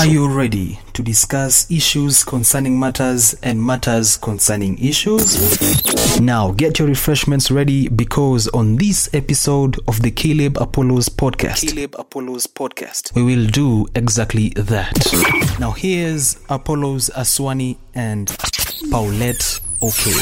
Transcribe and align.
Are 0.00 0.06
you 0.06 0.32
ready 0.32 0.78
to 0.94 1.02
discuss 1.02 1.70
issues 1.70 2.24
concerning 2.24 2.80
matters 2.80 3.34
and 3.42 3.62
matters 3.62 4.16
concerning 4.16 4.78
issues? 4.78 6.18
Now 6.18 6.52
get 6.52 6.78
your 6.78 6.88
refreshments 6.88 7.50
ready 7.50 7.86
because 7.90 8.48
on 8.48 8.76
this 8.76 9.10
episode 9.12 9.78
of 9.86 10.00
the 10.00 10.10
Caleb 10.10 10.56
Apollos 10.56 11.10
podcast, 11.10 11.68
Caleb 11.68 11.96
Apollos 11.98 12.46
podcast, 12.46 13.14
we 13.14 13.22
will 13.22 13.46
do 13.48 13.88
exactly 13.94 14.48
that. 14.56 14.96
Now 15.60 15.72
here's 15.72 16.38
Apollos 16.48 17.10
Aswani 17.10 17.76
and 17.94 18.34
Paulette 18.90 19.60
Okay. 19.82 20.14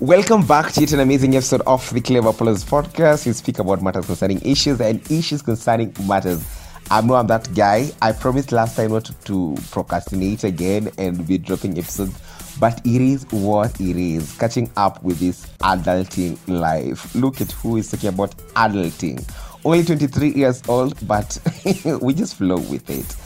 Welcome 0.00 0.46
back 0.46 0.72
to 0.72 0.80
yet 0.80 0.92
an 0.94 1.00
amazing 1.00 1.36
episode 1.36 1.60
of 1.66 1.88
the 1.92 2.00
Caleb 2.00 2.26
Apollos 2.26 2.64
podcast. 2.64 3.26
We 3.26 3.34
speak 3.34 3.58
about 3.58 3.82
matters 3.82 4.06
concerning 4.06 4.40
issues 4.40 4.80
and 4.80 5.08
issues 5.10 5.42
concerning 5.42 5.94
matters. 6.08 6.61
I 6.90 7.00
know 7.00 7.14
I'm 7.14 7.26
that 7.28 7.54
guy. 7.54 7.90
I 8.02 8.12
promised 8.12 8.52
last 8.52 8.76
time 8.76 8.92
not 8.92 9.10
to 9.24 9.56
procrastinate 9.70 10.44
again 10.44 10.90
and 10.98 11.26
be 11.26 11.38
dropping 11.38 11.78
episodes, 11.78 12.18
but 12.60 12.78
it 12.84 13.00
is 13.00 13.24
what 13.30 13.80
it 13.80 13.96
is. 13.96 14.36
Catching 14.38 14.70
up 14.76 15.02
with 15.02 15.18
this 15.18 15.46
adulting 15.60 16.38
life. 16.48 17.14
Look 17.14 17.40
at 17.40 17.50
who 17.52 17.76
is 17.78 17.90
talking 17.90 18.10
about 18.10 18.36
adulting. 18.54 19.26
Only 19.64 19.84
23 19.84 20.32
years 20.34 20.62
old, 20.68 21.06
but 21.06 21.38
we 22.02 22.14
just 22.14 22.34
flow 22.36 22.56
with 22.58 22.90
it. 22.90 23.16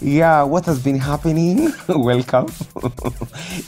Yeah, 0.00 0.42
what 0.42 0.66
has 0.66 0.82
been 0.82 0.98
happening? 0.98 1.72
Welcome. 1.88 2.46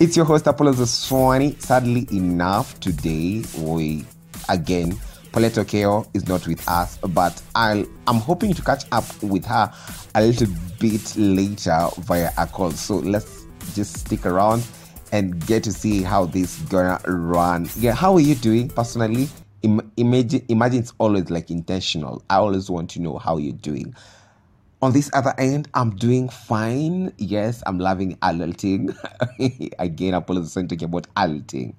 it's 0.01 0.17
your 0.17 0.25
host 0.25 0.49
Apollos 0.49 0.81
Aswani. 0.81 1.61
Sadly 1.63 2.09
enough, 2.11 2.81
today 2.81 3.45
we 3.57 4.05
again 4.49 4.99
Paulette 5.35 5.55
Okero 5.55 6.07
is 6.15 6.29
not 6.29 6.47
with 6.47 6.63
us, 6.69 6.97
but 6.99 7.43
I'll 7.57 7.85
I'm 8.07 8.19
hoping 8.19 8.55
to 8.55 8.63
catch 8.63 8.85
up 8.93 9.05
with 9.21 9.45
her 9.47 9.69
a 10.15 10.23
little 10.25 10.47
bit 10.79 11.17
later 11.17 11.89
via 12.03 12.31
a 12.39 12.47
call. 12.47 12.71
So 12.71 12.99
let's 12.99 13.45
just 13.75 13.97
stick 13.99 14.27
around 14.27 14.65
and 15.11 15.45
get 15.45 15.65
to 15.65 15.73
see 15.73 16.03
how 16.03 16.27
this 16.27 16.61
gonna 16.69 17.01
run. 17.09 17.69
Yeah, 17.77 17.95
how 17.95 18.15
are 18.15 18.21
you 18.21 18.37
doing 18.37 18.69
personally? 18.69 19.29
imagine 19.97 20.45
imagine 20.49 20.79
it's 20.79 20.93
always 20.99 21.29
like 21.31 21.51
intentional. 21.51 22.23
I 22.31 22.37
always 22.37 22.71
want 22.71 22.91
to 22.91 23.01
know 23.01 23.19
how 23.19 23.39
you're 23.39 23.55
doing 23.55 23.93
on 24.83 24.93
this 24.93 25.11
other 25.15 25.35
end, 25.39 25.67
I'm 25.75 25.97
doing 25.97 26.29
fine. 26.29 27.13
Yes, 27.17 27.63
I'm 27.67 27.79
loving 27.79 28.17
adulting. 28.17 28.95
Again, 29.81 30.15
is 30.15 30.55
talking 30.55 30.85
about 30.85 31.13
adulting. 31.15 31.75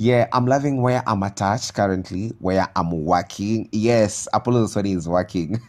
Yeah, 0.00 0.28
I'm 0.32 0.46
loving 0.46 0.80
where 0.80 1.02
I'm 1.08 1.24
attached 1.24 1.74
currently, 1.74 2.28
where 2.38 2.68
I'm 2.76 3.04
working. 3.04 3.68
Yes, 3.72 4.28
Apollo 4.32 4.66
Sony 4.66 4.96
is 4.96 5.08
working. 5.08 5.60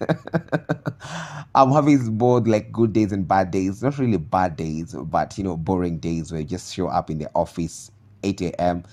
I'm 1.55 1.71
having 1.71 2.15
both 2.15 2.45
like 2.45 2.71
good 2.71 2.93
days 2.93 3.11
and 3.11 3.27
bad 3.27 3.49
days. 3.49 3.81
Not 3.81 3.97
really 3.97 4.17
bad 4.17 4.55
days, 4.55 4.93
but 4.93 5.35
you 5.35 5.43
know, 5.43 5.57
boring 5.57 5.97
days 5.97 6.31
where 6.31 6.41
you 6.41 6.45
just 6.45 6.71
show 6.75 6.89
up 6.89 7.09
in 7.09 7.17
the 7.17 7.27
office 7.33 7.89
8 8.21 8.39
a.m. 8.41 8.83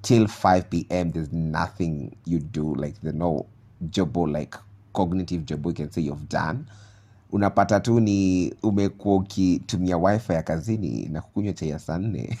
till 0.00 0.26
5 0.26 0.70
p.m. 0.70 1.10
There's 1.10 1.30
nothing 1.30 2.16
you 2.24 2.38
do. 2.38 2.74
Like 2.74 2.98
there's 3.02 3.14
no 3.14 3.44
job 3.90 4.16
or 4.16 4.26
like 4.26 4.54
cognitive 4.94 5.44
job 5.44 5.66
you 5.66 5.74
can 5.74 5.92
say 5.92 6.00
you've 6.00 6.26
done 6.30 6.70
unapata 7.32 7.80
tu 7.80 8.00
ni 8.00 8.52
umekuwa 8.62 9.16
ukitumia 9.16 9.96
wifi 9.98 10.32
ya 10.32 10.42
kazini 10.42 11.08
na 11.08 11.20
kukunywa 11.20 11.52
chai 11.52 11.68
ya 11.68 11.78
saa 11.78 11.98
nne. 11.98 12.38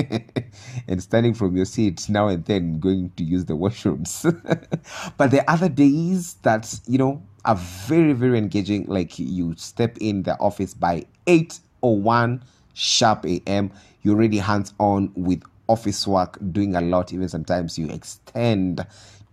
And 0.88 1.00
standing 1.00 1.34
from 1.34 1.56
your 1.56 1.66
seat 1.66 2.08
now 2.08 2.28
and 2.28 2.44
then 2.44 2.78
going 2.80 3.10
to 3.16 3.24
use 3.24 3.44
the 3.44 3.52
washrooms. 3.52 4.22
But 5.18 5.30
the 5.30 5.42
other 5.52 5.68
days 5.68 6.36
that 6.42 6.80
you 6.86 6.98
know 6.98 7.22
are 7.44 7.60
very 7.88 8.12
very 8.12 8.38
engaging. 8.38 8.86
Like 8.88 9.18
you 9.18 9.54
step 9.56 9.98
in 9.98 10.22
the 10.22 10.36
office 10.40 10.74
by 10.74 11.06
8 11.26 11.58
or 11.80 11.96
1 12.00 12.40
sharp 12.74 13.24
am 13.46 13.70
you're 14.02 14.14
already 14.14 14.38
hands 14.38 14.74
on 14.78 15.10
with 15.16 15.42
office 15.68 16.06
work 16.06 16.38
doing 16.52 16.76
a 16.76 16.80
lot. 16.80 17.12
Even 17.12 17.28
sometimes 17.28 17.78
you 17.78 17.88
extend 17.88 18.86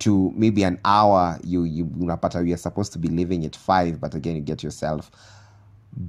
to 0.04 0.32
maybe 0.36 0.64
an 0.64 0.80
hour 0.86 1.40
you 1.44 1.64
you 1.64 1.86
unapata 1.86 2.46
you're 2.46 2.58
supposed 2.58 2.92
to 2.94 3.00
be 3.00 3.08
leaving 3.08 3.46
at 3.46 3.56
5 3.56 4.02
but 4.02 4.14
again 4.16 4.36
you 4.36 4.42
get 4.42 4.62
yourself 4.64 5.12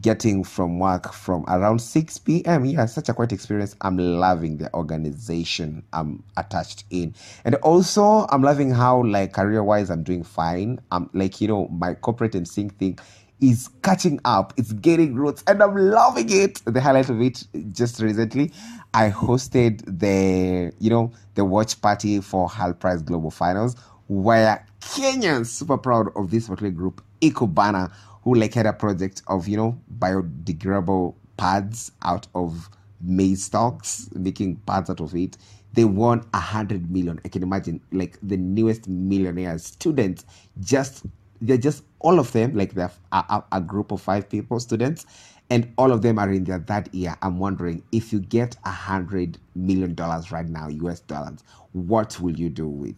getting 0.01 0.45
from 0.45 0.79
work 0.79 1.13
from 1.13 1.45
around 1.47 1.79
6 1.81 2.19
p.m. 2.19 2.65
Yeah, 2.65 2.87
such 2.87 3.09
a 3.09 3.15
quite 3.15 3.33
experience. 3.33 3.77
I'm 3.83 3.99
loving 3.99 4.57
the 4.57 4.73
organization 4.75 5.85
I'm 5.93 6.23
attached 6.37 6.85
in. 6.91 7.15
And 7.45 7.57
also 7.57 8.27
I'm 8.31 8.43
loving 8.43 8.71
how 8.71 9.05
like 9.05 9.35
career 9.35 9.63
wise 9.63 9.91
I'm 9.91 10.03
doing 10.03 10.23
fine. 10.23 10.81
I'm 10.91 11.11
like, 11.13 11.41
you 11.41 11.49
know, 11.49 11.69
my 11.69 11.95
corporate 11.95 12.35
and 12.35 12.49
sync 12.49 12.79
thing 12.79 12.99
is 13.41 13.69
catching 13.83 14.21
up. 14.25 14.55
It's 14.57 14.73
getting 14.73 15.15
roots 15.15 15.43
and 15.47 15.63
I'm 15.63 15.77
loving 15.77 16.31
it. 16.31 16.63
The 16.65 16.81
highlight 16.81 17.11
of 17.11 17.21
it 17.21 17.47
just 17.73 18.01
recently, 18.01 18.53
I 18.93 19.11
hosted 19.11 19.83
the, 19.87 20.73
you 20.79 20.91
know, 20.91 21.13
the 21.35 21.45
watch 21.45 21.81
party 21.81 22.21
for 22.21 22.49
Hult 22.49 22.81
Prize 22.81 23.03
Global 23.03 23.31
Finals 23.31 23.77
where 24.07 24.67
Kenyans 24.81 25.47
super 25.47 25.79
proud 25.79 26.09
of 26.17 26.31
this 26.31 26.49
particular 26.49 26.73
group, 26.73 27.03
Ecobana, 27.21 27.91
who 28.23 28.35
like 28.35 28.55
had 28.55 28.67
a 28.67 28.73
project 28.73 29.23
of, 29.29 29.49
you 29.49 29.57
know, 29.57 29.79
biodegradable 29.99 31.15
pads 31.37 31.93
out 32.03 32.27
of 32.35 32.69
maize 33.01 33.45
stalks, 33.45 34.09
making 34.15 34.57
pads 34.67 34.91
out 34.91 35.01
of 35.01 35.15
it. 35.15 35.37
They 35.73 35.85
won 35.85 36.25
a 36.33 36.39
hundred 36.39 36.91
million. 36.91 37.21
I 37.25 37.29
can 37.29 37.43
imagine 37.43 37.81
like 37.93 38.19
the 38.23 38.37
newest 38.37 38.89
millionaire 38.89 39.59
students, 39.59 40.25
just 40.61 41.05
they're 41.41 41.57
just 41.57 41.85
all 42.01 42.19
of 42.19 42.33
them, 42.33 42.55
like 42.55 42.75
they're 42.75 42.91
a, 43.13 43.43
a, 43.53 43.61
group 43.61 43.91
of 43.93 44.01
five 44.01 44.29
people, 44.29 44.61
students, 44.61 45.07
and 45.51 45.73
all 45.77 45.93
of 45.93 46.03
them 46.03 46.19
are 46.19 46.31
in 46.31 46.45
their 46.45 46.59
third 46.59 46.93
year. 46.93 47.17
I'm 47.23 47.39
wondering 47.39 47.83
if 47.93 48.13
you 48.13 48.21
get 48.21 48.57
a 48.65 48.71
hundred 48.71 49.39
million 49.55 49.95
dollars 49.95 50.31
right 50.31 50.49
now, 50.49 50.69
US 50.69 51.01
dollars, 51.01 51.43
what 51.73 52.19
will 52.21 52.39
you 52.39 52.49
do 52.49 52.69
with 52.69 52.97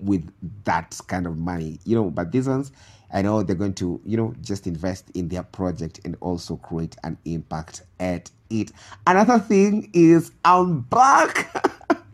with 0.00 0.30
that 0.64 0.98
kind 1.08 1.26
of 1.26 1.38
money? 1.38 1.78
You 1.84 1.96
know, 1.96 2.10
but 2.10 2.32
these 2.32 2.48
ones, 2.48 2.72
I 3.12 3.22
know 3.22 3.42
they're 3.42 3.56
going 3.56 3.74
to, 3.74 4.00
you 4.04 4.16
know, 4.16 4.34
just 4.40 4.66
invest 4.66 5.10
in 5.14 5.28
their 5.28 5.42
project 5.42 6.00
and 6.04 6.16
also 6.20 6.56
create 6.56 6.96
an 7.04 7.18
impact 7.24 7.82
at 8.00 8.30
it. 8.50 8.72
Another 9.06 9.38
thing 9.38 9.90
is 9.92 10.32
I'm 10.44 10.80
back. 10.80 11.54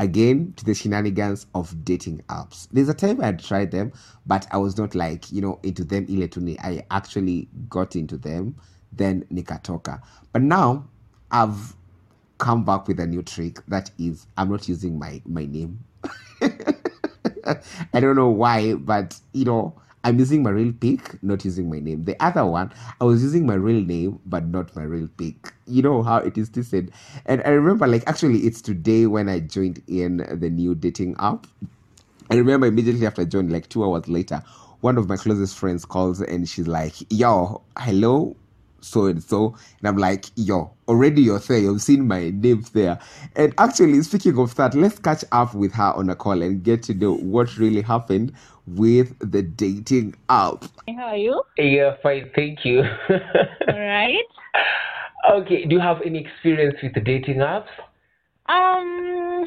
again 0.00 0.54
to 0.56 0.64
the 0.64 0.74
shenanigans 0.74 1.46
of 1.54 1.84
dating 1.84 2.22
apps. 2.30 2.66
There's 2.72 2.88
a 2.88 2.94
time 2.94 3.20
I 3.20 3.26
had 3.26 3.38
tried 3.38 3.70
them, 3.70 3.92
but 4.26 4.46
I 4.50 4.56
was 4.56 4.78
not 4.78 4.94
like, 4.94 5.30
you 5.30 5.42
know, 5.42 5.60
into 5.62 5.84
them 5.84 6.06
ile 6.10 6.28
I 6.64 6.84
actually 6.90 7.48
got 7.68 7.94
into 7.94 8.16
them, 8.16 8.56
then 8.90 9.24
nikatoka. 9.30 10.00
But 10.32 10.42
now 10.42 10.88
I've 11.30 11.76
come 12.38 12.64
back 12.64 12.88
with 12.88 12.98
a 12.98 13.06
new 13.06 13.22
trick 13.22 13.58
that 13.68 13.90
is 13.98 14.26
I'm 14.38 14.50
not 14.50 14.66
using 14.68 14.98
my 14.98 15.20
my 15.26 15.44
name. 15.44 15.84
I 16.42 18.00
don't 18.00 18.16
know 18.16 18.30
why, 18.30 18.74
but 18.74 19.20
you 19.34 19.44
know, 19.44 19.74
I'm 20.02 20.18
using 20.18 20.42
my 20.42 20.50
real 20.50 20.72
pic, 20.72 21.22
not 21.22 21.44
using 21.44 21.68
my 21.70 21.78
name. 21.78 22.04
The 22.04 22.16
other 22.22 22.46
one, 22.46 22.72
I 23.00 23.04
was 23.04 23.22
using 23.22 23.46
my 23.46 23.54
real 23.54 23.82
name, 23.82 24.18
but 24.24 24.46
not 24.46 24.74
my 24.74 24.82
real 24.82 25.08
pic. 25.18 25.52
You 25.66 25.82
know 25.82 26.02
how 26.02 26.18
it 26.18 26.38
is 26.38 26.48
twisted. 26.48 26.90
And 27.26 27.42
I 27.44 27.50
remember, 27.50 27.86
like, 27.86 28.04
actually, 28.06 28.38
it's 28.40 28.62
today 28.62 29.06
when 29.06 29.28
I 29.28 29.40
joined 29.40 29.82
in 29.88 30.18
the 30.40 30.48
new 30.48 30.74
dating 30.74 31.16
app. 31.18 31.46
I 32.30 32.36
remember 32.36 32.66
immediately 32.66 33.06
after 33.06 33.22
I 33.22 33.24
joined, 33.26 33.52
like 33.52 33.68
two 33.68 33.84
hours 33.84 34.08
later, 34.08 34.42
one 34.80 34.96
of 34.96 35.08
my 35.08 35.16
closest 35.16 35.58
friends 35.58 35.84
calls 35.84 36.20
and 36.22 36.48
she's 36.48 36.66
like, 36.66 36.94
Yo, 37.10 37.60
hello, 37.76 38.36
so 38.80 39.06
and 39.06 39.22
so. 39.22 39.56
And 39.78 39.88
I'm 39.88 39.96
like, 39.96 40.26
yo, 40.36 40.72
already 40.88 41.22
you're 41.22 41.38
there. 41.38 41.58
You've 41.58 41.82
seen 41.82 42.06
my 42.06 42.30
name 42.30 42.64
there. 42.72 42.98
And 43.36 43.54
actually, 43.58 44.02
speaking 44.02 44.38
of 44.38 44.54
that, 44.56 44.74
let's 44.74 44.98
catch 44.98 45.24
up 45.32 45.54
with 45.54 45.72
her 45.74 45.92
on 45.94 46.10
a 46.10 46.16
call 46.16 46.42
and 46.42 46.62
get 46.62 46.82
to 46.84 46.94
know 46.94 47.14
what 47.14 47.56
really 47.56 47.82
happened 47.82 48.32
with 48.66 49.16
the 49.18 49.42
dating 49.42 50.14
app. 50.28 50.64
How 50.88 51.08
are 51.08 51.16
you? 51.16 51.42
Yeah, 51.56 51.96
fine. 52.02 52.30
Thank 52.34 52.64
you. 52.64 52.82
All 53.08 53.80
right. 53.80 54.24
Okay. 55.30 55.66
Do 55.66 55.74
you 55.74 55.80
have 55.80 55.98
any 56.04 56.18
experience 56.18 56.76
with 56.82 56.94
the 56.94 57.00
dating 57.00 57.36
apps? 57.36 57.68
Um, 58.48 59.44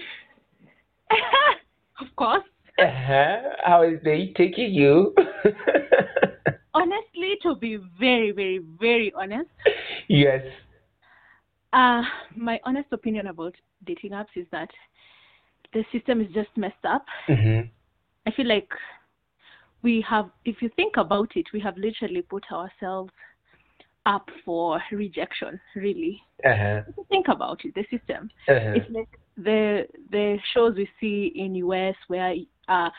of 2.00 2.16
course. 2.16 2.44
Uh-huh. 2.78 3.38
How 3.66 3.84
is 3.84 4.00
they 4.04 4.34
taking 4.38 4.74
you? 4.74 5.16
honestly, 6.74 7.38
to 7.44 7.56
be 7.56 7.78
very, 8.00 8.32
very, 8.32 8.60
very 8.80 9.14
honest. 9.16 9.50
Yes. 10.10 10.44
Uh, 11.72 12.04
my 12.36 12.60
honest 12.66 12.88
opinion 12.92 13.28
about 13.28 13.56
dating 13.86 14.12
apps 14.12 14.36
is 14.36 14.46
that 14.52 14.70
the 15.74 15.84
system 15.92 16.22
is 16.22 16.28
just 16.34 16.50
messed 16.56 16.86
up. 16.86 17.06
Mm-hmm. 17.28 17.68
I 18.28 18.32
feel 18.32 18.48
like 18.48 18.70
we 19.82 20.06
have, 20.08 20.30
if 20.46 20.62
you 20.62 20.70
think 20.76 20.98
about 20.98 21.36
it, 21.36 21.48
we 21.54 21.60
have 21.60 21.76
literally 21.78 22.22
put 22.22 22.44
ourselves 22.52 23.12
up 24.06 24.28
for 24.46 24.82
rejection, 24.92 25.60
really. 25.76 26.22
Uh-huh. 26.46 26.82
Think 27.10 27.28
about 27.28 27.64
it, 27.66 27.74
the 27.76 27.86
system. 27.90 28.30
Uh-huh. 28.48 28.74
It's 28.76 28.90
like 28.92 29.10
the 29.38 29.88
the 30.12 30.38
shows 30.54 30.76
we 30.76 30.88
see 31.00 31.32
in 31.36 31.56
US 31.56 31.96
where 32.08 32.36
uh, 32.68 32.90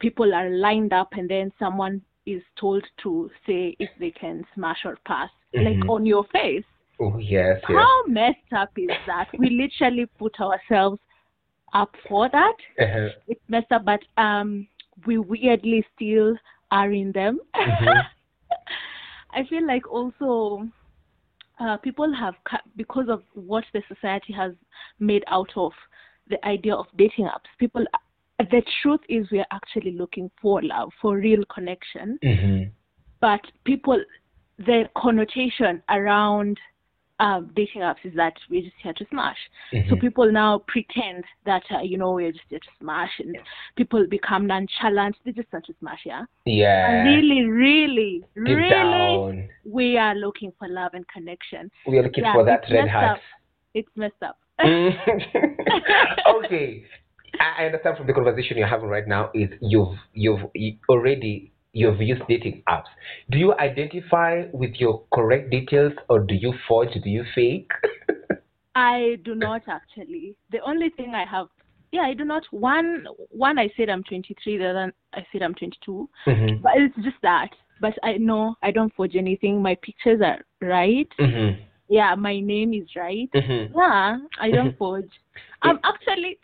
people 0.00 0.34
are 0.34 0.50
lined 0.50 0.92
up 0.92 1.08
and 1.12 1.28
then 1.28 1.52
someone 1.58 2.02
is 2.34 2.42
told 2.60 2.84
to 3.02 3.30
say 3.46 3.76
if 3.78 3.90
they 3.98 4.10
can 4.10 4.44
smash 4.54 4.84
or 4.84 4.96
pass, 5.06 5.30
like 5.54 5.76
Mhm. 5.82 5.88
on 5.94 6.06
your 6.06 6.24
face. 6.24 6.64
Oh 7.00 7.16
yes, 7.18 7.60
yes. 7.68 7.78
How 7.78 8.04
messed 8.06 8.52
up 8.52 8.70
is 8.76 8.90
that? 9.06 9.28
We 9.38 9.50
literally 9.50 10.06
put 10.18 10.40
ourselves 10.40 11.00
up 11.72 11.94
for 12.08 12.28
that. 12.28 12.56
Uh-huh. 12.84 13.08
It's 13.26 13.48
messed 13.48 13.72
up, 13.72 13.84
but 13.84 14.00
um, 14.16 14.66
we 15.06 15.18
weirdly 15.18 15.84
still 15.94 16.36
are 16.70 16.90
in 16.92 17.12
them. 17.12 17.40
Mhm. 17.54 18.02
I 19.38 19.44
feel 19.44 19.66
like 19.66 19.86
also 19.90 20.66
uh, 21.60 21.76
people 21.78 22.12
have 22.14 22.34
cut 22.44 22.62
because 22.76 23.08
of 23.08 23.22
what 23.34 23.64
the 23.72 23.82
society 23.92 24.32
has 24.32 24.52
made 24.98 25.24
out 25.26 25.50
of 25.56 25.72
the 26.28 26.38
idea 26.46 26.74
of 26.74 26.86
dating 26.96 27.26
apps. 27.26 27.50
People, 27.58 27.84
the 28.38 28.62
truth 28.82 29.00
is, 29.08 29.30
we 29.30 29.40
are 29.40 29.46
actually 29.50 29.92
looking 29.92 30.30
for 30.40 30.62
love, 30.62 30.92
for 31.00 31.16
real 31.16 31.44
connection. 31.46 32.18
Mhm. 32.22 32.70
But 33.20 33.40
people, 33.64 34.02
the 34.58 34.88
connotation 34.96 35.82
around 35.88 36.58
um, 37.20 37.50
dating 37.56 37.82
apps 37.82 38.04
is 38.04 38.14
that 38.14 38.34
we're 38.48 38.62
just 38.62 38.76
here 38.80 38.92
to 38.92 39.04
smash. 39.06 39.50
So 39.72 39.96
Mhm. 39.96 40.00
people 40.00 40.30
now 40.30 40.58
pretend 40.68 41.24
that 41.46 41.64
uh, 41.68 41.80
you 41.80 41.98
know 41.98 42.12
we're 42.12 42.30
just 42.30 42.44
here 42.48 42.60
to 42.60 42.70
smash, 42.78 43.10
and 43.18 43.36
people 43.74 44.06
become 44.06 44.46
nonchalant. 44.46 45.16
They 45.24 45.32
just 45.32 45.52
want 45.52 45.66
to 45.66 45.74
smash, 45.80 46.06
yeah. 46.06 46.26
Yeah. 46.44 46.88
And 46.88 47.08
really, 47.08 47.42
really, 47.42 48.20
Deep 48.36 48.46
really, 48.46 48.68
down, 48.70 49.48
we 49.64 49.98
are 49.98 50.14
looking 50.14 50.52
for 50.60 50.68
love 50.68 50.94
and 50.94 51.04
connection. 51.08 51.72
we 51.88 51.98
are 51.98 52.04
looking 52.04 52.22
Yeah, 52.22 52.34
for 52.34 52.44
that 52.44 52.70
red 52.70 52.84
messed 52.84 52.94
up. 53.10 53.20
It's 53.74 53.96
messed 53.96 54.22
up. 54.22 54.38
okay, 54.60 56.84
I 57.40 57.66
understand 57.66 57.96
from 57.96 58.06
the 58.06 58.12
conversation 58.12 58.56
you're 58.56 58.66
having 58.66 58.88
right 58.88 59.06
now 59.06 59.30
is 59.34 59.50
you've 59.60 59.96
you've 60.12 60.40
already 60.88 61.52
you've 61.72 62.00
used 62.00 62.22
dating 62.28 62.62
apps. 62.68 62.90
Do 63.30 63.38
you 63.38 63.54
identify 63.58 64.44
with 64.52 64.74
your 64.76 65.04
correct 65.12 65.50
details 65.50 65.92
or 66.08 66.20
do 66.20 66.34
you 66.34 66.54
forge? 66.66 66.92
Do 67.02 67.10
you 67.10 67.24
fake? 67.34 67.70
I 68.74 69.18
do 69.24 69.34
not 69.34 69.62
actually. 69.68 70.36
The 70.50 70.60
only 70.60 70.90
thing 70.90 71.14
I 71.14 71.24
have, 71.24 71.48
yeah, 71.90 72.02
I 72.02 72.14
do 72.14 72.24
not. 72.24 72.44
One, 72.52 73.06
one 73.30 73.58
I 73.58 73.68
said 73.76 73.88
I'm 73.88 74.04
23. 74.04 74.58
The 74.58 74.66
other 74.70 74.92
I 75.14 75.26
said 75.32 75.42
I'm 75.42 75.54
22. 75.54 76.08
Mhm. 76.26 76.62
But 76.62 76.72
it's 76.76 76.94
just 76.96 77.20
that. 77.22 77.50
But 77.80 77.94
I 78.02 78.18
know 78.18 78.56
I 78.62 78.70
don't 78.70 78.94
forge 78.94 79.16
anything. 79.16 79.62
My 79.62 79.76
pictures 79.82 80.20
are 80.20 80.40
right. 80.60 81.08
Mhm. 81.18 81.58
Yeah, 81.88 82.14
my 82.14 82.38
name 82.38 82.74
is 82.74 82.94
right. 82.96 83.30
Mhm. 83.32 83.72
Yeah, 83.74 84.18
I 84.40 84.50
don't 84.50 84.76
forge. 84.78 85.10
I'm 85.62 85.80
actually, 85.82 86.38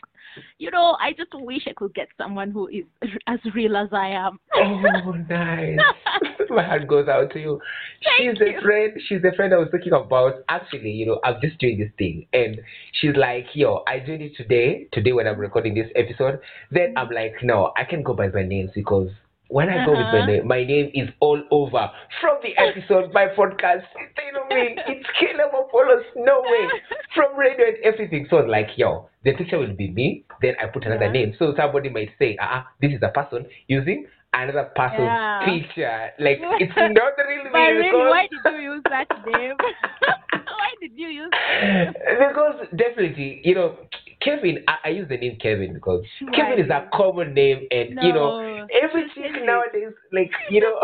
you 0.59 0.71
know, 0.71 0.97
I 1.01 1.13
just 1.13 1.31
wish 1.35 1.63
I 1.67 1.73
could 1.77 1.95
get 1.95 2.09
someone 2.19 2.51
who 2.51 2.69
is 2.69 2.85
as 3.27 3.39
real 3.55 3.77
as 3.77 3.89
I 3.93 4.09
am. 4.09 4.39
Oh, 4.55 5.13
nice. 5.29 5.79
My 6.51 6.63
heart 6.63 6.87
goes 6.87 7.09
out 7.09 7.33
to 7.33 7.41
you. 7.41 7.61
she's 8.01 8.27
Thank 8.27 8.39
the 8.39 8.45
you. 8.47 8.61
friend. 8.61 8.93
She's 9.09 9.21
a 9.25 9.35
friend 9.35 9.53
I 9.53 9.59
was 9.59 9.69
talking 9.71 9.93
about. 9.93 10.35
Actually, 10.49 10.91
you 10.91 11.07
know, 11.07 11.21
I'm 11.25 11.41
just 11.41 11.59
doing 11.59 11.79
this 11.79 11.91
thing, 11.99 12.27
and 12.33 12.61
she's 12.93 13.17
like, 13.17 13.47
"Yo, 13.55 13.83
I 13.89 13.99
doing 13.99 14.21
it 14.23 14.37
today. 14.37 14.89
Today 14.93 15.13
when 15.13 15.27
I'm 15.27 15.39
recording 15.39 15.75
this 15.75 15.91
episode." 15.97 16.41
Then 16.71 16.95
I'm 16.97 17.11
like, 17.11 17.35
"No, 17.43 17.73
I 17.77 17.85
can 17.85 18.03
go 18.03 18.15
by 18.15 18.29
my 18.29 18.43
names 18.43 18.71
because." 18.75 19.11
When 19.55 19.71
I 19.71 19.79
go 19.79 19.95
with 19.95 20.11
my 20.11 20.19
Uh-huh. 20.19 20.27
name, 20.27 20.49
my 20.49 20.65
name 20.65 20.91
is 20.95 21.11
all 21.21 21.41
over 21.53 21.89
from 22.21 22.39
the 22.43 22.57
episode, 22.59 23.13
my 23.13 23.27
podcast. 23.39 23.87
You 24.27 24.33
know 24.33 24.49
me, 24.51 24.83
it's 24.85 25.07
Caleb 25.21 25.53
Apollos. 25.55 26.03
No 26.17 26.43
way, 26.49 26.75
from 27.15 27.37
radio 27.39 27.67
and 27.69 27.77
everything. 27.85 28.27
So 28.29 28.39
I 28.39 28.41
was 28.43 28.51
like, 28.51 28.71
yo, 28.77 29.09
the 29.23 29.33
picture 29.35 29.59
will 29.59 29.75
be 29.75 29.91
me. 29.93 30.25
Then 30.43 30.55
I 30.61 30.67
put 30.67 30.85
another 30.87 31.07
Yeah. 31.07 31.13
name. 31.13 31.35
So 31.39 31.55
somebody 31.57 31.89
might 31.89 32.11
say, 32.19 32.37
ah, 32.41 32.61
uh 32.61 32.63
this 32.81 32.93
is 32.93 33.03
a 33.03 33.11
person 33.11 33.47
using 33.69 34.07
another 34.33 34.71
person's 34.75 35.19
Yeah. 35.19 35.45
picture. 35.45 36.11
Like 36.19 36.41
it's 36.59 36.75
not 36.79 37.13
really 37.19 37.51
But 37.53 37.59
me 37.59 37.71
really, 37.79 37.93
because 37.93 38.11
why 38.11 38.27
did 38.31 38.43
you 38.45 38.57
use 38.57 38.83
that 38.89 39.09
name? 39.25 39.57
why 40.49 40.71
did 40.81 40.93
you 40.97 41.09
use 41.09 41.35
that? 41.47 41.95
because 42.19 42.67
definitely, 42.77 43.41
you 43.45 43.55
know, 43.55 43.77
Kevin, 44.25 44.65
I, 44.67 44.77
I 44.85 44.89
use 44.91 45.09
the 45.09 45.17
name 45.19 45.37
Kevin 45.41 45.75
because 45.75 46.03
Kevin 46.35 46.65
is 46.65 46.71
a 46.71 46.89
common 46.95 47.35
name, 47.35 47.67
and 47.71 47.91
you 48.03 48.13
know, 48.13 48.41
No, 48.41 48.67
every 48.83 49.05
chick 49.15 49.33
nowadays, 49.45 49.93
like 50.13 50.31
you 50.51 50.61
know. 50.61 50.79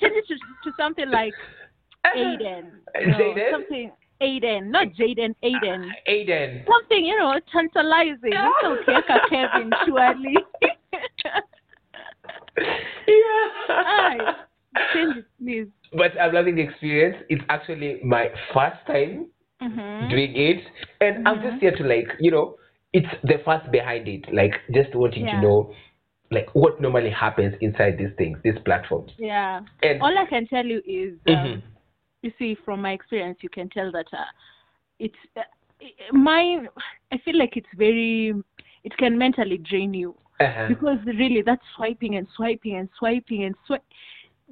Change 0.00 0.12
it 0.14 0.24
to, 0.28 0.34
to 0.70 0.76
something 0.76 1.10
like 1.10 1.32
Aiden. 2.14 2.70
you 3.00 3.06
know, 3.06 3.18
Jaden? 3.18 3.50
Something 3.50 3.92
Aiden, 4.20 4.70
not 4.70 4.88
Jaden, 4.88 5.34
Aiden. 5.42 5.88
Ah, 5.90 6.10
Aiden. 6.10 6.64
Something, 6.66 7.04
you 7.04 7.18
know, 7.18 7.38
tantalizing. 7.52 8.18
Little 8.22 8.78
Keka 8.88 9.28
Kevin, 9.28 9.70
surely. 9.86 10.36
yeah. 12.58 13.30
Aye. 13.68 14.34
Change 14.94 15.16
it, 15.18 15.24
please. 15.38 15.66
But 15.96 16.12
I'm 16.20 16.34
loving 16.34 16.56
the 16.56 16.62
experience. 16.62 17.16
It's 17.28 17.42
actually 17.48 18.00
my 18.04 18.28
first 18.52 18.76
time 18.86 19.28
Mm-hmm. 19.62 20.08
doing 20.10 20.36
it, 20.36 20.60
and 21.00 21.26
I'm 21.26 21.40
just 21.42 21.60
here 21.60 21.74
to 21.74 21.82
like, 21.84 22.08
you 22.20 22.30
know, 22.30 22.56
it's 22.92 23.08
the 23.24 23.38
first 23.44 23.70
behind 23.72 24.06
it. 24.06 24.24
Like 24.32 24.52
just 24.72 24.94
wanting 24.94 25.24
Yeah. 25.24 25.40
to 25.40 25.40
know, 25.40 25.74
like 26.30 26.48
what 26.54 26.80
normally 26.80 27.10
happens 27.10 27.54
inside 27.60 27.96
these 27.98 28.12
things, 28.18 28.38
these 28.44 28.58
platforms. 28.64 29.12
Yeah. 29.18 29.62
And 29.82 30.02
All 30.02 30.16
I 30.18 30.26
can 30.26 30.46
tell 30.46 30.64
you 30.64 30.82
is, 30.86 31.18
um, 31.28 31.34
Mhm. 31.34 31.62
you 32.22 32.32
see, 32.38 32.54
from 32.54 32.82
my 32.82 32.92
experience, 32.92 33.38
you 33.42 33.48
can 33.48 33.68
tell 33.70 33.90
that 33.92 34.06
uh, 34.12 34.24
it's 34.98 35.18
uh, 35.36 35.42
mine. 36.12 36.68
I 37.12 37.18
feel 37.18 37.38
like 37.38 37.56
it's 37.56 37.74
very, 37.76 38.34
it 38.84 38.96
can 38.98 39.16
mentally 39.16 39.58
drain 39.58 39.94
you 39.94 40.14
uh-huh. 40.40 40.68
because 40.68 40.98
really 41.06 41.42
that's 41.42 41.64
swiping 41.76 42.16
and 42.16 42.28
swiping 42.36 42.76
and 42.76 42.88
swiping 42.98 43.44
and 43.44 43.54
swipe. 43.66 43.82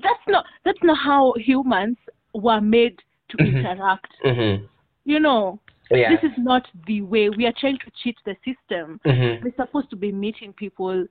That's 0.03 0.27
not 0.29 0.45
that's 0.65 0.83
not 0.83 0.97
how 0.99 1.35
humans 1.37 1.99
were 2.35 2.61
made 2.61 2.99
to 3.29 3.37
Mhm. 3.39 3.47
interact. 3.47 4.12
Mhm. 4.25 4.69
You 5.05 5.21
know, 5.21 5.59
Yeah. 5.91 6.09
this 6.17 6.23
is 6.33 6.37
not 6.39 6.67
the 6.87 7.03
way 7.03 7.29
we 7.29 7.47
are 7.47 7.53
trying 7.61 7.79
to 7.79 7.91
cheat 8.03 8.17
the 8.25 8.37
system. 8.45 9.01
Mhm. 9.05 9.43
We're 9.43 9.55
supposed 9.56 9.91
to 9.91 9.97
be 9.97 10.12
meeting 10.12 10.53
people 10.53 11.06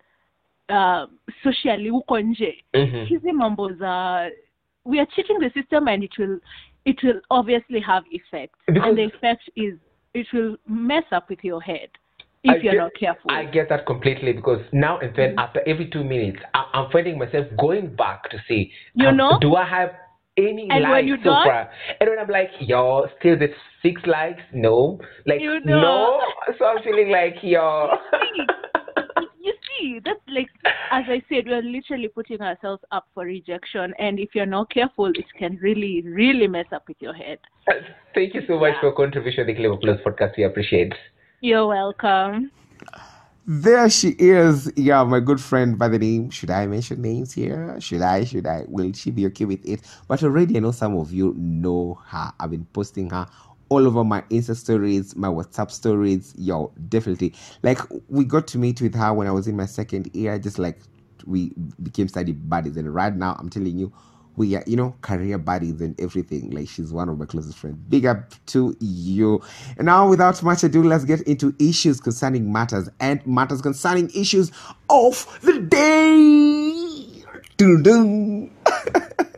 uh, 0.69 1.05
socially 1.43 1.89
huko 1.89 2.19
nje. 2.19 2.63
Mhm. 2.73 3.05
hizi 3.05 3.31
mambo 3.31 3.71
za 3.73 4.29
we 4.85 4.99
are 4.99 5.05
cheating 5.15 5.39
the 5.39 5.49
system 5.49 5.87
and 5.87 6.03
it 6.03 6.17
will 6.17 6.39
it 6.85 7.03
will 7.03 7.21
obviously 7.29 7.79
have 7.81 8.05
effect 8.11 8.55
Because- 8.67 8.87
and 8.89 8.97
the 8.97 9.03
effect 9.03 9.49
is 9.55 9.73
it 10.13 10.33
will 10.33 10.57
mess 10.67 11.03
up 11.11 11.29
with 11.29 11.43
your 11.43 11.61
head 11.61 11.89
if 12.43 12.51
I 12.51 12.55
you're 12.57 12.71
get- 12.73 12.77
not 12.83 12.93
careful 12.99 13.31
I 13.31 13.45
get 13.45 13.69
that 13.69 13.85
completely 13.85 14.33
because 14.33 14.61
now 14.71 14.99
and 14.99 15.13
then, 15.15 15.35
Mhm. 15.35 15.43
after 15.43 15.61
every 15.67 15.85
two 15.85 16.03
minutes, 16.03 16.39
I, 16.53 16.63
I'm 16.73 16.89
finding 16.91 17.17
myself 17.19 17.47
going 17.57 17.87
back 17.95 18.29
to 18.29 18.37
see, 18.47 18.71
You 18.95 19.09
um, 19.09 19.17
know? 19.17 19.37
do 19.41 19.55
I 19.55 19.65
have 19.65 19.93
any 20.37 20.67
And 20.69 20.83
likes 20.83 21.07
so 21.07 21.15
don't? 21.23 21.45
far? 21.45 21.69
And 21.99 22.09
when 22.09 22.19
I'm 22.19 22.29
like, 22.29 22.49
yo, 22.59 23.07
still 23.19 23.37
the 23.37 23.49
six 23.81 24.01
likes? 24.05 24.41
No. 24.53 24.99
Like, 25.25 25.41
You 25.41 25.59
no. 25.65 26.19
So 26.57 26.65
I'm 26.65 26.81
feeling 26.83 27.09
like, 27.09 27.35
yo. 27.41 27.89
you 29.41 29.53
see 29.67 29.99
that's 30.05 30.19
like 30.29 30.47
as 30.91 31.03
i 31.09 31.21
said 31.27 31.45
we're 31.45 31.61
literally 31.61 32.07
putting 32.07 32.39
ourselves 32.39 32.81
up 32.91 33.05
for 33.13 33.25
rejection 33.25 33.93
and 33.99 34.17
if 34.17 34.29
you're 34.33 34.45
not 34.45 34.69
careful 34.69 35.07
it 35.07 35.25
can 35.37 35.57
really 35.61 36.01
really 36.05 36.47
mess 36.47 36.65
up 36.71 36.83
with 36.87 36.95
your 37.01 37.13
head 37.13 37.37
Thank 38.15 38.33
you 38.35 38.41
so 38.47 38.57
much 38.57 38.73
Yeah. 38.75 38.81
for 38.81 38.91
contribution 38.93 39.45
to 39.45 39.53
the 39.53 39.57
Caleb 39.59 39.79
Apollos 39.79 39.99
podcast. 40.05 40.37
We 40.37 40.43
appreciate. 40.45 40.93
you're 41.41 41.67
welcome 41.67 42.51
There 43.45 43.89
she 43.89 44.15
is. 44.19 44.71
Yeah, 44.77 45.03
my 45.03 45.19
good 45.19 45.41
friend 45.41 45.77
by 45.77 45.89
the 45.89 45.99
name. 45.99 46.29
Should 46.29 46.49
I 46.49 46.65
mention 46.65 47.01
names 47.01 47.33
here? 47.33 47.79
Should 47.81 48.01
I? 48.01 48.23
Should 48.23 48.47
I? 48.47 48.63
Will 48.67 48.93
she 48.93 49.11
be 49.11 49.25
okay 49.27 49.43
with 49.45 49.65
it? 49.67 49.81
But 50.07 50.23
already 50.23 50.55
I 50.55 50.59
know 50.61 50.71
some 50.71 50.95
of 50.95 51.11
you 51.11 51.33
know 51.37 51.99
her. 52.07 52.31
I've 52.39 52.51
been 52.51 52.65
posting 52.71 53.09
her 53.09 53.27
all 53.67 53.85
over 53.85 54.03
my 54.05 54.21
Insta 54.29 54.55
stories, 54.55 55.15
my 55.17 55.27
WhatsApp 55.27 55.71
stories. 55.71 56.33
Yo, 56.37 56.71
definitely. 56.87 57.33
Like 57.63 57.79
we 58.07 58.23
got 58.23 58.47
to 58.47 58.57
meet 58.57 58.81
with 58.81 58.95
her 58.95 59.13
when 59.13 59.27
I 59.27 59.31
was 59.31 59.47
in 59.47 59.57
my 59.57 59.65
second 59.65 60.09
year, 60.15 60.39
just 60.39 60.57
like 60.57 60.79
we 61.25 61.51
became 61.81 62.07
study 62.07 62.31
buddies. 62.31 62.77
And 62.77 62.93
right 62.95 63.13
now 63.13 63.35
I'm 63.39 63.49
telling 63.49 63.77
you, 63.77 63.91
we 64.35 64.55
are, 64.55 64.63
you 64.65 64.75
know, 64.75 64.95
career 65.01 65.37
buddies 65.37 65.81
and 65.81 65.99
everything. 65.99 66.51
Like 66.51 66.69
she's 66.69 66.91
one 66.91 67.09
of 67.09 67.17
my 67.17 67.25
closest 67.25 67.57
friends. 67.57 67.77
Big 67.89 68.05
up 68.05 68.33
to 68.47 68.75
you. 68.79 69.41
And 69.77 69.85
now, 69.85 70.09
without 70.09 70.41
much 70.43 70.63
ado, 70.63 70.83
let's 70.83 71.05
get 71.05 71.21
into 71.21 71.55
issues 71.59 71.99
concerning 71.99 72.51
matters 72.51 72.89
and 72.99 73.25
matters 73.27 73.61
concerning 73.61 74.09
issues 74.15 74.51
of 74.89 75.39
the 75.41 75.59
day. 75.59 77.23
Dun 77.57 77.83
dun. 77.83 78.51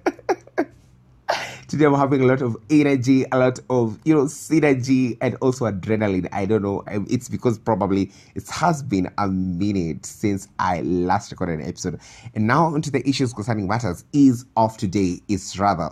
Today 1.75 1.87
I'm 1.87 1.93
having 1.95 2.21
a 2.21 2.25
lot 2.25 2.41
of 2.41 2.55
energy, 2.69 3.25
a 3.33 3.37
lot 3.37 3.59
of 3.69 3.99
you 4.05 4.15
know 4.15 4.23
synergy, 4.27 5.17
and 5.19 5.35
also 5.41 5.65
adrenaline. 5.65 6.25
I 6.31 6.45
don't 6.45 6.61
know. 6.61 6.85
um, 6.87 7.05
It's 7.09 7.27
because 7.27 7.59
probably 7.59 8.13
it 8.33 8.47
has 8.47 8.81
been 8.81 9.11
a 9.17 9.27
minute 9.27 10.05
since 10.05 10.47
I 10.57 10.79
last 10.83 11.31
recorded 11.31 11.59
an 11.59 11.67
episode, 11.67 11.99
and 12.33 12.47
now 12.47 12.67
onto 12.67 12.89
the 12.89 13.05
issues 13.05 13.33
concerning 13.33 13.67
matters 13.67 14.05
is 14.13 14.45
of 14.55 14.77
today. 14.77 15.19
Is 15.27 15.59
rather 15.59 15.89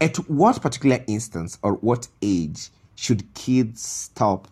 at 0.00 0.16
what 0.28 0.60
particular 0.60 0.98
instance 1.06 1.56
or 1.62 1.74
what 1.74 2.08
age 2.20 2.70
should 2.96 3.32
kids 3.34 3.80
stop 3.86 4.48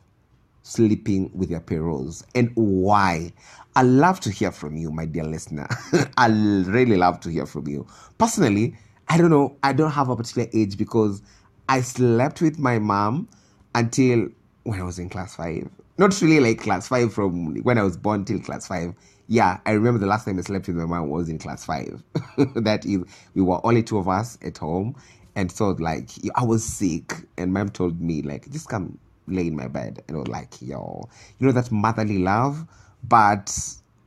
sleeping 0.63 1.29
with 1.35 1.49
their 1.49 1.59
parents 1.59 2.25
and 2.37 2.53
why? 2.55 3.33
I 3.75 3.83
love 3.83 4.21
to 4.21 4.31
hear 4.31 4.53
from 4.53 4.77
you, 4.77 4.93
my 4.93 5.07
dear 5.07 5.25
listener. 5.25 5.67
I 6.17 6.29
really 6.29 6.97
love 6.97 7.19
to 7.23 7.31
hear 7.31 7.47
from 7.47 7.67
you. 7.67 7.85
Personally, 8.17 8.77
I 9.09 9.19
don't 9.19 9.31
know. 9.31 9.57
I 9.63 9.73
don't 9.73 9.93
have 9.93 10.09
a 10.09 10.17
particular 10.17 10.49
age 10.53 10.77
because 10.77 11.23
I 11.69 11.81
slept 11.81 12.41
with 12.41 12.59
my 12.59 12.79
mom 12.79 13.29
until 13.75 14.29
when 14.65 14.81
I 14.81 14.85
was 14.85 14.99
in 14.99 15.09
class 15.09 15.37
five. 15.37 15.69
Not 15.99 16.21
really 16.21 16.41
like 16.41 16.61
class 16.61 16.89
five 16.89 17.13
from 17.13 17.57
when 17.63 17.79
I 17.79 17.83
was 17.83 17.97
born 17.97 18.25
till 18.25 18.41
class 18.41 18.67
five. 18.67 18.95
Yeah, 19.29 19.59
I 19.67 19.73
remember 19.73 19.99
the 19.99 20.07
last 20.07 20.25
time 20.25 20.39
I 20.39 20.43
slept 20.43 20.67
with 20.67 20.77
my 20.77 20.85
mom 20.85 21.09
was 21.09 21.29
in 21.29 21.39
class 21.39 21.65
five. 21.65 22.03
that 22.55 22.85
is, 22.85 23.03
we 23.35 23.43
were 23.43 23.65
only 23.65 23.83
two 23.83 23.99
of 23.99 24.09
us 24.09 24.39
at 24.43 24.59
home. 24.59 24.95
And 25.35 25.51
so, 25.53 25.71
like, 25.71 26.11
I 26.35 26.45
was 26.45 26.65
sick, 26.65 27.15
and 27.37 27.53
mom 27.53 27.69
told 27.69 28.01
me, 28.01 28.23
like, 28.23 28.51
just 28.51 28.69
come 28.69 28.99
lay 29.27 29.49
in 29.49 29.57
my 29.57 29.69
bed. 29.69 30.03
And 30.09 30.17
I 30.17 30.21
was 30.21 30.29
like, 30.29 30.63
yo, 30.63 31.09
you 31.39 31.47
know, 31.47 31.53
that 31.53 31.71
motherly 31.71 32.19
love. 32.19 32.67
But 33.07 33.57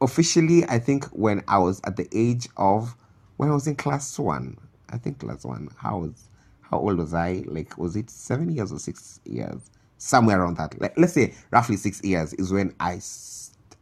officially, 0.01 0.65
I 0.65 0.79
think 0.79 1.05
when 1.07 1.43
I 1.47 1.59
was 1.59 1.81
at 1.83 1.97
the 1.97 2.07
age 2.11 2.47
of, 2.57 2.95
when 3.37 3.49
I 3.49 3.53
was 3.53 3.67
in 3.67 3.75
class 3.75 4.17
one, 4.17 4.57
I 4.91 4.97
think 4.97 5.23
last 5.23 5.45
one, 5.45 5.69
how 5.77 5.99
was, 5.99 6.29
how 6.61 6.79
old 6.79 6.97
was 6.97 7.13
I? 7.13 7.43
Like, 7.47 7.77
was 7.77 7.95
it 7.95 8.09
seven 8.09 8.49
years 8.49 8.71
or 8.71 8.79
six 8.79 9.19
years? 9.25 9.69
Somewhere 9.97 10.41
around 10.41 10.57
that. 10.57 10.79
Like, 10.79 10.97
let's 10.97 11.13
say 11.13 11.33
roughly 11.51 11.75
six 11.75 12.03
years 12.03 12.33
is 12.33 12.51
when 12.51 12.73
I 12.79 12.99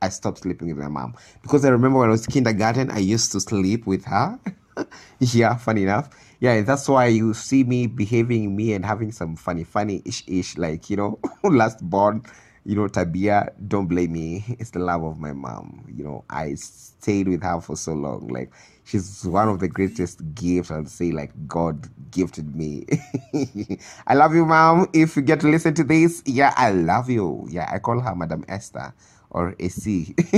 I 0.02 0.10
stopped 0.10 0.40
sleeping 0.40 0.68
with 0.68 0.78
my 0.78 0.88
mom 0.88 1.16
because 1.42 1.66
I 1.66 1.70
remember 1.70 2.00
when 2.00 2.10
I 2.10 2.12
was 2.12 2.28
kindergarten, 2.28 2.92
I 2.92 3.00
used 3.00 3.32
to 3.32 3.40
sleep 3.40 3.88
with 3.88 4.06
her. 4.06 4.40
yeah, 5.20 5.56
funny 5.56 5.84
enough. 5.84 6.10
Yeah, 6.40 6.62
that's 6.62 6.88
why 6.88 7.08
you 7.08 7.34
see 7.34 7.64
me 7.64 7.88
behaving 7.88 8.56
me 8.56 8.74
and 8.74 8.86
having 8.86 9.12
some 9.12 9.36
funny, 9.36 9.64
funny 9.64 10.04
ish 10.06 10.24
ish, 10.28 10.56
like, 10.58 10.90
you 10.90 10.98
know, 10.98 11.20
last 11.44 11.82
born, 11.82 12.22
you 12.64 12.76
know, 12.76 12.88
Tabia, 12.88 13.50
don't 13.68 13.88
blame 13.88 14.14
me. 14.14 14.46
It's 14.60 14.70
the 14.70 14.80
love 14.80 15.04
of 15.04 15.18
my 15.20 15.34
mom. 15.34 15.86
You 15.92 16.04
know, 16.04 16.26
I 16.30 16.54
stayed 16.56 17.28
with 17.28 17.42
her 17.42 17.60
for 17.60 17.76
so 17.76 17.94
long. 17.94 18.28
Like, 18.28 18.52
she's 18.88 19.26
one 19.26 19.50
of 19.50 19.60
the 19.62 19.70
greatest 19.70 20.22
gifts 20.36 20.72
I'll 20.72 20.86
say, 20.88 21.12
like, 21.12 21.34
God 21.48 21.90
gifted 22.12 22.56
me. 22.56 22.88
I 24.08 24.16
love 24.16 24.36
you, 24.36 24.46
mom. 24.46 24.90
If 24.94 25.18
you 25.18 25.24
get 25.24 25.42
to 25.42 25.50
listen 25.50 25.76
to 25.76 25.86
this, 25.86 26.24
yeah, 26.26 26.54
I 26.58 26.72
love 26.72 27.10
you. 27.12 27.48
Yeah, 27.52 27.70
I 27.74 27.80
call 27.80 28.02
her 28.02 28.16
Madam 28.16 28.46
Esther 28.50 28.94
or 29.32 29.56
a 29.60 29.70
C. 29.70 30.16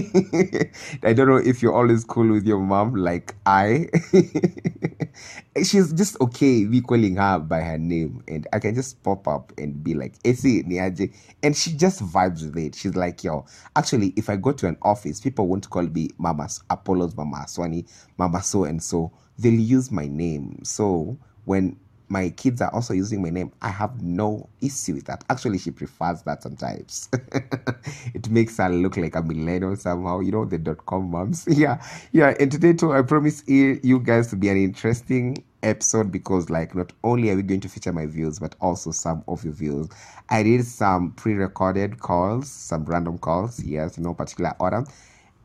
I 1.04 1.14
don't 1.14 1.28
know 1.28 1.38
if 1.38 1.62
you're 1.62 1.74
always 1.74 2.04
cool 2.04 2.32
with 2.32 2.46
your 2.46 2.60
mom 2.60 2.96
like 2.96 3.36
I. 3.46 3.88
She's 5.64 5.94
just 5.94 6.20
okay 6.22 6.66
me 6.66 6.82
calling 6.82 7.16
her 7.18 7.40
by 7.40 7.62
her 7.62 7.78
name, 7.78 8.24
and 8.28 8.48
I 8.54 8.60
can 8.60 8.76
just 8.76 9.02
pop 9.04 9.28
up 9.28 9.54
and 9.58 9.84
be 9.84 9.94
like, 9.94 10.14
eh, 10.26 10.32
AC 10.32 10.64
Niaje. 10.64 11.14
And 11.44 11.56
she 11.56 11.74
just 11.74 12.02
vibes 12.04 12.44
with 12.44 12.58
it. 12.58 12.76
She's 12.76 12.96
like, 12.96 13.24
yo, 13.24 13.46
actually, 13.76 14.14
if 14.16 14.30
I 14.30 14.36
go 14.36 14.52
to 14.54 14.68
an 14.68 14.78
office, 14.82 15.20
people 15.20 15.48
won't 15.48 15.70
call 15.70 15.84
me 15.84 16.10
Mama 16.18 16.48
Apollo's 16.70 17.16
Mama 17.16 17.46
Swani, 17.48 17.88
Mama 18.18 18.42
so 18.42 18.64
and 18.64 18.82
so. 18.82 19.12
They'll 19.38 19.54
use 19.54 19.90
my 19.92 20.08
name. 20.08 20.60
So 20.64 21.18
when 21.46 21.78
my 22.10 22.30
kids 22.32 22.62
are 22.62 22.74
also 22.74 22.94
using 22.94 23.22
my 23.22 23.30
name, 23.30 23.52
I 23.62 23.70
have 23.70 24.02
no 24.02 24.50
issue 24.62 24.96
with 24.96 25.06
that. 25.06 25.24
Actually, 25.30 25.60
she 25.60 25.72
prefers 25.72 26.24
that 26.24 26.42
sometimes. 26.42 27.08
it 28.14 28.30
makes 28.30 28.58
her 28.58 28.70
look 28.70 28.98
like 28.98 29.16
a 29.16 29.22
millennial 29.22 29.76
somehow, 29.76 30.20
you 30.20 30.32
know, 30.32 30.46
the 30.46 30.58
dot 30.58 30.86
com 30.86 31.12
moms. 31.12 31.48
Yeah, 31.60 31.84
yeah. 32.12 32.36
And 32.40 32.52
today, 32.52 32.74
too, 32.74 32.94
I 32.94 33.04
promise 33.04 33.44
you 33.48 34.00
guys 34.00 34.28
to 34.28 34.36
be 34.36 34.50
an 34.50 34.58
interesting 34.58 35.44
episode 35.62 36.12
because, 36.12 36.50
like, 36.50 36.74
not 36.74 36.92
only 37.04 37.30
are 37.30 37.36
we 37.36 37.44
going 37.44 37.62
to 37.62 37.70
feature 37.70 37.94
my 37.94 38.08
views, 38.08 38.40
but 38.40 38.56
also 38.60 38.92
some 38.92 39.24
of 39.28 39.44
your 39.44 39.54
views. 39.54 39.88
I 40.30 40.44
did 40.44 40.66
some 40.66 41.12
pre 41.12 41.34
recorded 41.34 42.00
calls, 42.00 42.50
some 42.50 42.86
random 42.86 43.20
calls, 43.20 43.64
yes, 43.64 43.98
no 43.98 44.14
particular 44.14 44.54
order. 44.60 44.84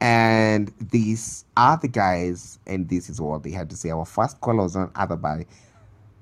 And 0.00 0.72
these 0.90 1.44
are 1.56 1.78
the 1.78 1.88
guys, 1.88 2.58
and 2.66 2.88
this 2.88 3.08
is 3.08 3.20
what 3.20 3.42
they 3.42 3.50
had 3.50 3.70
to 3.70 3.76
say. 3.76 3.90
Our 3.90 4.04
first 4.04 4.40
call 4.40 4.56
was 4.56 4.76
on 4.76 4.90
other 4.94 5.16
by 5.16 5.46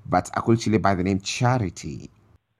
but 0.05 0.29
I 0.35 0.41
could 0.41 0.57
actually 0.57 0.77
by 0.77 0.95
the 0.95 1.03
name 1.03 1.19
Charity. 1.19 2.09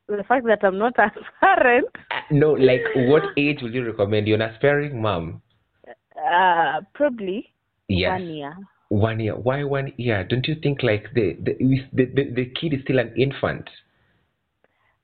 The 0.08 0.24
fact 0.28 0.46
that 0.46 0.64
I'm 0.64 0.78
not 0.78 0.98
a 1.00 1.12
parent. 1.40 1.88
No, 2.30 2.52
like 2.52 2.84
what 2.96 3.24
age 3.38 3.62
would 3.62 3.74
you 3.74 3.86
recommend? 3.86 4.28
You're 4.28 4.42
an 4.42 4.50
aspiring 4.50 5.02
mom. 5.02 5.42
Uh, 5.88 6.82
probably 6.94 7.54
yes. 7.88 8.12
one 8.12 8.28
year. 8.28 8.58
One 8.90 9.20
year. 9.20 9.36
Why 9.36 9.64
one 9.64 9.94
year? 9.98 10.24
Don't 10.24 10.48
you 10.48 10.56
think 10.62 10.84
like 10.84 11.06
the 11.16 11.38
the, 11.42 11.56
the, 11.94 12.06
the, 12.06 12.32
the 12.32 12.46
kid 12.60 12.74
is 12.74 12.82
still 12.84 13.00
an 13.00 13.14
infant? 13.18 13.70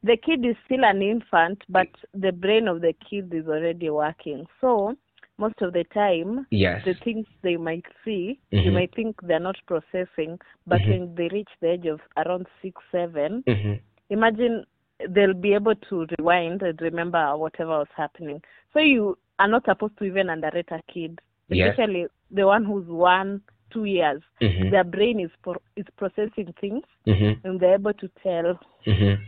The 0.04 0.18
kid 0.18 0.46
is 0.46 0.56
still 0.66 0.86
an 0.86 1.02
infant, 1.02 1.64
but 1.68 1.88
the 2.14 2.32
brain 2.32 2.68
of 2.68 2.82
the 2.82 2.94
kid 3.10 3.34
is 3.34 3.48
already 3.48 3.90
working. 3.90 4.46
So 4.62 4.96
most 5.40 5.62
of 5.62 5.74
the 5.74 5.84
time 5.94 6.46
yes. 6.52 6.82
the 6.86 6.94
things 7.04 7.26
they 7.42 7.58
might 7.58 7.86
see 8.04 8.40
mm-hmm. 8.52 8.66
you 8.66 8.72
might 8.72 8.94
think 8.94 9.16
they're 9.24 9.40
not 9.40 9.56
processing 9.66 10.38
but 10.68 10.80
mm-hmm. 10.82 10.92
when 10.92 11.16
they 11.16 11.30
reach 11.32 11.50
the 11.62 11.72
age 11.72 11.86
of 11.86 12.00
around 12.18 12.46
six 12.62 12.76
7 12.92 13.44
mm-hmm. 13.48 13.74
imagine 14.10 14.66
they'll 15.10 15.34
be 15.34 15.54
able 15.54 15.76
to 15.76 16.06
rewind 16.18 16.62
and 16.62 16.82
remember 16.82 17.38
whatever 17.38 17.80
was 17.80 17.88
happening 17.96 18.42
so 18.74 18.80
you 18.80 19.18
are 19.40 19.48
not 19.48 19.64
supposed 19.66 19.98
to 19.98 20.04
even 20.04 20.30
underrate 20.30 20.72
a 20.72 20.82
kid 20.94 21.20
especially 21.50 22.02
yes. 22.02 22.10
the 22.32 22.46
one 22.46 22.66
who's 22.66 22.88
one 22.88 23.42
two 23.72 23.86
years 23.86 24.22
mm-hmm. 24.42 24.70
their 24.72 24.84
brain 24.84 25.20
is 25.20 25.32
pro- 25.42 25.62
is 25.76 25.86
processing 25.98 26.54
things 26.60 26.84
mm-hmm. 27.08 27.48
and 27.48 27.60
they're 27.60 27.76
able 27.76 27.94
to 27.94 28.10
tell 28.22 28.60
mm-hmm. 28.86 29.22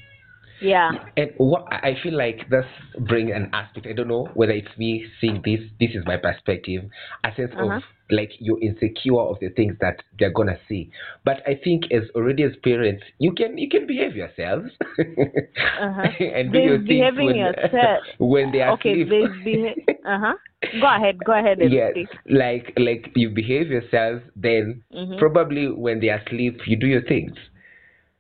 Yeah. 0.62 0.92
And 1.18 1.32
what 1.38 1.66
I 1.72 1.98
feel 2.02 2.16
like 2.16 2.50
this 2.50 2.66
bring 3.00 3.32
an 3.32 3.50
aspect. 3.54 3.88
I 3.88 3.94
don't 3.94 4.08
know 4.08 4.30
whether 4.36 4.54
it's 4.54 4.78
me 4.78 5.06
seeing 5.20 5.42
this. 5.44 5.60
This 5.80 5.92
is 5.96 6.06
my 6.06 6.18
perspective. 6.18 6.84
A 7.24 7.34
sense 7.36 7.52
uh-huh. 7.58 7.78
of 7.78 7.84
like 8.12 8.32
you're 8.40 8.62
insecure 8.62 9.20
of 9.20 9.40
the 9.40 9.50
things 9.50 9.76
that 9.82 10.04
they're 10.20 10.34
gonna 10.34 10.58
see. 10.70 10.92
But 11.26 11.42
I 11.48 11.60
think 11.64 11.92
as 11.92 12.04
already 12.16 12.44
as 12.44 12.52
parents, 12.64 13.04
you 13.18 13.34
can 13.34 13.58
you 13.58 13.70
can 13.70 13.88
behave 13.88 14.16
yourselves 14.16 14.70
uh-huh. 15.00 16.08
and 16.20 16.52
do 16.52 16.60
your 16.60 16.86
things 16.86 17.18
when, 17.18 17.36
yourself. 17.36 18.04
when 18.20 18.52
they 18.52 18.62
are 18.62 18.74
okay. 18.74 19.02
asleep. 19.02 19.30
Beha- 19.44 20.00
uh-huh. 20.06 20.34
Go 20.80 20.96
ahead. 20.96 21.18
Go 21.26 21.34
ahead. 21.34 21.60
And 21.60 21.72
yes, 21.72 21.92
speak. 21.92 22.10
like 22.30 22.74
like 22.78 23.12
you 23.16 23.30
behave 23.30 23.70
yourselves. 23.70 24.22
Then 24.36 24.84
mm-hmm. 24.94 25.18
probably 25.18 25.72
when 25.72 26.00
they 26.00 26.10
are 26.10 26.22
asleep, 26.28 26.60
you 26.68 26.76
do 26.76 26.88
your 26.88 27.02
things. 27.02 27.34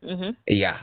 Mm-hmm. 0.03 0.31
Yeah. 0.47 0.77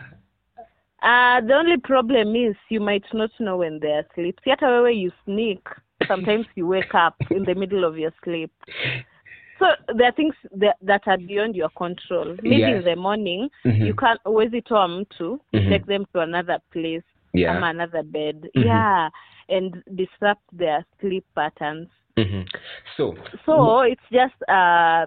Uh, 1.03 1.41
the 1.47 1.55
only 1.55 1.77
problem 1.77 2.35
is 2.35 2.57
you 2.71 2.81
might 2.81 3.05
not 3.13 3.31
know 3.39 3.57
when 3.59 3.79
they're 3.81 4.01
asleep. 4.11 4.39
See, 4.45 4.51
hata 4.51 4.67
wewe 4.67 4.97
you 4.97 5.13
sneak, 5.25 5.61
sometimes 6.09 6.47
you 6.57 6.67
wake 6.67 6.95
up 6.95 7.15
in 7.31 7.45
the 7.45 7.55
middle 7.55 7.85
of 7.85 7.97
your 7.99 8.13
sleep. 8.25 8.51
So 9.59 9.67
there 9.97 10.09
are 10.09 10.13
things 10.13 10.35
that, 10.57 10.77
that 10.83 11.03
are 11.07 11.19
beyond 11.19 11.57
your 11.57 11.71
control. 11.71 12.37
Maybe 12.43 12.71
in 12.73 12.85
the 12.85 12.97
morning, 12.97 13.49
Mhm. 13.65 13.87
you 13.87 13.95
can't 13.95 14.21
huwezi 14.25 14.63
toa 14.63 14.89
mtu 14.89 15.41
Mhm. 15.53 15.69
take 15.69 15.87
them 15.87 16.05
to 16.13 16.21
another 16.21 16.59
place 16.73 17.05
Yeah. 17.33 17.57
ama 17.57 17.67
another 17.69 18.03
bed. 18.03 18.51
Mhm. 18.55 18.65
Yeah, 18.65 19.11
and 19.49 19.83
disrupt 19.95 20.43
their 20.59 20.85
sleep 21.01 21.25
patterns. 21.35 21.89
hmm 22.17 22.43
So 22.97 23.15
So 23.47 23.81
it's 23.83 24.09
just 24.11 24.35
uh, 24.49 25.07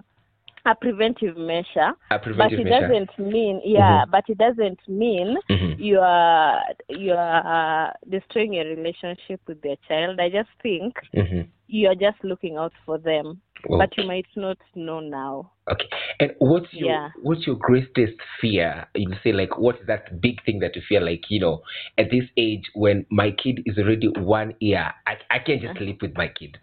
a 0.64 0.74
preventive 0.74 1.36
measure, 1.36 1.92
a 2.10 2.18
but 2.18 2.52
it 2.52 2.64
measure. 2.64 2.88
doesn't 2.88 3.18
mean 3.18 3.60
yeah, 3.64 4.04
Mhm. 4.04 4.10
but 4.10 4.24
it 4.28 4.38
doesn't 4.38 4.80
mean 4.88 5.36
Mhm. 5.50 5.78
you 5.78 5.98
are 6.00 6.60
you 6.88 7.12
are 7.12 7.88
uh, 7.88 7.92
destroying 8.08 8.52
your 8.54 8.66
relationship 8.66 9.40
with 9.46 9.60
their 9.62 9.76
child. 9.88 10.20
I 10.20 10.28
just 10.30 10.50
think 10.62 10.94
Mhm. 11.14 11.48
you 11.66 11.88
are 11.88 11.94
just 11.94 12.22
looking 12.22 12.56
out 12.56 12.72
for 12.84 12.98
them, 12.98 13.40
but 13.68 13.96
you 13.96 14.04
might 14.04 14.26
not 14.36 14.58
know 14.74 15.00
now. 15.00 15.52
Okay. 15.70 15.88
And 16.20 16.34
what's 16.38 16.72
your 16.72 16.88
Yeah. 16.88 17.10
what's 17.22 17.46
your 17.46 17.56
greatest 17.56 18.18
fear? 18.40 18.86
You 18.94 19.14
say 19.22 19.32
like 19.32 19.58
what's 19.58 19.84
that 19.86 20.20
big 20.20 20.42
thing 20.44 20.58
that 20.60 20.76
you 20.76 20.82
feel 20.88 21.04
like, 21.04 21.30
you 21.30 21.40
know, 21.40 21.62
at 21.98 22.10
this 22.10 22.24
age 22.36 22.70
when 22.74 23.06
my 23.10 23.30
kid 23.30 23.62
is 23.66 23.78
already 23.78 24.08
one 24.08 24.54
year, 24.60 24.92
I, 25.06 25.18
I 25.30 25.38
can't 25.38 25.60
just 25.60 25.76
Uh-huh. 25.76 25.84
sleep 25.84 26.02
with 26.02 26.16
my 26.16 26.28
kid. 26.28 26.58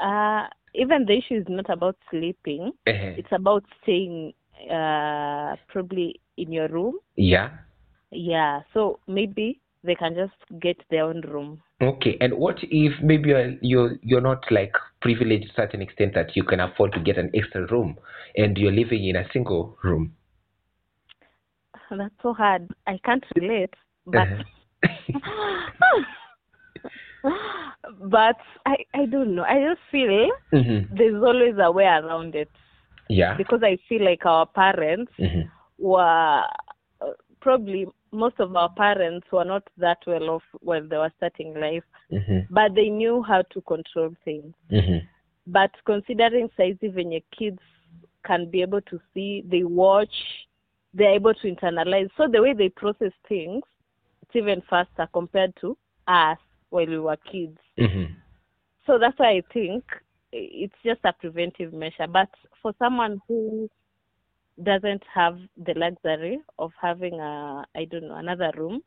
Uh, 0.00 0.48
even 0.74 1.04
the 1.06 1.18
issue 1.18 1.36
is 1.36 1.46
not 1.48 1.68
about 1.70 1.96
sleeping; 2.10 2.72
Uh-huh. 2.86 3.12
it's 3.16 3.32
about 3.32 3.64
staying 3.82 4.34
uh, 4.70 5.56
probably 5.68 6.20
in 6.36 6.52
your 6.52 6.68
room. 6.68 6.98
Yeah. 7.16 7.50
Yeah, 8.10 8.60
so 8.74 9.00
maybe 9.06 9.60
they 9.84 9.94
can 9.94 10.14
just 10.14 10.60
get 10.60 10.76
their 10.90 11.04
own 11.04 11.22
room. 11.22 11.62
Okay. 11.80 12.16
And 12.20 12.34
what 12.34 12.58
if 12.62 12.92
maybe 13.02 13.30
you're 13.30 13.54
you're 13.60 13.98
you're 14.02 14.20
not 14.20 14.44
like 14.50 14.74
privileged 15.00 15.46
to 15.46 15.52
a 15.52 15.54
certain 15.56 15.82
extent 15.82 16.14
that 16.14 16.36
you 16.36 16.44
can 16.44 16.60
afford 16.60 16.92
to 16.92 17.00
get 17.00 17.18
an 17.18 17.30
extra 17.34 17.66
room 17.66 17.98
and 18.36 18.56
you're 18.56 18.72
living 18.72 19.04
in 19.08 19.16
a 19.16 19.24
single 19.32 19.76
room? 19.82 20.14
That's 21.90 22.14
so 22.22 22.32
hard. 22.32 22.68
I 22.86 22.98
can't 23.04 23.24
relate, 23.36 23.74
but 24.06 24.28
Uh-huh. 24.28 24.42
but 28.00 28.36
I 28.66 28.76
I 28.94 29.06
don't 29.06 29.34
know. 29.34 29.44
I 29.44 29.60
just 29.68 29.80
feel 29.90 30.28
hmm 30.52 30.78
there's 30.96 31.22
always 31.22 31.54
a 31.58 31.70
way 31.70 31.84
around 31.84 32.34
it 32.34 32.50
Yeah. 33.08 33.36
because 33.36 33.62
I 33.62 33.78
feel 33.88 34.04
like 34.04 34.24
our 34.26 34.46
parents 34.46 35.12
hmm 35.18 35.42
were 35.78 36.42
probably 37.40 37.86
most 38.12 38.38
of 38.40 38.54
our 38.56 38.68
parents 38.70 39.26
were 39.32 39.44
not 39.44 39.62
that 39.78 39.98
well 40.06 40.30
off 40.30 40.42
when 40.60 40.88
they 40.88 40.96
were 40.96 41.12
starting 41.16 41.54
life, 41.54 41.84
Mm-hmm. 42.12 42.40
but 42.50 42.74
they 42.74 42.88
knew 42.90 43.22
how 43.22 43.42
to 43.52 43.60
control 43.62 44.10
things. 44.24 44.54
Mm-hmm. 44.70 44.98
But 45.46 45.70
considering 45.86 46.48
saizi 46.58 46.92
venye 46.92 47.22
kids 47.36 47.58
can 48.24 48.50
be 48.50 48.60
able 48.62 48.82
to 48.82 49.00
see, 49.12 49.42
they 49.50 49.64
watch, 49.64 50.14
they're 50.94 51.14
able 51.14 51.34
to 51.34 51.54
internalize. 51.54 52.10
So 52.16 52.28
the 52.28 52.42
way 52.42 52.52
they 52.52 52.68
process 52.68 53.12
things, 53.28 53.62
it's 54.22 54.36
even 54.36 54.62
faster 54.68 55.08
compared 55.12 55.54
to 55.62 55.76
us 56.06 56.38
when 56.72 56.88
we 56.88 56.98
were 56.98 57.18
kids. 57.30 57.58
Mm-hmm. 57.78 58.14
So 58.86 58.98
that's 58.98 59.18
why 59.18 59.32
I 59.32 59.42
think 59.52 59.84
it's 60.32 60.74
just 60.84 61.00
a 61.04 61.12
preventive 61.12 61.72
measure. 61.72 62.06
But 62.10 62.30
for 62.62 62.72
someone 62.78 63.20
who 63.28 63.68
doesn't 64.62 65.02
have 65.14 65.38
the 65.56 65.74
luxury 65.76 66.40
of 66.58 66.72
having 66.80 67.20
a, 67.20 67.64
I 67.76 67.84
don't 67.84 68.08
know, 68.08 68.16
another 68.16 68.50
room, 68.56 68.82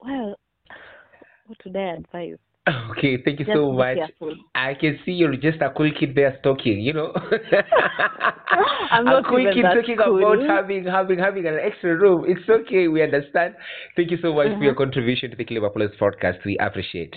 well, 0.00 0.34
what 1.46 1.58
would 1.64 1.76
I 1.76 1.94
advise? 1.94 2.38
Okay, 2.90 3.16
thank 3.24 3.38
you 3.38 3.46
Just 3.46 3.56
so 3.56 3.72
much. 3.72 3.96
careful. 3.96 4.34
I 4.54 4.74
can 4.74 4.98
see 5.04 5.12
you're 5.12 5.36
just 5.36 5.60
a 5.60 5.70
cool 5.76 5.90
kid 5.98 6.14
there 6.14 6.38
talking, 6.42 6.80
you 6.80 6.92
know. 6.92 7.12
I'm 8.90 9.04
not 9.04 9.18
a 9.18 9.20
not 9.22 9.28
cool 9.28 9.40
even 9.40 9.54
kid 9.54 9.64
that 9.64 9.74
talking 9.74 9.96
cool. 9.96 10.18
about 10.18 10.46
having 10.46 10.84
having 10.84 11.18
having 11.18 11.46
an 11.46 11.58
extra 11.58 11.96
room. 11.96 12.24
It's 12.26 12.48
okay, 12.48 12.88
we 12.88 13.02
understand. 13.02 13.54
Thank 13.96 14.10
you 14.10 14.18
so 14.22 14.34
much 14.34 14.48
for 14.48 14.62
your 14.62 14.72
uh-huh. 14.72 14.84
contribution 14.84 15.30
to 15.30 15.36
the 15.36 15.44
Caleb 15.44 15.64
Apollos 15.64 15.92
podcast. 16.00 16.44
We 16.44 16.58
appreciate. 16.58 17.14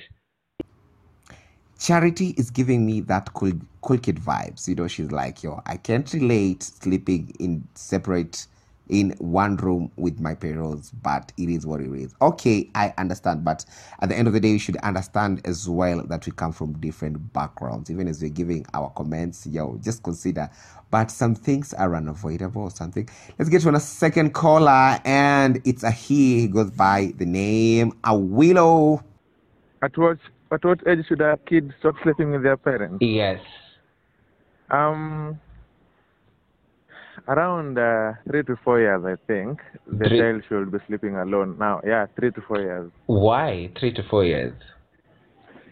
Charity 1.80 2.34
is 2.38 2.50
giving 2.50 2.86
me 2.86 3.02
that 3.02 3.34
cool 3.34 3.54
cool 3.82 3.98
kid 3.98 4.18
vibes. 4.18 4.68
You 4.68 4.76
know, 4.76 4.88
she's 4.88 5.12
like, 5.12 5.44
yo, 5.44 5.62
I 5.66 5.78
can't 5.78 6.12
relate 6.14 6.64
sleeping 6.64 7.34
in 7.40 7.68
separate 7.76 8.48
in 8.90 9.12
one 9.20 9.56
room 9.58 9.92
with 9.96 10.20
my 10.20 10.36
parents, 10.36 10.92
but 11.02 11.32
it 11.38 11.50
is 11.50 11.66
what 11.66 11.82
it 11.82 11.92
is. 11.92 12.14
Okay, 12.22 12.70
I 12.76 12.94
understand, 12.98 13.44
but 13.44 13.66
at 14.02 14.10
the 14.10 14.18
end 14.18 14.28
of 14.28 14.34
the 14.34 14.40
day, 14.40 14.50
you 14.50 14.60
should 14.60 14.78
understand 14.78 15.42
as 15.46 15.70
well 15.70 16.04
that 16.08 16.26
we 16.26 16.32
come 16.34 16.52
from 16.52 16.74
different 16.80 17.34
backgrounds. 17.34 17.90
Even 17.90 18.08
as 18.08 18.22
we're 18.22 18.30
giving 18.30 18.66
our 18.74 18.90
comments, 18.92 19.48
yo, 19.48 19.78
just 19.82 20.04
consider. 20.04 20.50
But 20.92 21.10
some 21.10 21.34
things 21.34 21.74
are 21.74 21.96
unavoidable 21.96 22.64
or 22.64 22.72
something. 22.72 23.08
Let's 23.40 23.50
get 23.50 23.62
to 23.62 23.70
a 23.70 23.80
second 23.80 24.34
caller, 24.34 25.00
and 25.06 25.62
it's 25.66 25.84
a 25.84 25.92
he. 25.92 26.42
He 26.42 26.48
goes 26.48 26.72
by 26.72 27.14
the 27.18 27.26
name 27.26 27.94
Awilo. 28.04 29.04
At 29.82 29.98
what 29.98 30.20
at 30.52 30.64
what 30.64 30.88
age 30.88 31.08
should 31.08 31.22
a 31.22 31.38
kid 31.48 31.74
stop 31.80 31.96
sleeping 32.04 32.32
with 32.32 32.44
their 32.44 32.58
parents? 32.58 32.98
Yes. 33.02 33.40
Um, 34.70 35.40
around 37.28 37.78
uh, 37.78 38.14
three 38.28 38.44
to 38.44 38.56
four 38.64 38.80
years, 38.80 39.04
I 39.06 39.16
think 39.28 39.60
the 39.88 40.06
Three- 40.10 40.20
child 40.20 40.44
should 40.48 40.72
be 40.72 40.80
sleeping 40.88 41.16
alone. 41.16 41.58
Now, 41.60 41.82
yeah, 41.86 42.06
three 42.18 42.32
to 42.32 42.42
four 42.42 42.60
years. 42.60 42.92
Why 43.06 43.70
three 43.80 43.94
to 43.94 44.04
four 44.10 44.26
years? 44.26 44.54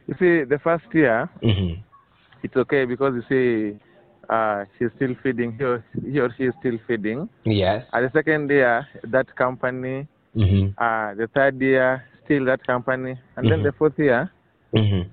You 0.07 0.15
see, 0.19 0.43
the 0.43 0.59
first 0.63 0.85
year 0.93 1.29
Mm-hmm. 1.43 1.81
it's 2.43 2.55
okay 2.55 2.85
because 2.85 3.13
you 3.15 3.23
see, 3.29 3.79
uh, 4.29 4.65
she's 4.77 4.89
still 4.95 5.13
feeding. 5.21 5.57
He 5.57 5.63
or, 5.63 5.83
he 6.09 6.19
or 6.19 6.33
she 6.37 6.45
is 6.45 6.53
still 6.59 6.77
feeding. 6.87 7.29
Yes. 7.45 7.85
At 7.93 8.01
the 8.01 8.11
second 8.13 8.49
year, 8.49 8.87
that 9.03 9.33
company. 9.35 10.07
Mm-hmm. 10.35 10.69
Uh, 10.77 11.13
the 11.15 11.27
third 11.33 11.59
year, 11.61 12.03
still 12.23 12.45
that 12.45 12.65
company, 12.65 13.17
and 13.35 13.51
then 13.51 13.59
Mhm. 13.59 13.63
the 13.63 13.71
fourth 13.73 13.99
year, 13.99 14.31
Mm-hmm. 14.73 15.09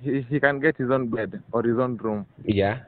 he, 0.00 0.20
he 0.30 0.38
can 0.38 0.60
get 0.60 0.76
his 0.76 0.90
own 0.90 1.08
bed 1.08 1.42
or 1.52 1.62
his 1.64 1.76
own 1.78 1.96
room. 1.96 2.24
Yeah. 2.44 2.78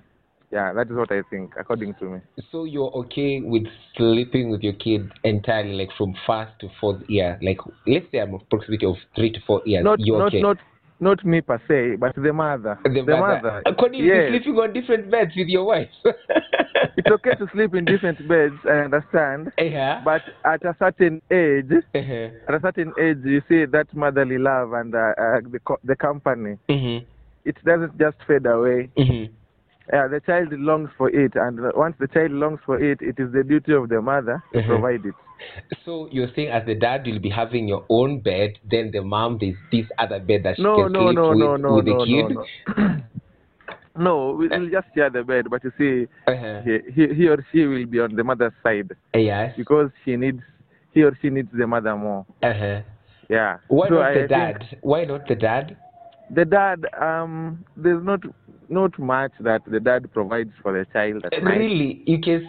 Yeah, 0.52 0.74
that 0.74 0.90
is 0.90 0.96
what 0.96 1.10
I 1.10 1.22
think, 1.30 1.54
according 1.58 1.94
to 1.94 2.04
me. 2.04 2.18
So 2.50 2.64
you're 2.64 2.90
okay 2.90 3.40
with 3.40 3.64
sleeping 3.96 4.50
with 4.50 4.60
your 4.60 4.74
kid 4.74 5.10
entirely, 5.24 5.72
like 5.72 5.88
from 5.96 6.14
first 6.26 6.52
to 6.60 6.68
fourth 6.78 7.00
year, 7.08 7.38
like 7.40 7.56
let's 7.86 8.04
say 8.12 8.18
I'm 8.18 8.34
approximately 8.34 8.86
of 8.86 8.96
three 9.16 9.32
to 9.32 9.40
four 9.46 9.62
years. 9.64 9.82
not 9.82 9.98
you're 9.98 10.18
not 10.18 10.28
okay. 10.28 10.42
not 10.42 10.58
not 11.00 11.24
me 11.24 11.40
per 11.40 11.60
se, 11.66 11.96
but 11.96 12.14
the 12.14 12.32
mother. 12.32 12.78
the, 12.84 13.02
mother. 13.02 13.62
According 13.66 14.04
yes. 14.04 14.14
to 14.14 14.28
sleeping 14.30 14.54
on 14.60 14.72
different 14.72 15.10
beds 15.10 15.32
with 15.36 15.48
your 15.48 15.64
wife. 15.64 15.88
it's 16.96 17.10
okay 17.10 17.34
to 17.34 17.46
sleep 17.52 17.74
in 17.74 17.84
different 17.84 18.18
beds. 18.28 18.54
I 18.66 18.84
understand, 18.84 19.52
yeah. 19.58 20.00
but 20.04 20.22
at 20.44 20.64
a 20.64 20.76
certain 20.78 21.20
age, 21.30 21.72
uh-huh. 21.94 22.28
at 22.46 22.54
a 22.54 22.60
certain 22.62 22.92
age, 23.00 23.18
you 23.24 23.42
see 23.48 23.64
that 23.64 23.92
motherly 23.94 24.38
love 24.38 24.74
and 24.74 24.94
uh, 24.94 24.98
uh, 25.18 25.40
the 25.50 25.60
co- 25.64 25.80
the 25.82 25.96
company. 25.96 26.56
Mm-hmm. 26.68 27.04
It 27.44 27.56
doesn't 27.64 27.98
just 27.98 28.18
fade 28.28 28.46
away. 28.46 28.90
Mm-hmm. 28.96 29.34
Uh, 29.90 30.06
the 30.08 30.20
child 30.20 30.52
longs 30.52 30.90
for 30.96 31.08
it, 31.10 31.32
and 31.34 31.58
uh, 31.60 31.70
once 31.74 31.96
the 31.98 32.06
child 32.08 32.30
longs 32.30 32.60
for 32.64 32.78
it, 32.78 32.98
it 33.00 33.18
is 33.18 33.32
the 33.32 33.42
duty 33.42 33.72
of 33.72 33.88
the 33.88 34.00
mother 34.00 34.42
to 34.52 34.58
Mhm. 34.60 34.66
provide 34.66 35.04
it. 35.04 35.14
So 35.84 36.08
you're 36.12 36.28
saying 36.36 36.48
as 36.50 36.64
the 36.66 36.74
dad 36.74 37.06
you'll 37.06 37.18
be 37.18 37.28
having 37.30 37.66
your 37.66 37.84
own 37.88 38.20
bed, 38.20 38.58
then 38.70 38.90
the 38.92 39.02
mom 39.02 39.38
there's 39.38 39.56
this 39.72 39.86
other 39.98 40.20
bed 40.20 40.42
that 40.44 40.56
she 40.56 40.62
No, 40.62 40.74
can 40.76 40.88
no, 40.88 41.10
sleep 41.10 41.16
no, 41.16 41.30
with, 41.30 41.38
no, 41.40 41.56
no, 41.56 41.76
with 41.76 41.84
no, 41.86 42.04
the 42.04 42.06
kid. 42.06 42.36
no, 42.36 42.46
no. 42.76 42.96
no, 43.96 44.32
we 44.38 44.48
will 44.48 44.68
just 44.70 44.86
share 44.94 45.10
the 45.10 45.22
bed, 45.24 45.46
but 45.50 45.62
you 45.64 45.72
see, 45.76 46.06
Uh-huh. 46.28 46.60
he, 46.64 46.78
he, 46.92 47.14
he 47.14 47.28
or 47.28 47.44
she 47.50 47.64
will 47.66 47.86
be 47.86 47.98
on 48.00 48.14
the 48.14 48.22
mother's 48.24 48.52
side 48.62 48.90
Yes. 49.14 49.54
because 49.56 49.90
she 50.04 50.16
needs, 50.16 50.40
he 50.92 51.02
or 51.02 51.16
she 51.20 51.28
needs 51.30 51.50
the 51.52 51.66
mother 51.66 51.96
more. 51.96 52.24
Uh-huh. 52.42 52.80
Yeah. 53.28 53.58
Why 53.68 53.88
So 53.88 53.96
not 53.96 54.04
I 54.06 54.14
the 54.14 54.28
dad? 54.28 54.78
Why 54.82 55.04
not 55.04 55.26
the 55.26 55.34
dad? 55.34 55.76
The 56.30 56.44
dad, 56.44 56.86
um, 57.00 57.64
there's 57.76 58.02
not 58.04 58.20
not 58.72 58.98
much 58.98 59.32
that 59.40 59.62
the 59.66 59.78
dad 59.78 60.10
provides 60.12 60.52
for 60.62 60.72
the 60.72 60.84
child 60.92 61.24
at 61.26 61.42
night. 61.44 61.58
Really? 61.58 62.02
You 62.06 62.18
can. 62.18 62.48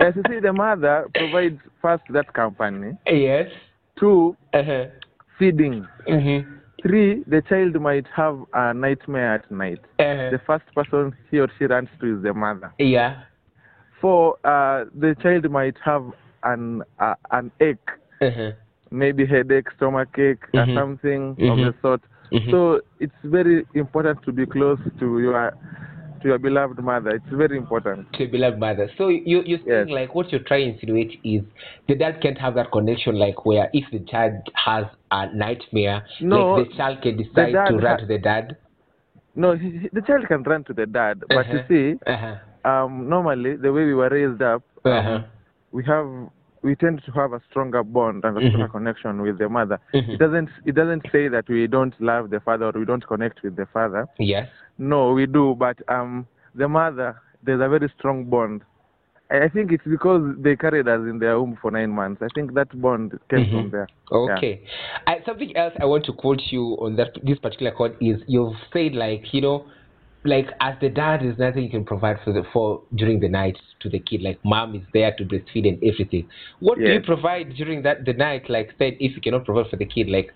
As 0.00 0.14
you 0.16 0.22
see, 0.28 0.40
the 0.40 0.52
mother 0.52 1.06
provides 1.14 1.58
first 1.80 2.04
that 2.10 2.32
company, 2.34 2.92
yes. 3.06 3.48
two 3.98 4.36
Uh-huh. 4.54 4.84
feeding, 5.38 5.86
Mm-hmm. 6.08 6.38
three 6.82 7.22
the 7.26 7.42
child 7.48 7.80
might 7.80 8.06
have 8.14 8.36
a 8.52 8.74
nightmare 8.74 9.34
at 9.36 9.50
night. 9.50 9.80
Uh-huh. 9.98 10.30
The 10.30 10.40
first 10.46 10.64
person 10.74 11.14
he 11.30 11.38
or 11.40 11.48
she 11.58 11.64
runs 11.64 11.88
to 12.00 12.16
is 12.16 12.22
the 12.22 12.32
mother. 12.34 12.72
Yeah. 12.78 13.22
Four, 14.00 14.36
uh, 14.44 14.84
the 14.94 15.16
child 15.22 15.50
might 15.50 15.76
have 15.84 16.04
an 16.42 16.82
uh, 17.00 17.14
an 17.30 17.50
ache, 17.60 17.90
Uh-huh. 18.20 18.52
maybe 18.90 19.24
headache, 19.26 19.68
stomach 19.76 20.18
ache, 20.18 20.44
Mhm. 20.52 20.60
or 20.60 20.66
something 20.80 21.22
of 21.50 21.58
Mhm. 21.58 21.64
the 21.66 21.74
sort. 21.82 22.02
Mhm. 22.32 22.50
So 22.50 22.80
it's 23.00 23.14
very 23.24 23.64
important 23.74 24.22
to 24.24 24.32
be 24.32 24.46
close 24.46 24.78
to 24.98 25.20
your 25.20 25.52
to 26.22 26.28
your 26.28 26.38
beloved 26.38 26.78
mother. 26.82 27.10
It's 27.10 27.28
very 27.30 27.56
important. 27.58 28.10
to 28.14 28.24
a 28.24 28.26
beloved 28.26 28.58
mother. 28.58 28.90
So 28.96 29.08
you 29.08 29.42
saying 29.44 29.62
Yes. 29.66 29.88
like 29.88 30.14
what 30.14 30.32
you're 30.32 30.42
trying 30.42 30.66
to 30.66 30.72
insinuate 30.74 31.20
is 31.22 31.42
the 31.88 31.94
dad 31.94 32.20
can't 32.22 32.38
have 32.38 32.54
that 32.54 32.72
connection 32.72 33.16
like 33.16 33.44
where 33.44 33.68
if 33.72 33.84
the 33.90 34.00
child 34.00 34.34
has 34.54 34.86
a 35.10 35.26
nightmare, 35.34 36.02
No, 36.20 36.54
like 36.54 36.68
the 36.70 36.76
child 36.76 37.02
can 37.02 37.16
decide 37.16 37.52
to 37.52 37.76
run 37.76 37.82
ha- 37.82 37.96
to 37.96 38.06
the 38.06 38.18
dad. 38.18 38.56
No, 39.34 39.54
he, 39.54 39.70
he- 39.82 39.88
the 39.92 40.00
child 40.00 40.26
can 40.26 40.42
run 40.42 40.64
to 40.64 40.72
the 40.72 40.86
dad, 40.86 41.22
but 41.28 41.36
Uh-huh. 41.46 41.52
you 41.52 41.62
see, 41.68 41.98
Uh-huh. 42.06 42.36
um, 42.70 43.08
normally 43.08 43.56
the 43.56 43.70
way 43.72 43.84
we 43.84 43.94
were 43.94 44.08
raised 44.08 44.40
up, 44.42 44.62
um, 44.84 44.92
Uh-huh. 44.92 45.22
we 45.72 45.84
have 45.84 46.08
we 46.62 46.74
tend 46.74 47.02
to 47.04 47.12
have 47.12 47.32
a 47.32 47.40
stronger 47.50 47.82
bond 47.82 48.24
and 48.24 48.36
a 48.36 48.40
stronger 48.48 48.68
connection 48.68 49.22
with 49.22 49.38
the 49.38 49.48
mother. 49.48 49.78
Mhm. 49.94 50.10
It 50.14 50.18
doesn't 50.18 50.48
it 50.64 50.74
doesn't 50.74 51.04
say 51.12 51.28
that 51.28 51.48
we 51.48 51.66
don't 51.66 51.94
love 52.00 52.30
the 52.30 52.40
father 52.40 52.66
or 52.66 52.72
we 52.78 52.84
don't 52.84 53.06
connect 53.06 53.42
with 53.42 53.56
the 53.56 53.66
father. 53.66 54.06
Yes. 54.18 54.48
No, 54.78 55.12
we 55.12 55.26
do, 55.26 55.54
but 55.58 55.76
um, 55.88 56.26
the 56.54 56.68
mother 56.68 57.16
there's 57.42 57.60
a 57.60 57.68
very 57.68 57.88
strong 57.98 58.24
bond. 58.24 58.62
I 59.28 59.48
think 59.48 59.72
it's 59.72 59.84
because 59.84 60.22
they 60.38 60.54
carried 60.54 60.86
us 60.86 61.00
in 61.00 61.18
their 61.18 61.38
womb 61.40 61.56
for 61.60 61.72
nine 61.72 61.90
months. 61.90 62.22
I 62.22 62.28
think 62.34 62.54
that 62.54 62.68
bond 62.80 63.18
came 63.28 63.44
Mhm. 63.46 63.50
from 63.50 63.70
there. 63.70 63.88
Okay. 64.12 64.60
I, 65.06 65.20
something 65.26 65.56
else 65.56 65.74
I 65.80 65.84
want 65.84 66.04
to 66.06 66.12
quote 66.12 66.40
you 66.52 66.76
on 66.80 66.94
that 66.96 67.10
this 67.24 67.38
particular 67.38 67.72
quote 67.72 67.96
is 68.00 68.22
you've 68.28 68.54
said 68.72 68.94
like 68.94 69.34
you 69.34 69.40
know, 69.40 69.64
like 70.26 70.48
as 70.60 70.74
the 70.80 70.88
dad 70.88 71.24
is 71.24 71.38
nothing 71.38 71.64
you 71.64 71.70
can 71.70 71.84
provide 71.84 72.18
for 72.24 72.32
the 72.32 72.42
for 72.52 72.82
during 72.94 73.20
the 73.20 73.28
night 73.28 73.58
to 73.80 73.88
the 73.88 73.98
kid. 73.98 74.22
Like 74.22 74.38
mom 74.44 74.74
is 74.74 74.82
there 74.92 75.14
to 75.16 75.24
breastfeed 75.24 75.68
and 75.68 75.82
everything. 75.82 76.28
What 76.60 76.78
do 76.78 76.84
you 76.84 77.00
provide 77.00 77.54
during 77.54 77.82
that 77.82 78.04
the 78.04 78.12
night? 78.12 78.48
Like 78.48 78.74
said, 78.78 78.96
if 79.00 79.14
you 79.14 79.22
cannot 79.22 79.44
provide 79.44 79.68
for 79.70 79.76
the 79.76 79.86
kid, 79.86 80.08
like 80.08 80.32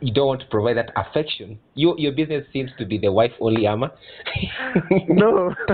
you 0.00 0.12
don't 0.12 0.26
want 0.28 0.40
to 0.40 0.46
provide 0.46 0.76
that 0.76 0.90
affection. 0.96 1.58
Your 1.74 1.98
your 1.98 2.12
business 2.12 2.44
seems 2.52 2.70
to 2.78 2.84
be 2.86 2.98
the 2.98 3.10
wife 3.10 3.32
only, 3.40 3.66
Ama. 3.66 3.90
No, 5.08 5.54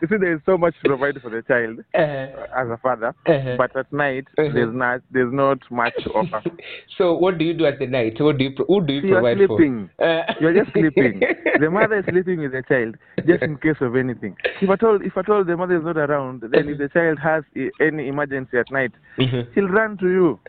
you 0.00 0.08
see, 0.08 0.16
there 0.18 0.34
is 0.34 0.40
so 0.46 0.56
much 0.58 0.74
to 0.82 0.88
provide 0.88 1.20
for 1.22 1.30
the 1.30 1.42
child 1.42 1.80
Uh, 1.94 2.60
as 2.60 2.68
a 2.70 2.78
father, 2.82 3.14
uh-huh. 3.26 3.54
but 3.56 3.74
at 3.76 3.92
night 3.92 4.24
Uh-huh. 4.38 4.50
there's 4.52 4.74
not 4.74 5.00
there's 5.10 5.32
not 5.32 5.58
much 5.70 5.94
to 6.04 6.10
offer. 6.10 6.42
so 6.98 7.14
what 7.16 7.38
do 7.38 7.44
you 7.44 7.54
do 7.54 7.66
at 7.66 7.78
the 7.78 7.86
night? 7.86 8.20
What 8.20 8.38
do 8.38 8.44
you 8.44 8.50
who 8.66 8.84
do 8.86 8.92
you 8.94 9.00
So 9.02 9.06
you 9.06 9.16
are 9.16 9.20
provide 9.22 9.38
sleeping. 9.46 9.90
for? 9.96 10.04
Uh, 10.04 10.22
You're 10.40 10.54
just 10.54 10.72
sleeping. 10.72 11.20
the 11.60 11.70
mother 11.70 11.98
is 11.98 12.04
sleeping 12.10 12.40
with 12.40 12.52
the 12.52 12.62
child, 12.68 12.96
just 13.26 13.42
in 13.42 13.56
case 13.58 13.76
of 13.80 13.94
anything. 13.96 14.36
If 14.60 14.70
at 14.70 14.82
all, 14.82 14.98
if 15.02 15.16
at 15.16 15.28
all 15.28 15.44
the 15.44 15.56
mother 15.56 15.76
is 15.76 15.84
not 15.84 15.96
around, 15.96 16.42
then 16.42 16.68
if 16.68 16.78
the 16.78 16.88
child 16.88 17.18
has 17.20 17.44
any 17.80 18.08
emergency 18.08 18.58
at 18.58 18.70
night, 18.70 18.92
Mhm. 19.18 19.46
he'll 19.54 19.68
run 19.68 19.96
to 19.98 20.08
you. 20.08 20.40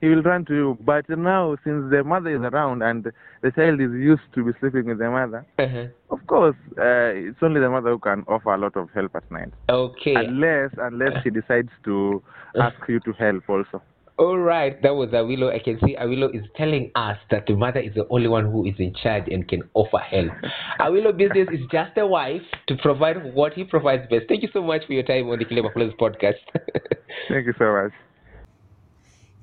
He 0.00 0.08
will 0.08 0.22
run 0.22 0.44
to 0.46 0.54
you. 0.54 0.78
But 0.80 1.08
now, 1.08 1.56
since 1.64 1.90
the 1.90 2.04
mother 2.04 2.30
is 2.30 2.42
around 2.42 2.82
and 2.82 3.10
the 3.42 3.50
child 3.52 3.80
is 3.80 3.90
used 3.92 4.22
to 4.34 4.44
be 4.44 4.52
sleeping 4.60 4.86
with 4.86 4.98
the 4.98 5.10
mother, 5.10 5.46
Uh-huh. 5.58 5.86
of 6.10 6.20
Of 6.20 6.26
course, 6.26 6.56
uh, 6.78 7.12
it's 7.28 7.38
only 7.42 7.60
the 7.60 7.70
mother 7.70 7.90
who 7.90 7.98
can 7.98 8.24
offer 8.28 8.54
a 8.54 8.58
lot 8.58 8.76
of 8.76 8.90
help 8.94 9.14
at 9.16 9.30
night. 9.30 9.52
Okay. 9.68 10.14
Unless, 10.14 10.72
unless 10.78 11.22
she 11.22 11.30
decides 11.30 11.70
to 11.84 12.22
ask 12.60 12.76
you 12.88 13.00
to 13.00 13.12
help 13.12 13.48
also. 13.48 13.82
All 14.18 14.38
right, 14.38 14.80
that 14.82 14.94
was 14.94 15.10
Awilo. 15.10 15.52
I 15.54 15.58
can 15.58 15.78
see 15.80 15.94
Awilo 15.94 16.34
is 16.34 16.42
telling 16.56 16.90
us 16.94 17.18
that 17.30 17.46
the 17.46 17.54
mother 17.54 17.80
is 17.80 17.92
the 17.94 18.06
only 18.08 18.28
one 18.28 18.46
who 18.50 18.64
is 18.64 18.74
in 18.78 18.94
charge 18.94 19.24
and 19.28 19.46
can 19.46 19.62
offer 19.74 19.98
help. 19.98 20.30
Awilo 20.80 21.14
business 21.14 21.48
is 21.52 21.60
just 21.70 21.98
a 21.98 22.06
wife 22.06 22.40
to 22.68 22.76
provide 22.76 23.34
what 23.34 23.52
he 23.52 23.64
provides 23.64 24.08
best. 24.08 24.24
Thank 24.28 24.42
you 24.42 24.48
so 24.54 24.62
much 24.62 24.86
for 24.86 24.94
your 24.94 25.02
time 25.02 25.28
on 25.28 25.38
the 25.38 25.44
Caleb 25.44 25.66
Apollos 25.66 25.92
podcast. 26.00 26.40
Thank 27.28 27.46
you 27.46 27.54
so 27.58 27.72
much. 27.72 27.92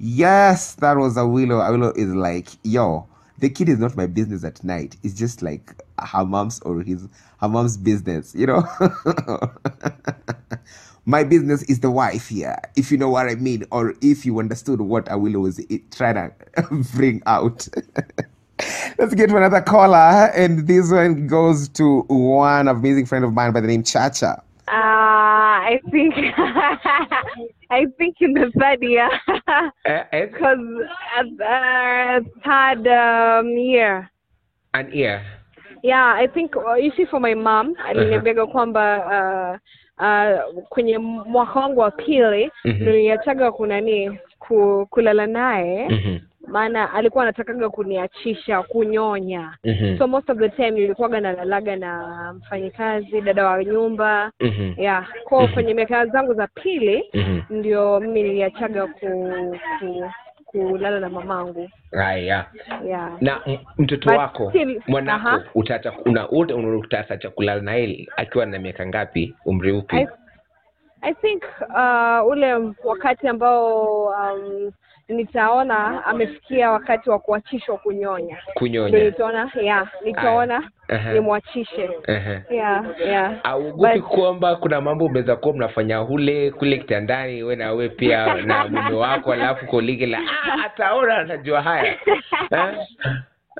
Yes, 0.04 0.76
that 0.76 0.98
was 0.98 1.16
Awilo. 1.16 1.62
Awilo 1.62 1.96
is 1.98 2.14
like, 2.14 2.50
yo, 2.64 3.08
the 3.40 3.50
kid 3.50 3.70
is 3.70 3.80
not 3.80 3.96
my 3.96 4.06
business 4.06 4.44
at 4.44 4.64
night. 4.64 4.98
It's 5.04 5.14
just 5.14 5.42
like 5.42 5.74
her 6.00 6.26
mom's 6.26 6.60
or 6.62 6.82
his 6.82 7.08
her 7.40 7.50
mom's 7.50 7.78
business, 7.78 8.36
you 8.36 8.48
know. 8.48 8.64
my 11.06 11.24
business 11.24 11.64
is 11.64 11.80
the 11.80 11.90
wife 11.90 12.28
here, 12.28 12.58
if 12.76 12.92
you 12.92 12.98
know 12.98 13.10
what 13.10 13.30
I 13.30 13.36
mean, 13.36 13.66
or 13.72 13.96
if 14.02 14.26
you 14.26 14.40
understood 14.40 14.82
what 14.82 15.06
Awilo 15.06 15.42
was 15.42 15.66
trying 15.92 16.16
to 16.58 16.84
bring 16.94 17.22
out. 17.26 17.68
Let's 19.00 19.16
get 19.16 19.30
to 19.30 19.38
another 19.38 19.62
caller, 19.62 20.32
and 20.36 20.68
this 20.68 20.92
one 20.92 21.28
goes 21.28 21.68
to 21.70 22.02
one 22.02 22.68
amazing 22.68 23.08
friend 23.08 23.26
of 23.26 23.34
mine 23.34 23.52
by 23.52 23.62
the 23.62 23.68
name 23.68 23.84
Chacha. 23.84 24.44
Uh, 24.66 24.72
I 24.72 25.80
think 25.92 26.14
I 27.70 27.86
think 27.98 28.16
in 28.22 28.34
the 28.34 28.52
third 28.60 28.82
year, 28.82 29.10
Uh, 29.86 29.92
uh, 29.92 30.06
because 30.12 30.60
uh, 31.20 32.20
third 32.46 32.88
um, 32.88 33.48
year. 33.58 34.10
an 34.74 34.90
year. 34.94 35.22
Yeah, 35.84 36.14
I 36.16 36.28
think 36.28 36.56
uh, 36.56 36.76
you 36.76 36.92
see 36.96 37.06
for 37.06 37.20
my 37.20 37.34
mom 37.36 37.76
aliniambiaga 37.88 38.46
kwamba 38.48 39.60
uh, 40.00 40.04
uh, 40.06 40.64
kwenye 40.70 40.98
mwaka 40.98 41.60
wangu 41.60 41.80
wa 41.80 41.92
pili 41.92 42.52
Mhm. 42.66 42.84
niliachaga 42.84 43.52
kunani 43.52 44.20
ku, 44.40 44.88
kulala 44.90 45.28
naye 45.28 45.88
Mhm, 45.90 46.20
maana 46.54 46.94
alikuwa 46.94 47.24
anatakaga 47.24 47.70
kuniachisha 47.70 48.64
kunyonya 48.64 49.58
mhm, 49.64 49.98
so 49.98 50.08
most 50.08 50.30
of 50.30 50.38
the 50.38 50.50
time 50.50 50.72
nilikuwaga 50.72 51.20
nalalaga 51.22 51.76
na 51.76 52.34
mfanyikazi 52.34 53.22
dada 53.22 53.46
wa 53.48 53.64
nyumba 53.64 54.32
ya 54.40 54.74
yeah 54.78 55.08
ko 55.26 55.40
mm-hmm. 55.40 55.54
kwenye 55.54 55.74
miaka 55.74 56.06
zangu 56.06 56.34
za 56.34 56.48
pili 56.48 57.04
mhm. 57.14 57.40
ndio 57.50 58.00
mimi 58.00 58.24
niliachaga 58.24 58.88
ku, 58.88 59.10
ku 59.80 60.12
kulala 60.52 61.00
na 61.00 61.10
mamangu 61.10 61.70
Haya. 61.92 62.46
yeah 62.86 63.12
na 63.22 63.42
mtoto 63.78 64.10
But 64.10 64.18
wako 64.18 64.50
still- 64.52 64.82
mwanako 64.88 65.28
aha. 65.28 65.44
utata 65.56 65.94
una 66.06 66.30
utasa 66.30 67.18
cha 67.18 67.30
kulala 67.30 67.62
na 67.62 67.74
yeye 67.76 68.08
akiwa 68.18 68.46
na 68.46 68.60
miaka 68.60 68.86
ngapi 68.86 69.36
umri 69.46 69.72
upi 69.72 69.96
I, 69.96 70.08
I 71.02 71.14
think 71.14 71.44
uh, 71.70 72.28
ule 72.28 72.74
wakati 72.84 73.28
ambao 73.28 74.04
um, 74.06 74.72
nitaona 75.08 76.06
amefikia 76.06 76.72
wakati 76.72 77.10
wa 77.10 77.20
kuachishwa 77.20 77.78
kunyonya 77.78 78.38
kunyonya 78.54 79.00
nitaona 79.04 79.52
yeah 79.62 79.88
nitaona 80.06 80.70
Aha. 80.90 81.14
nimwachishe 81.14 81.90
Aha. 82.08 82.42
yeah 82.50 82.86
yeah 83.00 83.34
augupi 83.44 84.00
But- 84.00 84.02
kwamba 84.02 84.56
kuna 84.56 84.82
mambo 84.82 85.06
umeweza 85.06 85.36
kuwa 85.36 85.54
mnafanya 85.56 85.98
hule 85.98 86.52
kule 86.52 86.78
kitandani 86.78 87.44
we 87.44 87.56
na 87.56 87.72
we 87.74 87.90
pia 87.90 88.34
na 88.42 88.68
mume 88.68 88.96
wako 88.96 89.34
alafu 89.34 89.66
kolige 89.66 90.06
la 90.06 90.18
"Ah, 90.20 90.66
ataona 90.66 91.18
atajua 91.18 91.62
haya 91.62 91.96
Eh? 92.52 92.76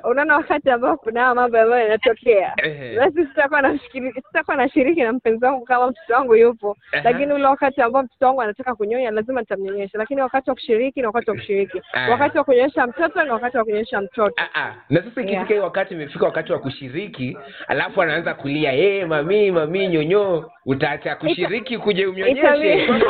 Unaona 0.04 0.36
wakati 0.36 0.70
ambao 0.70 0.96
kuna 0.96 1.34
mambo 1.34 1.58
ambayo 1.58 1.82
yanatokea? 1.82 2.54
Basi 2.98 3.26
sitakuwa 3.26 3.62
nashiriki 3.62 4.20
sitakuwa 4.22 4.56
nashiriki 4.56 5.02
na 5.02 5.12
mpenzi 5.12 5.44
wangu 5.44 5.64
kama 5.64 5.86
mtoto 5.90 6.14
wangu 6.14 6.36
yupo. 6.36 6.76
Lakini 7.04 7.32
ule 7.32 7.44
wakati 7.46 7.82
ambao 7.82 8.02
mtoto 8.02 8.26
wangu 8.26 8.42
anataka 8.42 8.74
kunyonya 8.74 9.10
lazima 9.10 9.40
nitamnyonyesha. 9.40 9.98
Lakini 9.98 10.20
wakati 10.22 10.50
wa 10.50 10.54
kushiriki 10.56 11.00
ni 11.00 11.06
wakati 11.06 11.30
wa 11.30 11.36
kushiriki. 11.36 11.82
Wakati 12.10 12.38
wa 12.38 12.44
kunyonyesha 12.44 12.86
mtoto 12.86 13.24
ni 13.24 13.30
wakati 13.30 13.56
wa 13.56 13.64
kunyonyesha 13.64 14.00
mtoto. 14.00 14.34
Ah, 14.36 14.60
ah. 14.62 14.74
na 14.90 15.02
sasa 15.02 15.10
ikifika 15.20 15.34
Yeah. 15.34 15.48
hii 15.48 15.58
wakati 15.58 15.94
imefika 15.94 16.24
wakati 16.24 16.52
wa 16.52 16.58
kushiriki 16.58 17.38
alafu 17.68 18.02
anaanza 18.02 18.34
kulia 18.34 18.70
hey, 18.70 19.04
mami 19.04 19.50
mami 19.50 19.88
nyonyo 19.88 20.50
utaacha 20.66 21.16
kushiriki 21.16 21.78
kuje 21.78 22.06
umnyonyeshe? 22.06 22.40
Itabidi- 22.42 23.02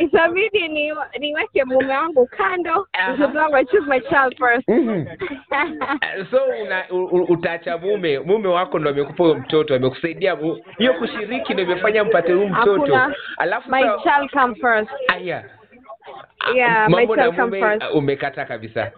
itabidi 0.04 0.68
ni 0.68 0.92
niweke 1.18 1.64
mume 1.64 1.96
wangu 1.96 2.26
kando 2.26 2.86
mtoto 3.14 3.38
wangu 3.38 3.56
I 3.56 3.64
choose 3.64 3.86
my 3.88 4.00
child 4.00 4.38
first. 4.38 4.68
Mhm. 4.68 5.04
so 6.30 6.38
una, 6.62 6.84
utaacha 7.28 7.78
mume 7.78 8.18
mume 8.18 8.48
wako 8.48 8.78
ndo 8.78 8.90
amekupa 8.90 9.24
huyo 9.24 9.34
mtoto 9.36 9.74
amekusaidia 9.74 10.36
hiyo 10.78 10.94
kushiriki 10.94 11.54
ndo 11.54 11.62
imefanya 11.62 12.04
mpate 12.04 12.32
huyu 12.32 12.48
mtoto 12.48 13.00
alafu 13.38 13.70
my 13.70 13.82
sa... 13.82 13.98
child 14.02 14.30
come 14.30 14.54
first 14.54 14.90
aya 15.08 15.44
Yeah, 16.54 16.88
mambo 16.90 17.16
na 17.16 17.30
mume 17.32 17.62
uh, 17.64 17.96
umekata 17.96 18.44
kabisa 18.44 18.92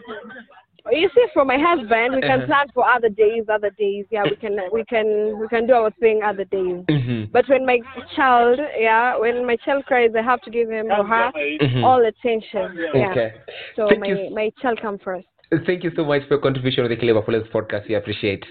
You 0.93 1.09
see, 1.15 1.27
for 1.33 1.47
my 1.47 1.57
husband, 1.57 2.15
we 2.15 2.21
can 2.21 2.41
Uh-huh. 2.41 2.47
plan 2.47 2.69
for 2.75 2.85
other 2.87 3.09
days, 3.09 3.45
other 3.49 3.71
days. 3.71 4.05
Yeah, 4.11 4.25
we 4.25 4.37
can, 4.37 4.61
we 4.71 4.85
can, 4.85 5.39
we 5.41 5.49
can 5.49 5.67
do 5.67 5.73
our 5.73 5.91
thing 5.99 6.23
other 6.23 6.45
days. 6.45 6.85
Mhm. 6.89 7.33
But 7.33 7.49
when 7.49 7.65
my 7.65 7.81
child, 8.15 8.61
yeah, 8.79 9.17
when 9.17 9.47
my 9.47 9.57
child 9.57 9.87
cries, 9.87 10.11
I 10.15 10.21
have 10.21 10.43
to 10.43 10.51
give 10.51 10.69
him 10.71 10.91
or 10.91 11.03
her 11.07 11.33
Mhm. 11.61 11.85
all 11.85 12.05
attention. 12.05 12.77
Yeah. 12.95 13.11
Okay. 13.11 13.33
So 13.77 13.89
Thank 13.89 14.01
my, 14.01 14.09
you. 14.09 14.31
my 14.35 14.51
child 14.61 14.79
come 14.83 14.99
first. 14.99 15.27
Thank 15.67 15.85
you 15.85 15.91
so 15.97 16.05
much 16.05 16.23
for 16.23 16.35
your 16.35 16.41
contribution 16.41 16.85
on 16.85 16.91
the 16.91 16.97
Clever 16.97 17.23
Police 17.23 17.47
podcast. 17.53 17.89
We 17.89 17.95
appreciate. 17.97 18.45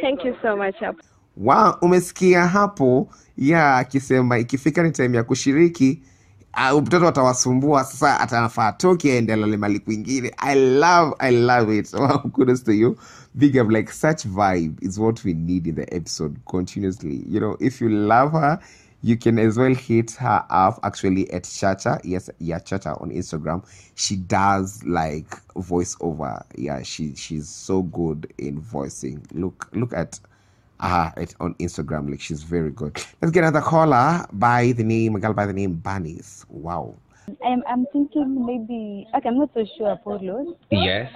Thank 0.00 0.24
you 0.24 0.34
so 0.42 0.56
much. 0.56 0.74
Wow 1.36 1.74
umesikia 1.82 2.46
hapo 2.46 3.08
ya 3.38 3.76
akisema 3.76 4.38
ikifika 4.38 4.82
ni 4.82 4.90
time 4.90 5.16
ya 5.16 5.24
kushiriki 5.24 6.02
uh, 6.72 6.82
mtoto 6.82 7.08
atawasumbua 7.08 7.84
sasa 7.84 8.20
atanafaa 8.20 8.66
atoke 8.66 9.12
aende 9.12 9.32
alale 9.32 9.56
mali 9.56 9.78
kwingine. 9.78 10.34
I 10.38 10.54
love 10.54 11.14
i 11.18 11.36
love 11.36 11.78
it. 11.78 11.92
Wow, 11.98 12.18
kudos 12.18 12.64
to 12.64 12.72
you. 12.72 12.96
Big 13.34 13.56
up 13.56 13.70
like 13.70 13.92
such 13.92 14.24
vibe 14.26 14.74
is 14.86 14.98
what 14.98 15.24
we 15.24 15.34
need 15.34 15.66
in 15.66 15.74
the 15.74 15.96
episode 15.96 16.36
continuously. 16.44 17.24
You 17.28 17.40
know 17.40 17.56
if 17.60 17.80
you 17.80 17.88
love 17.88 18.32
her 18.32 18.58
you 19.02 19.16
can 19.16 19.38
as 19.38 19.58
well 19.58 19.74
hit 19.74 20.12
her 20.12 20.44
up 20.50 20.78
actually 20.84 21.30
at 21.32 21.44
chacha 21.44 22.00
yes 22.04 22.30
yeah 22.38 22.58
chacha 22.58 22.96
on 23.00 23.10
instagram 23.10 23.64
she 23.94 24.16
does 24.16 24.82
like 24.84 25.28
voiceover 25.54 26.42
yeah 26.56 26.82
she 26.82 27.14
she's 27.14 27.48
so 27.48 27.82
good 27.82 28.32
in 28.38 28.60
voicing 28.60 29.24
look 29.32 29.68
look 29.72 29.92
at 29.92 30.18
uh, 30.80 31.12
it 31.16 31.32
on 31.38 31.54
Instagram. 31.60 32.10
Like 32.10 32.20
she's 32.20 32.42
very 32.42 32.72
good. 32.72 32.96
Let's 33.20 33.30
get 33.30 33.44
another 33.44 33.60
caller 33.60 34.26
by 34.32 34.72
the 34.72 34.82
name, 34.82 35.14
a 35.14 35.20
girl 35.20 35.32
by 35.32 35.46
the 35.46 35.52
name 35.52 35.74
Bunnies. 35.74 36.44
Wow. 36.48 36.96
I'm 37.46 37.62
I'm 37.68 37.86
thinking 37.92 38.44
maybe 38.44 39.06
okay, 39.14 39.28
I'm 39.28 39.38
not 39.38 39.50
so 39.54 39.64
sure 39.78 39.92
Apollo, 39.92 40.56
yes 40.72 41.12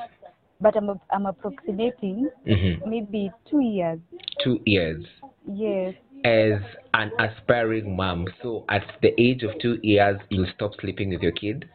but 0.60 0.76
I'm 0.76 1.00
I'm 1.10 1.26
approximating 1.26 2.30
Mhm. 2.46 2.86
maybe 2.86 3.30
two 3.50 3.60
years. 3.60 3.98
two 4.42 4.60
years 4.64 5.04
Yes. 5.52 5.94
As 6.26 6.60
an 7.00 7.12
aspiring 7.26 7.94
mom 8.00 8.26
so 8.42 8.64
at 8.68 8.84
the 9.02 9.10
age 9.20 9.42
of 9.48 9.52
two 9.64 9.78
years 9.82 10.18
you'll 10.28 10.52
stop 10.54 10.72
sleeping 10.80 11.10
with 11.10 11.22
your 11.26 11.32
kid 11.32 11.68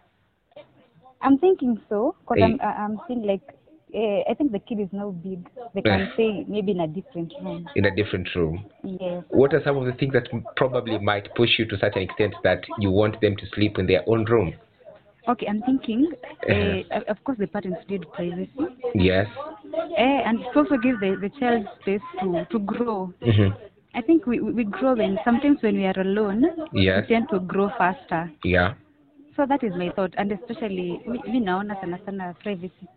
I'm 1.22 1.38
thinking 1.38 1.80
so 1.90 2.16
because 2.22 2.40
I'm 2.44 2.60
I- 2.70 2.78
I'm 2.84 2.96
seeing 3.08 3.24
like 3.32 3.42
uh, 3.94 4.22
I 4.32 4.34
think 4.38 4.52
the 4.52 4.60
kid 4.60 4.80
is 4.80 4.90
now 4.92 5.10
big. 5.12 5.48
They 5.76 5.82
can 5.82 6.00
Yeah. 6.00 6.14
stay 6.14 6.46
maybe 6.48 6.72
in 6.72 6.80
a 6.82 6.88
different 6.88 7.34
room. 7.44 7.70
in 7.76 7.86
a 7.86 7.92
different 8.00 8.28
room 8.36 8.56
Yes. 8.84 9.24
what 9.42 9.54
are 9.54 9.64
some 9.68 9.78
of 9.82 9.86
the 9.90 9.94
things 10.00 10.14
that 10.18 10.28
probably 10.62 10.98
might 11.12 11.34
push 11.36 11.52
you 11.60 11.66
to 11.72 11.78
such 11.84 11.96
an 11.96 12.04
extent 12.08 12.34
that 12.48 12.62
you 12.84 12.90
want 12.92 13.20
them 13.22 13.36
to 13.42 13.46
sleep 13.56 13.78
in 13.80 13.86
their 13.88 14.04
own 14.08 14.26
room 14.26 14.54
Okay, 15.32 15.48
I'm 15.52 15.62
thinking. 15.62 16.12
Uh, 16.50 17.00
of 17.14 17.18
course, 17.24 17.38
the 17.38 17.48
parents 17.56 17.82
need 17.92 18.04
privacy, 18.18 18.66
yes 18.96 19.28
uh, 19.98 20.20
and 20.28 20.40
it 20.46 20.48
also 20.56 20.78
gives 20.86 21.00
the, 21.00 21.12
the 21.26 21.30
child 21.40 21.64
space 21.82 22.02
to 22.22 22.46
to 22.54 22.60
grow. 22.72 23.14
hmm 23.22 23.52
I 23.94 24.02
think 24.02 24.26
we 24.26 24.40
we 24.40 24.52
we 24.54 24.64
grow 24.64 24.96
when 24.96 25.20
sometimes 25.26 25.62
when 25.62 25.76
we 25.76 25.86
are 25.86 26.00
alone, 26.00 26.46
yes 26.74 27.02
we 27.04 27.08
tend 27.16 27.30
to 27.30 27.40
grow 27.40 27.70
faster. 27.78 28.32
yeah 28.44 28.74
So 29.36 29.46
that 29.46 29.64
is 29.64 29.74
my 29.76 29.90
thought, 29.96 30.14
and 30.18 30.32
especially 30.32 31.00
mi 31.08 31.20
mi 31.34 31.40
naona 31.40 31.76
sana 31.82 32.00
sana 32.06 32.34
privacy. 32.44 32.88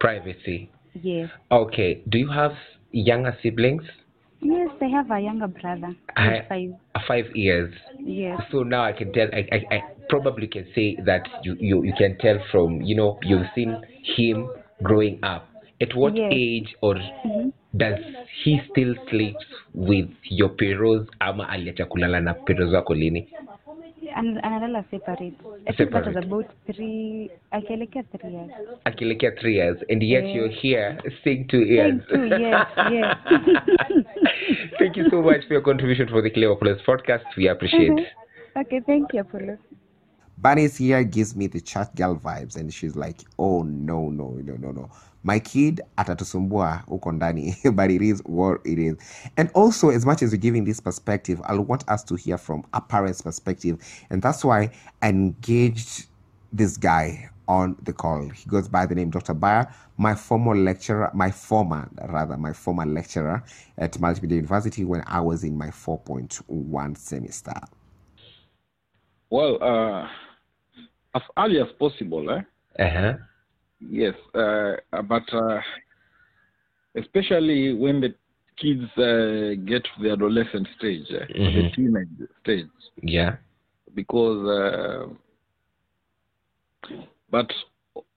privacy 0.00 0.70
Yes. 1.02 1.30
okay 1.50 2.02
do 2.08 2.18
you 2.18 2.28
have 2.30 2.52
younger 2.92 3.36
siblings 3.42 3.82
Yes, 4.40 4.70
I 4.80 4.88
have 4.92 5.10
a 5.10 5.18
younger 5.20 5.48
brother. 5.48 5.94
I- 6.16 6.44
five. 6.48 6.74
Uh, 6.94 7.00
five 7.08 7.26
years 7.34 7.72
Yes. 7.98 8.40
so 8.52 8.62
now 8.62 8.82
i 8.84 8.92
can 8.92 9.12
tell 9.12 9.28
i, 9.32 9.42
I, 9.56 9.58
I 9.76 9.78
probably 10.08 10.46
can 10.46 10.66
say 10.74 10.94
that 11.06 11.22
you, 11.42 11.56
you 11.58 11.82
you 11.88 11.94
can 11.98 12.16
tell 12.18 12.38
from 12.52 12.80
you 12.82 12.94
know 12.94 13.18
you've 13.22 13.48
seen 13.54 13.72
him 14.16 14.46
growing 14.82 15.18
up 15.24 15.48
at 15.84 15.94
what 16.02 16.16
Yes. 16.22 16.32
age 16.32 16.70
or 16.88 16.94
Mhm. 16.96 17.52
does 17.82 17.98
he 18.42 18.52
still 18.70 18.94
sleep 19.10 19.36
with 19.90 20.10
your 20.40 20.50
peros 20.62 21.06
ama 21.20 21.48
aliacha 21.56 21.84
kulala 21.94 22.20
na 22.28 22.34
peros 22.34 22.72
wako 22.78 22.94
lini 22.94 23.22
an- 24.20 24.38
analala 24.48 24.84
separate. 24.90 25.34
I 25.66 25.72
think 25.76 25.90
that 25.92 26.06
was 26.06 26.16
about 26.16 26.46
three, 26.66 27.30
akielekea 27.58 28.02
three 28.12 28.32
years. 28.32 28.50
Akilekea 28.84 29.30
three 29.40 29.54
years, 29.56 29.78
and 29.90 30.02
yet 30.02 30.24
Yeah. 30.24 30.34
you're 30.36 30.54
here 30.62 30.98
saying 31.24 31.46
two 31.52 31.62
years. 31.74 32.02
Saying 32.10 32.30
two 32.30 32.38
years, 32.38 32.66
yes. 32.92 33.16
Thank 34.78 34.96
you 34.96 35.08
so 35.10 35.22
much 35.22 35.46
for 35.48 35.54
your 35.54 35.62
contribution 35.62 36.08
for 36.08 36.22
the 36.22 36.30
Caleb 36.30 36.52
Apollos 36.58 36.82
podcast. 36.86 37.24
We 37.36 37.48
appreciate. 37.48 37.90
Mhm. 37.92 38.06
Okay, 38.62 38.80
thank 38.80 39.12
you, 39.14 39.20
Apollo. 39.20 39.56
Bunny's 40.38 40.76
here 40.78 41.02
gives 41.04 41.34
me 41.36 41.46
the 41.48 41.60
chat 41.60 41.94
girl 41.96 42.14
vibes 42.16 42.56
and 42.56 42.72
she's 42.72 42.96
like, 42.96 43.18
oh 43.38 43.62
no, 43.62 44.10
no, 44.10 44.28
no, 44.44 44.54
no, 44.56 44.70
no. 44.72 44.88
My 45.24 45.40
kid 45.40 45.82
atatusumbua 45.96 46.82
huko 46.86 47.12
ndani, 47.12 47.56
but 47.74 47.90
it 47.90 48.02
is 48.02 48.22
what 48.26 48.60
it 48.64 48.78
is. 48.78 48.96
And 49.36 49.50
also, 49.54 49.88
as 49.88 50.04
much 50.06 50.22
as 50.22 50.32
you're 50.32 50.38
giving 50.38 50.64
this 50.64 50.80
perspective, 50.80 51.40
I 51.44 51.54
want 51.58 51.88
us 51.88 52.04
to 52.04 52.14
hear 52.14 52.38
from 52.38 52.62
a 52.74 52.80
parent's 52.80 53.22
perspective. 53.22 53.78
And 54.10 54.22
that's 54.22 54.44
why 54.44 54.70
I 55.02 55.08
engaged 55.08 56.06
this 56.52 56.76
guy 56.76 57.30
on 57.48 57.76
the 57.82 57.92
call. 57.92 58.28
He 58.28 58.48
goes 58.48 58.68
by 58.68 58.86
the 58.86 58.94
name 58.94 59.10
Dr. 59.10 59.34
Bayer, 59.34 59.66
my 59.96 60.14
former 60.14 60.54
lecturer, 60.56 61.10
my 61.14 61.30
former, 61.30 61.88
rather, 62.08 62.36
my 62.36 62.52
former 62.52 62.86
lecturer 62.86 63.42
at 63.78 63.92
Multimedia 63.92 64.36
University 64.36 64.84
when 64.84 65.02
I 65.06 65.20
was 65.20 65.44
in 65.44 65.56
my 65.56 65.68
4.1 65.68 66.96
semester. 66.98 67.54
Well, 69.30 69.58
uh, 69.62 70.08
as 71.14 71.22
early 71.38 71.60
as 71.60 71.68
possible, 71.78 72.30
eh? 72.30 72.42
Uh-huh. 72.78 73.14
Yes, 73.80 74.14
uh, 74.34 74.76
but 75.02 75.22
uh, 75.32 75.60
especially 76.96 77.74
when 77.74 78.00
the 78.00 78.14
kids 78.56 78.84
uh, 78.96 79.60
get 79.66 79.82
to 79.84 80.02
the 80.02 80.12
adolescent 80.12 80.66
stage, 80.78 81.06
eh, 81.10 81.26
the 81.28 81.40
Mhm. 81.40 81.74
teenage 81.74 82.28
stage, 82.42 82.68
Yeah. 83.02 83.36
because. 83.94 84.46
Uh, 84.48 85.14
but, 87.30 87.50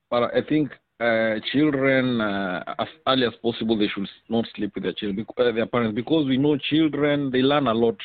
but 0.09 0.33
I 0.35 0.41
think 0.47 0.71
uh, 0.99 1.39
children, 1.51 2.21
uh, 2.21 2.63
as 2.79 2.87
early 3.07 3.25
as 3.25 3.33
possible, 3.41 3.77
they 3.77 3.87
should 3.87 4.07
not 4.29 4.45
sleep 4.55 4.71
with 4.75 4.83
their 4.83 4.93
children, 4.93 5.25
uh, 5.37 5.51
their 5.51 5.65
parents, 5.65 5.95
because 5.95 6.27
we 6.27 6.37
know 6.37 6.57
children 6.57 7.31
they 7.31 7.41
learn 7.41 7.67
a 7.67 7.73
lot 7.73 7.97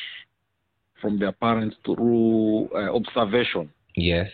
from 1.01 1.19
their 1.19 1.33
parents 1.33 1.75
through 1.85 2.69
uh, 2.73 2.95
observation. 2.95 3.69
Yes. 3.95 4.29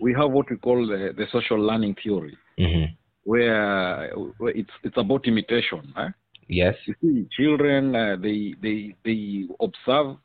We 0.00 0.14
have 0.14 0.30
what 0.30 0.48
we 0.50 0.56
call 0.56 0.86
the, 0.86 1.12
the 1.16 1.26
social 1.32 1.58
learning 1.58 1.96
theory. 2.02 2.36
Mm-hmm. 2.58 2.92
where, 3.24 4.12
it's 4.40 4.70
it's 4.82 4.96
about 4.96 5.26
imitation. 5.26 5.92
Eh? 5.96 6.08
Yes. 6.48 6.74
You 6.86 6.94
see, 7.00 7.28
children 7.36 7.94
uh, 7.96 8.16
they 8.20 8.54
they 8.60 8.94
they 9.04 9.46
observe 9.60 10.16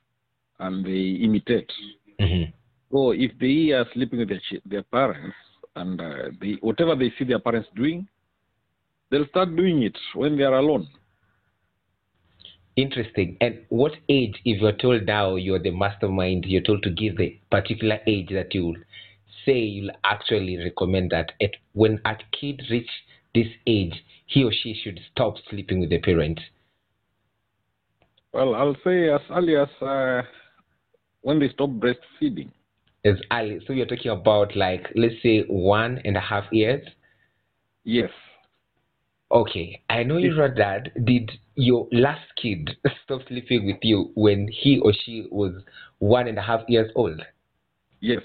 and 0.59 0.85
they 0.85 1.23
imitate. 1.23 1.71
Mm-hmm. 2.19 2.51
So 2.91 3.11
if 3.11 3.31
they 3.39 3.71
are 3.71 3.85
sleeping 3.93 4.19
with 4.19 4.29
their 4.29 4.41
their 4.65 4.83
parents 4.83 5.35
and 5.75 6.01
uh, 6.01 6.29
they 6.41 6.57
whatever 6.61 6.95
they 6.95 7.13
see 7.17 7.25
their 7.25 7.39
parents 7.39 7.69
doing, 7.75 8.07
they'll 9.09 9.27
start 9.27 9.55
doing 9.55 9.83
it 9.83 9.97
when 10.15 10.37
they 10.37 10.43
are 10.43 10.55
alone. 10.55 10.87
Interesting. 12.75 13.37
And 13.41 13.61
what 13.69 13.93
age, 14.07 14.39
if 14.45 14.61
you're 14.61 14.71
told 14.71 15.07
now 15.07 15.35
you're 15.35 15.59
the 15.59 15.71
mastermind, 15.71 16.45
you're 16.45 16.61
told 16.61 16.83
to 16.83 16.91
give 16.91 17.17
the 17.17 17.39
particular 17.49 17.99
age 18.05 18.29
that 18.29 18.53
you'll 18.53 18.75
say 19.47 19.57
you'll 19.59 19.95
actually 20.03 20.57
recommend 20.57 21.11
that 21.11 21.31
at, 21.41 21.51
when 21.73 21.99
a 22.05 22.15
kid 22.39 22.61
reach 22.69 22.89
this 23.33 23.47
age, 23.65 24.03
he 24.25 24.43
or 24.43 24.51
she 24.51 24.79
should 24.83 24.99
stop 25.11 25.35
sleeping 25.49 25.79
with 25.79 25.89
the 25.89 25.99
parents? 25.99 26.41
Well, 28.33 28.53
I'll 28.53 28.75
say 28.83 29.09
as 29.09 29.21
early 29.31 29.55
as 29.55 29.69
uh, 29.81 30.21
when 31.21 31.39
they 31.39 31.49
stop 31.49 31.69
breastfeeding. 31.69 32.51
As 33.05 33.15
early, 33.31 33.61
so 33.65 33.73
you're 33.73 33.85
talking 33.85 34.11
about 34.11 34.55
like 34.55 34.87
let's 34.95 35.15
say 35.23 35.43
one 35.47 36.01
and 36.03 36.17
a 36.17 36.19
half 36.19 36.43
years. 36.51 36.85
Yes. 37.83 38.09
Okay, 39.31 39.81
I 39.89 40.03
know 40.03 40.17
you're 40.17 40.45
a 40.45 40.53
dad. 40.53 40.91
Did 41.03 41.31
your 41.55 41.87
last 41.91 42.25
kid 42.41 42.77
stop 43.03 43.21
sleeping 43.27 43.65
with 43.65 43.79
you 43.81 44.11
when 44.15 44.47
he 44.47 44.79
or 44.79 44.93
she 44.93 45.27
was 45.31 45.53
one 45.99 46.27
and 46.27 46.37
a 46.37 46.41
half 46.41 46.61
years 46.67 46.91
old? 46.95 47.21
Yes. 47.99 48.21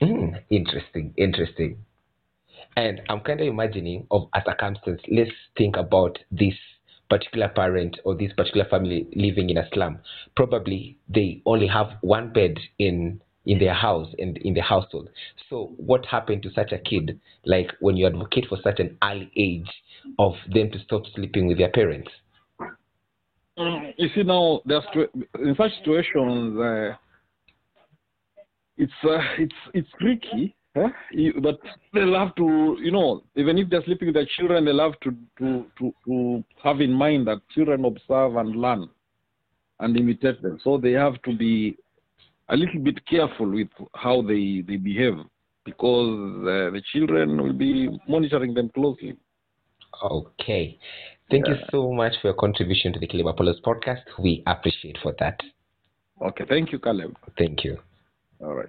Mm, 0.00 0.40
interesting, 0.50 1.14
interesting. 1.16 1.84
And 2.76 3.00
I'm 3.08 3.20
kind 3.20 3.40
of 3.40 3.46
imagining 3.46 4.06
of 4.10 4.28
a 4.34 4.42
circumstance. 4.44 5.00
Let's 5.10 5.30
think 5.56 5.76
about 5.76 6.18
this 6.30 6.54
particular 7.10 7.48
parent 7.48 7.98
or 8.04 8.14
this 8.14 8.32
particular 8.36 8.66
family 8.68 9.08
living 9.14 9.50
in 9.50 9.56
a 9.58 9.68
slum. 9.72 9.98
Probably 10.36 10.98
they 11.08 11.42
only 11.46 11.66
have 11.66 11.92
one 12.02 12.32
bed 12.32 12.58
in 12.78 13.20
in 13.46 13.58
their 13.58 13.74
house 13.74 14.14
and 14.18 14.36
in 14.38 14.52
the 14.52 14.60
household. 14.60 15.08
So 15.48 15.72
what 15.78 16.04
happened 16.04 16.42
to 16.42 16.52
such 16.52 16.70
a 16.72 16.78
kid? 16.78 17.18
Like 17.46 17.72
when 17.80 17.96
you 17.96 18.06
advocate 18.06 18.46
for 18.46 18.58
such 18.62 18.78
an 18.78 18.98
early 19.02 19.30
age 19.36 19.70
of 20.18 20.34
them 20.52 20.70
to 20.70 20.78
stop 20.80 21.04
sleeping 21.14 21.46
with 21.46 21.56
their 21.56 21.70
parents. 21.70 22.10
You 23.56 24.08
see 24.14 24.22
now, 24.22 24.60
there's 24.66 24.84
in 24.94 25.56
such 25.56 25.72
situations, 25.78 26.60
uh, 26.60 26.94
it's 28.78 28.92
uh, 29.04 29.18
it's 29.38 29.54
it's 29.74 29.88
tricky. 30.00 30.54
Huh? 30.76 30.88
You, 31.10 31.34
but 31.42 31.58
they'll 31.92 32.14
have 32.14 32.34
to, 32.36 32.76
you 32.80 32.92
know, 32.92 33.24
even 33.34 33.58
if 33.58 33.68
they're 33.68 33.82
sleeping 33.84 34.08
with 34.08 34.14
their 34.14 34.28
children, 34.36 34.64
they'll 34.64 34.80
have 34.80 35.00
to, 35.00 35.16
to, 35.38 35.66
to, 35.78 35.94
to 36.06 36.44
have 36.62 36.80
in 36.80 36.92
mind 36.92 37.26
that 37.26 37.40
children 37.54 37.84
observe 37.84 38.36
and 38.36 38.54
learn 38.54 38.88
and 39.80 39.96
imitate 39.96 40.40
them. 40.42 40.60
So 40.62 40.78
they 40.78 40.92
have 40.92 41.20
to 41.22 41.36
be 41.36 41.76
a 42.48 42.56
little 42.56 42.80
bit 42.80 43.04
careful 43.06 43.50
with 43.50 43.68
how 43.94 44.22
they, 44.22 44.62
they 44.68 44.76
behave 44.76 45.14
because 45.64 46.42
uh, 46.42 46.70
the 46.70 46.82
children 46.92 47.42
will 47.42 47.52
be 47.54 47.88
monitoring 48.06 48.54
them 48.54 48.68
closely. 48.68 49.16
Okay. 50.02 50.78
Thank 51.30 51.48
you 51.48 51.56
so 51.70 51.92
much 51.92 52.14
for 52.22 52.28
your 52.28 52.36
contribution 52.36 52.92
to 52.92 53.00
the 53.00 53.06
Apollos 53.26 53.60
podcast. 53.64 54.02
We 54.18 54.42
appreciate 54.46 54.98
for 55.02 55.14
that. 55.18 55.40
Okay, 56.22 56.44
thank 56.48 56.72
you, 56.72 56.78
Caleb. 56.78 57.16
Thank 57.36 57.64
you. 57.64 57.78
All 58.40 58.54
right. 58.54 58.68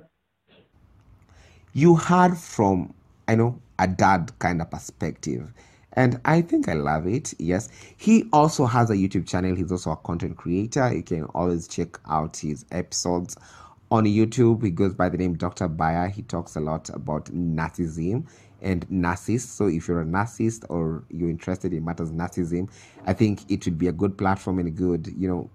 you 1.74 1.96
heard 1.96 2.38
from 2.38 2.94
i 3.28 3.36
know 3.36 3.60
a 3.80 3.88
dad 3.88 4.32
kind 4.40 4.62
of 4.62 4.70
perspective 4.72 5.52
and 5.94 6.20
i 6.26 6.42
think 6.42 6.68
i 6.68 6.74
love 6.74 7.08
it 7.08 7.34
yes. 7.40 7.70
He 7.98 8.26
also 8.34 8.66
has 8.66 8.90
a 8.90 8.96
youtube 8.96 9.28
channel. 9.28 9.56
He's 9.56 9.72
also 9.72 9.92
a 9.92 9.98
content 9.98 10.38
creator. 10.38 10.94
You 10.94 11.04
can 11.04 11.24
always 11.26 11.68
check 11.68 12.00
out 12.10 12.38
his 12.38 12.66
episodes 12.72 13.38
on 13.92 14.06
youtube. 14.06 14.64
He 14.64 14.72
goes 14.72 14.94
by 14.94 15.10
the 15.10 15.18
name 15.18 15.36
dr 15.36 15.68
bayer 15.70 16.08
he 16.08 16.22
talks 16.24 16.56
a 16.56 16.60
lot 16.60 16.90
about 16.90 17.26
narcissism 17.26 18.26
and 18.62 18.88
narcissists 18.90 19.48
so 19.48 19.68
if 19.68 19.88
you're 19.88 20.02
a 20.02 20.06
narcissist 20.06 20.66
or 20.70 21.04
you're 21.10 21.30
interested 21.30 21.74
in 21.74 21.86
matters 21.86 22.12
narcissism 22.12 22.70
i 23.06 23.14
think 23.14 23.50
it 23.50 23.64
would 23.66 23.78
be 23.78 23.88
a 23.88 23.92
good 23.92 24.18
platform 24.18 24.60
and 24.60 24.68
a 24.68 24.72
good 24.72 25.08
you 25.18 25.28
know 25.28 25.50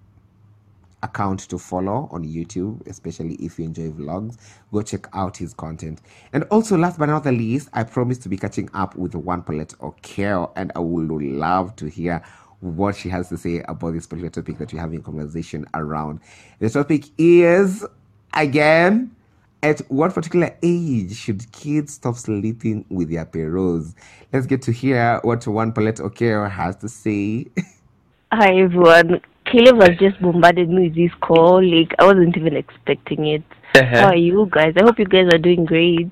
account 1.05 1.41
to 1.51 1.59
follow 1.59 2.09
on 2.11 2.25
YouTube, 2.25 2.85
especially 2.89 3.35
if 3.35 3.59
you 3.59 3.67
enjoy 3.67 3.91
vlogs. 3.91 4.37
Go 4.73 4.83
check 4.83 5.07
out 5.13 5.37
his 5.37 5.55
content. 5.55 6.01
And 6.33 6.45
also, 6.45 6.77
last 6.77 6.99
but 6.99 7.07
not 7.07 7.23
the 7.23 7.33
least, 7.33 7.69
I 7.73 7.85
promise 7.85 8.19
to 8.19 8.29
be 8.29 8.37
catching 8.37 8.69
up 8.75 8.97
with 8.97 9.15
one 9.15 9.43
Paulette 9.43 9.75
Okero, 9.81 10.51
and 10.57 10.73
I 10.75 10.81
would 10.81 11.11
love 11.11 11.77
to 11.77 11.87
hear 11.87 12.23
what 12.61 12.97
she 12.97 13.09
has 13.11 13.29
to 13.29 13.37
say 13.37 13.63
about 13.69 13.93
this 13.93 14.07
particular 14.07 14.31
topic 14.31 14.59
that 14.59 14.73
we're 14.73 14.81
having 14.81 14.99
a 14.99 15.03
conversation 15.03 15.67
around. 15.75 16.21
The 16.59 16.71
topic 16.71 17.05
is 17.19 17.85
again. 18.33 19.15
At 19.63 19.81
what 19.91 20.13
particular 20.13 20.55
age 20.63 21.17
should 21.17 21.51
kids 21.51 21.95
stop 21.95 22.17
sleeping 22.17 22.85
with 22.91 23.11
their 23.11 23.25
parents? 23.25 23.95
Let's 24.31 24.45
get 24.45 24.61
to 24.61 24.73
hear 24.73 25.21
what 25.23 25.47
one 25.47 25.73
Paulette 25.73 25.97
Okero 25.97 26.51
has 26.51 26.77
to 26.77 26.89
say. 26.91 27.47
Hi 28.33 28.55
everyone. 28.59 29.23
Caleb 29.55 29.83
has 29.83 29.97
just 30.01 30.21
bombarded 30.21 30.69
me 30.69 30.89
with 30.89 30.97
this 30.97 31.13
call. 31.21 31.63
Like 31.65 31.95
I 32.01 32.07
wasn't 32.07 32.37
even 32.37 32.57
expecting 32.57 33.27
it. 33.27 33.45
Uh-huh. 33.75 34.01
How 34.01 34.07
are 34.09 34.17
you 34.17 34.49
guys? 34.51 34.75
I 34.77 34.83
hope 34.83 34.99
you 34.99 35.05
guys 35.05 35.29
are 35.33 35.39
doing 35.39 35.65
great. 35.65 36.11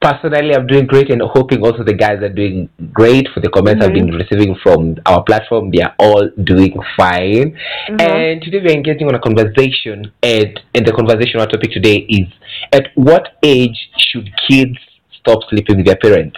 Personally, 0.00 0.54
I'm 0.54 0.66
doing 0.66 0.86
great 0.86 1.10
and 1.10 1.22
hoping 1.22 1.64
also 1.64 1.82
the 1.82 1.94
guys 1.94 2.22
are 2.22 2.28
doing 2.28 2.68
great 2.92 3.26
for 3.34 3.40
the 3.40 3.48
comments 3.48 3.84
I've 3.84 3.94
been 3.94 4.08
mm-hmm. 4.08 4.16
receiving 4.16 4.54
from 4.62 4.96
our 5.06 5.24
platform. 5.24 5.70
They 5.72 5.82
are 5.82 5.94
all 5.98 6.28
doing 6.44 6.78
fine. 6.96 7.56
Mm-hmm. 7.88 8.00
And 8.00 8.42
today 8.42 8.60
we're 8.62 8.74
engaging 8.74 9.08
on 9.08 9.14
a 9.14 9.20
conversation, 9.20 10.12
and, 10.22 10.60
and 10.74 10.86
the 10.86 10.92
conversation 10.92 11.40
our 11.40 11.46
topic 11.46 11.72
today 11.72 12.06
is 12.08 12.28
at 12.72 12.88
what 12.96 13.38
age 13.42 13.88
should 13.96 14.28
kids 14.46 14.76
stop 15.18 15.40
sleeping 15.48 15.78
with 15.78 15.86
their 15.86 15.96
parents? 15.96 16.36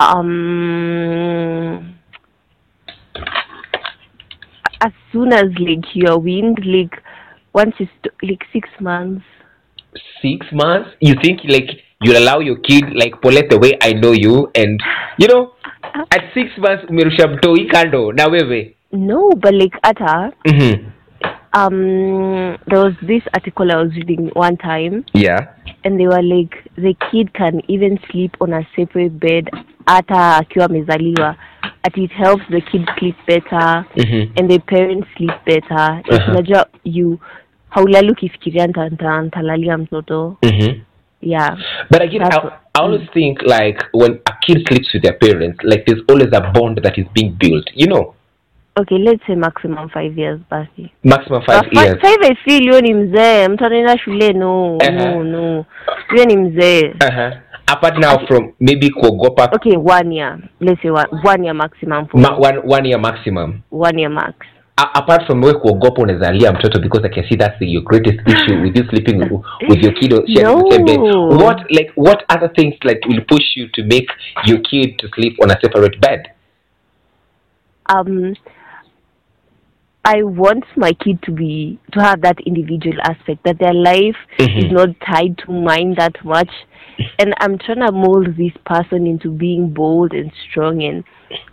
Um, 0.00 1.94
as 4.80 4.92
soon 5.14 5.32
as 5.32 5.48
like 5.58 5.86
you're 5.94 6.18
weaned, 6.18 6.60
like 6.66 7.00
once 7.54 7.74
it's 7.78 8.14
like 8.22 8.44
six 8.52 8.68
months. 8.80 9.24
Six 10.20 10.46
months? 10.52 10.90
You 11.00 11.14
think 11.22 11.40
like 11.48 11.70
you'll 12.02 12.18
allow 12.18 12.40
your 12.40 12.56
kid 12.56 12.84
like 12.94 13.20
Paulette 13.22 13.48
the 13.48 13.58
way 13.58 13.72
I 13.80 13.92
know 13.92 14.12
you 14.12 14.50
and 14.54 14.82
you 15.18 15.28
know 15.28 15.52
at 16.10 16.22
six 16.34 16.50
months 16.58 16.84
umerusha 16.90 17.28
mtoi 17.28 17.64
kando 17.64 18.12
na 18.12 18.26
wewe 18.26 18.74
No, 18.92 19.30
but 19.30 19.54
like 19.54 19.78
hata 19.82 20.32
mm-hmm. 20.44 20.90
Um 21.54 22.56
there 22.66 22.80
was 22.84 22.94
this 23.02 23.22
article 23.32 23.70
I 23.72 23.76
was 23.76 23.92
reading 23.96 24.30
one 24.34 24.56
time 24.56 25.04
yeah 25.14 25.46
and 25.84 26.00
they 26.00 26.06
were 26.06 26.22
like 26.22 26.54
the 26.76 26.94
kid 27.10 27.32
can 27.34 27.62
even 27.68 27.98
sleep 28.10 28.36
on 28.40 28.52
a 28.52 28.66
separate 28.76 29.12
bed 29.20 29.48
at 29.86 30.06
hata 30.08 30.36
akiwa 30.36 30.64
amezaliwa 30.66 31.36
at 31.82 31.96
it 31.98 32.10
helps 32.12 32.44
the 32.50 32.60
kid 32.60 32.88
sleep 32.98 33.16
better 33.26 33.84
Mhm. 33.96 34.28
and 34.36 34.50
the 34.50 34.58
parents 34.58 35.08
sleep 35.16 35.32
better 35.46 36.00
Uh-huh. 36.10 36.28
unajua 36.30 36.66
you 36.84 37.18
haulali 37.70 38.10
ukifikiria 38.10 38.66
nta- 38.66 38.88
nta- 38.90 39.22
ntalalia 39.22 39.78
mtoto 39.78 40.36
Mhm. 40.42 40.72
yeah 41.22 41.58
But 41.90 42.00
again, 42.02 42.22
I, 42.22 42.28
I 42.74 42.82
always 42.82 43.10
think 43.10 43.42
like 43.42 43.78
when 43.92 44.12
a 44.24 44.32
kid 44.40 44.68
sleeps 44.68 44.94
with 44.94 45.02
their 45.02 45.18
parents, 45.18 45.64
like 45.64 45.84
there's 45.86 46.02
always 46.08 46.32
a 46.32 46.40
bond 46.40 46.82
that 46.82 46.98
is 46.98 47.06
being 47.14 47.30
built. 47.38 47.70
You 47.74 47.86
know, 47.86 48.13
okay 48.76 48.98
let's 48.98 49.22
say 49.26 49.34
maximum 49.36 49.88
five 49.88 50.18
years 50.18 50.40
basi 50.50 50.90
maximum 51.04 51.42
five 51.46 51.62
But 51.72 51.84
years. 51.84 52.00
five 52.02 52.18
I 52.22 52.34
feel 52.44 52.68
huyo 52.68 52.80
ni 52.80 52.94
mzee 52.94 53.48
mtu 53.48 53.64
anaenda 53.64 53.98
shule 53.98 54.32
no 54.32 54.76
Uh-huh. 54.76 54.92
no 54.94 55.24
no 55.24 55.64
huyo 56.08 56.24
ni 56.24 56.36
mzee 56.36 56.94
Uh-huh. 57.00 57.32
Apart 57.66 57.98
now 57.98 58.26
from 58.26 58.52
maybe 58.60 58.90
kuogopa 58.90 59.44
okay 59.52 59.76
one 59.76 60.14
year 60.16 60.38
let's 60.60 60.82
say 60.82 60.90
one, 60.90 61.06
one 61.24 61.42
year 61.44 61.54
maximum 61.54 62.06
for 62.06 62.20
ma, 62.20 62.36
one, 62.38 62.58
one 62.64 62.88
year 62.88 63.00
maximum. 63.00 63.60
one 63.70 63.98
year 64.00 64.10
max 64.10 64.34
A- 64.76 64.98
apart 64.98 65.26
from 65.26 65.44
we 65.44 65.52
kuogopa 65.54 66.02
unazalia 66.02 66.52
mtoto 66.52 66.78
because 66.80 67.06
I 67.06 67.08
can 67.14 67.24
see 67.28 67.36
that's 67.36 67.58
the, 67.58 67.66
your 67.66 67.82
greatest 67.84 68.28
issue 68.28 68.62
with 68.62 68.76
you 68.78 68.84
sleeping 68.90 69.18
with, 69.20 69.30
with 69.68 69.82
your 69.84 69.94
kid 69.94 70.12
or 70.12 70.26
sharing 70.26 70.58
the 70.64 70.70
same 70.70 70.84
bed. 70.84 71.00
No. 71.00 71.28
What 71.28 71.60
like 71.70 71.92
what 71.96 72.24
other 72.28 72.52
things 72.52 72.74
like 72.84 73.00
will 73.08 73.20
push 73.28 73.56
you 73.56 73.68
to 73.68 73.82
make 73.84 74.08
your 74.46 74.58
kid 74.58 74.98
to 74.98 75.08
sleep 75.14 75.36
on 75.42 75.50
a 75.50 75.56
separate 75.60 76.00
bed? 76.00 76.28
um 77.88 78.34
I 80.04 80.22
want 80.22 80.64
my 80.76 80.92
kid 80.92 81.22
to 81.22 81.30
be 81.32 81.78
to 81.92 82.00
have 82.00 82.20
that 82.22 82.38
individual 82.46 82.96
aspect 83.04 83.42
that 83.44 83.58
their 83.58 83.72
life 83.74 84.16
Mhm. 84.38 84.64
is 84.66 84.72
not 84.72 84.88
tied 85.00 85.38
to 85.38 85.52
mine 85.52 85.94
that 85.98 86.22
much 86.24 86.50
and 87.18 87.34
I'm 87.40 87.58
trying 87.58 87.80
to 87.80 87.90
mold 87.92 88.36
this 88.36 88.52
person 88.66 89.06
into 89.06 89.30
being 89.30 89.70
bold 89.72 90.12
and 90.12 90.30
strong 90.48 90.82
and 90.82 91.04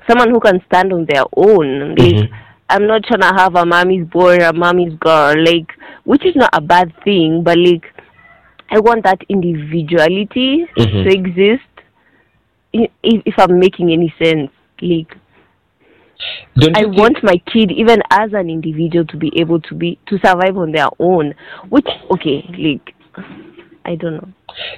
someone 0.08 0.30
who 0.32 0.40
can 0.40 0.62
stand 0.68 0.92
on 0.94 1.06
their 1.06 1.24
own 1.36 1.96
like 1.96 2.16
Mhm. 2.16 2.30
I'm 2.70 2.88
not 2.88 3.04
trying 3.04 3.22
to 3.22 3.34
have 3.42 3.56
a 3.56 3.66
mommy's 3.66 4.06
boy 4.08 4.38
or 4.38 4.46
a 4.46 4.54
mommy's 4.54 4.94
girl 4.96 5.34
like 5.38 5.72
which 6.04 6.26
is 6.26 6.36
not 6.36 6.50
a 6.54 6.62
bad 6.62 6.94
thing 7.04 7.44
but 7.44 7.58
like 7.58 7.86
I 8.70 8.80
want 8.80 9.04
that 9.04 9.22
individuality 9.30 10.66
Mhm. 10.78 11.04
to 11.04 11.10
exist 11.10 11.64
if, 12.74 12.90
if 13.04 13.36
I'm 13.38 13.60
making 13.60 13.92
any 13.92 14.14
sense 14.22 14.52
like 14.82 15.18
Don't 16.58 16.78
I 16.78 16.86
want 16.86 17.24
my 17.24 17.38
kid, 17.52 17.72
even 17.72 18.02
as 18.10 18.34
an 18.34 18.50
individual, 18.50 19.06
to 19.08 19.18
be 19.18 19.32
able 19.40 19.60
to 19.62 19.76
be 19.76 20.00
to 20.08 20.18
survive 20.20 20.58
on 20.58 20.72
their 20.72 20.90
own. 21.00 21.34
Which 21.70 21.88
okay, 22.12 22.44
like 22.58 22.94
I 23.86 23.96
don't 23.96 24.16
know. 24.16 24.28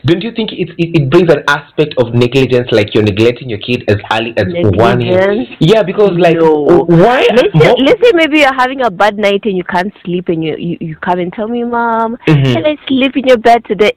Don't 0.05 0.21
you 0.21 0.31
think 0.31 0.51
it, 0.53 0.69
it, 0.77 1.01
it 1.01 1.09
brings 1.09 1.31
an 1.33 1.43
aspect 1.47 1.95
of 1.97 2.13
negligence, 2.13 2.67
like 2.71 2.93
you're 2.93 3.03
neglecting 3.03 3.49
your 3.49 3.57
kid 3.57 3.83
as 3.87 3.97
early 4.11 4.31
as 4.37 4.45
one 4.77 5.01
year? 5.01 5.17
Negligence? 5.17 5.57
Yeah, 5.59 5.81
because 5.83 6.11
like 6.17 6.37
No. 6.37 6.85
why? 6.87 7.25
Let's 7.33 7.59
say, 7.59 7.73
let's 7.79 8.01
say 8.01 8.11
maybe 8.13 8.39
you're 8.39 8.53
having 8.53 8.81
a 8.85 8.91
bad 8.91 9.17
night 9.17 9.41
and 9.45 9.57
you 9.57 9.63
can't 9.63 9.91
sleep 10.05 10.29
and 10.29 10.43
you 10.43 10.55
you, 10.57 10.77
you 10.79 10.95
come 10.97 11.19
and 11.19 11.33
tell 11.33 11.47
me, 11.47 11.63
Mom, 11.63 12.17
Mhm. 12.27 12.53
can 12.53 12.65
I 12.65 12.77
sleep 12.87 13.17
in 13.17 13.27
your 13.27 13.37
bed 13.37 13.65
today? 13.65 13.93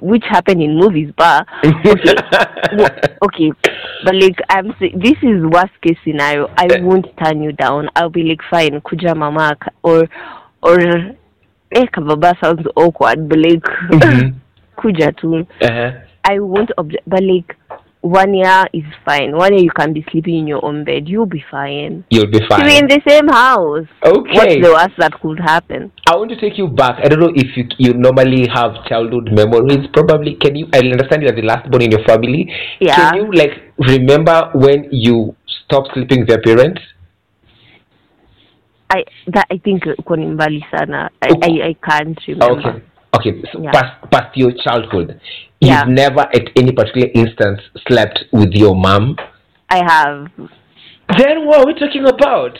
Which 0.00 0.24
happened 0.28 0.60
in 0.60 0.74
movies, 0.76 1.12
but 1.16 1.46
okay, 1.64 2.14
Wo- 2.72 2.86
okay, 3.22 3.52
but 4.04 4.14
like 4.14 4.38
I'm 4.48 4.74
saying, 4.78 4.98
this 4.98 5.16
is 5.22 5.44
worst 5.44 5.72
case 5.82 5.98
scenario. 6.04 6.48
I 6.56 6.80
won't 6.80 7.06
turn 7.22 7.42
you 7.42 7.52
down. 7.52 7.88
I'll 7.96 8.10
be 8.10 8.22
like, 8.22 8.40
fine, 8.50 8.80
kuja 8.80 9.16
mama, 9.16 9.56
or 9.82 10.08
or 10.62 10.80
eh, 11.72 11.86
kababa 11.94 12.34
sounds 12.40 12.66
awkward, 12.76 13.28
but 13.28 13.38
like 13.38 13.62
Mhm. 13.90 14.34
kuja 14.78 15.16
tu. 15.16 15.46
uh-huh. 15.60 15.92
I 16.24 16.38
won't 16.40 16.70
object, 16.78 17.02
but 17.08 17.22
like 17.22 17.56
one 18.00 18.32
year 18.34 18.66
is 18.72 18.84
fine. 19.04 19.36
One 19.36 19.52
year 19.54 19.62
you 19.64 19.70
can 19.70 19.92
be 19.92 20.04
sleeping 20.10 20.38
in 20.38 20.46
your 20.46 20.64
own 20.64 20.84
bed. 20.84 21.08
You'll 21.08 21.26
be 21.26 21.44
fine. 21.50 22.04
You'll 22.10 22.30
be 22.30 22.40
fine. 22.48 22.60
You're 22.60 22.78
in 22.78 22.86
the 22.86 23.00
same 23.08 23.28
house. 23.28 23.86
Okay. 24.04 24.30
What's 24.34 24.54
the 24.54 24.72
worst 24.72 24.94
that 24.98 25.20
could 25.20 25.40
happen? 25.40 25.90
I 26.06 26.16
want 26.16 26.30
to 26.30 26.40
take 26.40 26.56
you 26.58 26.68
back. 26.68 27.00
I 27.04 27.08
don't 27.08 27.20
know 27.20 27.32
if 27.34 27.56
you 27.56 27.64
you 27.78 27.94
normally 27.94 28.46
have 28.54 28.72
childhood 28.86 29.30
memories. 29.32 29.86
Probably, 29.92 30.36
can 30.36 30.54
you? 30.56 30.68
I 30.72 30.78
understand 30.78 31.22
you're 31.22 31.32
the 31.34 31.42
last 31.42 31.70
born 31.70 31.82
in 31.82 31.90
your 31.90 32.04
family. 32.04 32.50
Yeah. 32.80 32.96
Can 32.96 33.16
you 33.16 33.32
like 33.32 33.74
remember 33.78 34.50
when 34.54 34.88
you 34.92 35.34
stopped 35.64 35.90
sleeping 35.94 36.20
with 36.20 36.28
your 36.30 36.40
parents? 36.42 36.80
I 38.90 39.04
that 39.28 39.46
I 39.50 39.58
think 39.58 39.86
uh, 39.86 39.92
uko 39.98 40.16
ni 40.16 40.26
mbali 40.26 40.64
sana. 40.70 41.10
I, 41.20 41.28
Okay. 41.34 41.60
I 41.62 41.66
I 41.68 41.74
can't 41.74 42.18
remember. 42.26 42.68
Okay. 42.68 42.82
Okay. 43.18 43.42
So 43.52 43.60
Yeah. 43.62 43.72
past 43.72 44.10
past 44.10 44.36
your 44.36 44.52
childhood, 44.64 45.20
Yeah. 45.60 45.80
you've 45.84 45.94
never 45.94 46.20
at 46.20 46.50
any 46.56 46.72
particular 46.72 47.08
instance 47.14 47.60
slept 47.88 48.24
with 48.32 48.52
your 48.52 48.76
mom. 48.76 49.16
I 49.70 49.78
have. 49.84 50.28
Then 51.18 51.46
what 51.46 51.60
are 51.60 51.66
we 51.66 51.74
talking 51.74 52.06
about? 52.06 52.58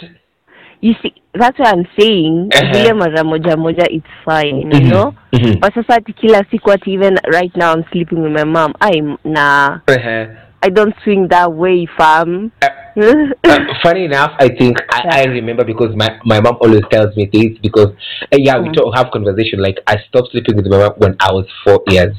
You 0.81 0.95
see, 1.03 1.13
that's 1.35 1.59
what 1.59 1.69
I'm 1.69 1.87
saying. 1.99 2.51
Uh-huh. 2.55 2.73
Vile 2.73 2.95
mara 2.95 3.23
moja 3.25 3.55
moja, 3.57 3.87
it's 3.91 4.07
fine, 4.25 4.71
you 4.73 4.81
Mhm. 4.81 4.91
know. 4.91 5.15
Mhm. 5.33 5.61
But 5.61 5.75
sasa 5.75 5.95
ati 5.99 6.13
kila 6.13 6.45
siku 6.51 6.73
ati 6.73 6.93
even 6.95 7.19
right 7.33 7.55
now 7.57 7.73
I'm 7.73 7.85
sleeping 7.93 8.23
with 8.23 8.33
my 8.33 8.45
mom. 8.45 8.75
I'm 8.81 9.19
nah. 9.25 9.79
Uh-huh. 9.89 10.27
I 10.63 10.69
don't 10.71 10.95
swing 11.05 11.29
that 11.29 11.53
way, 11.53 11.87
fam. 11.97 12.51
Uh, 12.63 12.69
funny 13.83 14.07
enough, 14.07 14.33
I 14.41 14.49
think 14.49 14.79
I, 14.91 15.23
I 15.23 15.25
remember 15.27 15.63
because 15.65 15.95
my, 15.95 16.19
my 16.25 16.41
mom 16.41 16.57
always 16.61 16.83
tells 16.91 17.15
me 17.17 17.31
this 17.33 17.59
because 17.63 17.95
uh, 18.33 18.37
yeah 18.39 18.59
we 18.59 18.69
Mm. 18.71 18.75
talk, 18.75 18.95
have 18.97 19.11
conversation 19.13 19.61
like 19.63 19.79
I 19.87 19.99
stopped 20.09 20.31
sleeping 20.33 20.57
with 20.57 20.67
my 20.67 20.79
mom 20.79 20.95
when 20.99 21.15
I 21.21 21.31
was 21.33 21.47
four 21.65 21.83
years. 21.89 22.15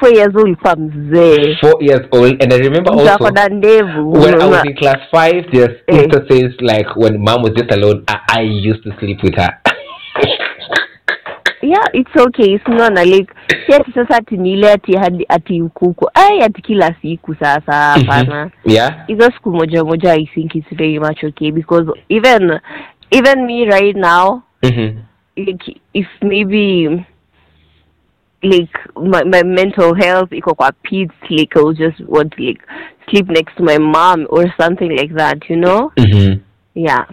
Four 0.00 0.10
years 0.10 0.34
old 0.34 0.44
ulikuwa 0.44 0.76
mzee. 0.76 1.56
Four 1.60 1.82
years 1.84 2.02
old, 2.12 2.42
and 2.42 2.52
I 2.52 2.58
remember 2.58 2.92
also 2.92 3.30
na 3.30 3.48
ndevu. 3.48 4.12
when 4.12 4.40
I 4.40 4.46
was 4.50 4.64
in 4.64 4.74
class 4.74 4.98
five, 5.10 5.44
there's 5.52 5.76
Eh. 5.86 5.96
instances 6.04 6.60
like 6.60 6.88
when 6.96 7.18
mom 7.18 7.42
was 7.42 7.52
just 7.54 7.72
alone, 7.72 8.02
I, 8.06 8.40
I 8.40 8.42
used 8.70 8.82
to 8.84 8.92
sleep 9.00 9.22
with 9.22 9.34
her. 9.36 9.58
yeah 11.62 11.84
it's 11.92 12.16
okay 12.16 12.54
it's 12.54 12.68
not 12.68 12.94
like 12.94 13.26
si 13.66 13.74
ati 13.74 13.92
sasa 13.92 14.16
ati 14.16 14.36
ni 14.36 14.64
ati 14.66 14.96
hadi 14.96 15.24
ati 15.28 15.62
ukuku 15.62 16.10
ai 16.14 16.40
ati 16.42 16.62
kila 16.62 16.94
siku 17.02 17.34
sasa 17.34 17.72
hapana 17.72 18.50
yeah. 18.64 19.06
hizo 19.06 19.30
siku 19.30 19.50
moja 19.50 19.84
moja 19.84 20.12
i 20.14 20.26
think 20.26 20.54
it's 20.54 20.74
very 20.76 20.98
much 21.00 21.24
okay 21.24 21.50
because 21.52 21.92
even 22.08 22.60
even 23.10 23.44
me 23.46 23.64
right 23.64 23.96
now 23.96 24.42
Mm-hmm. 24.62 24.98
like 25.36 25.80
if 25.94 26.06
maybe 26.22 26.88
like 28.42 28.70
my, 28.96 29.24
my 29.24 29.42
mental 29.42 29.94
health 29.94 30.30
iko 30.30 30.54
kwa 30.54 30.72
pits 30.82 31.14
like 31.30 31.56
i'll 31.56 31.72
just 31.72 32.00
want 32.06 32.32
to 32.36 32.42
like 32.42 32.60
sleep 33.10 33.28
next 33.28 33.56
to 33.56 33.62
my 33.62 33.78
mom 33.78 34.26
or 34.30 34.46
something 34.60 34.96
like 34.96 35.14
that 35.14 35.38
you 35.48 35.56
know? 35.56 35.90
Mm-hmm. 35.96 36.40
yeah. 36.74 37.04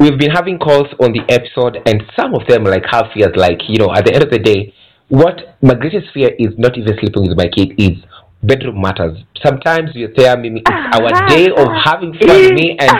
We've 0.00 0.18
been 0.18 0.30
having 0.30 0.58
calls 0.58 0.88
on 1.00 1.12
the 1.12 1.22
episode, 1.28 1.78
and 1.86 2.02
some 2.18 2.34
of 2.34 2.46
them 2.48 2.64
like 2.64 2.84
have 2.90 3.06
fears. 3.14 3.32
Like 3.36 3.60
you 3.68 3.78
know, 3.78 3.90
at 3.94 4.04
the 4.04 4.14
end 4.14 4.24
of 4.24 4.30
the 4.30 4.38
day, 4.38 4.74
what 5.08 5.56
my 5.62 5.74
greatest 5.74 6.08
fear 6.12 6.30
is 6.38 6.58
not 6.58 6.76
even 6.76 6.92
sleeping 6.98 7.28
with 7.28 7.36
my 7.38 7.48
kid 7.48 7.72
is 7.78 8.02
bedroom 8.42 8.80
matters. 8.80 9.16
Sometimes 9.42 9.90
you're 9.94 10.12
there, 10.16 10.36
maybe 10.36 10.60
it's 10.60 10.70
our 10.70 11.28
day 11.28 11.48
of 11.48 11.68
having 11.84 12.12
fun, 12.14 12.54
me 12.54 12.76
and 12.78 12.92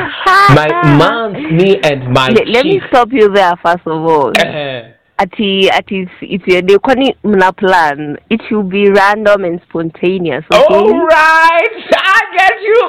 my 0.54 0.96
mom's, 0.96 1.52
me 1.52 1.76
and 1.82 2.12
my 2.12 2.28
let, 2.28 2.48
let 2.48 2.64
me 2.64 2.80
stop 2.88 3.08
you 3.12 3.28
there 3.32 3.52
first 3.62 3.86
of 3.86 4.00
all. 4.00 4.32
Uh, 4.38 4.93
ati 5.18 5.70
ati 5.70 6.09
it's, 6.20 6.46
your 6.46 6.62
day 6.62 6.79
kwani 6.79 7.16
mna 7.24 7.53
plan 7.53 8.18
it 8.31 8.42
should 8.48 8.68
be 8.68 8.90
random 8.90 9.44
and 9.44 9.61
spontaneous 9.68 10.44
okay 10.50 10.74
All 10.74 11.07
right, 11.07 11.70
I 11.96 12.20
get 12.37 12.61
you. 12.62 12.81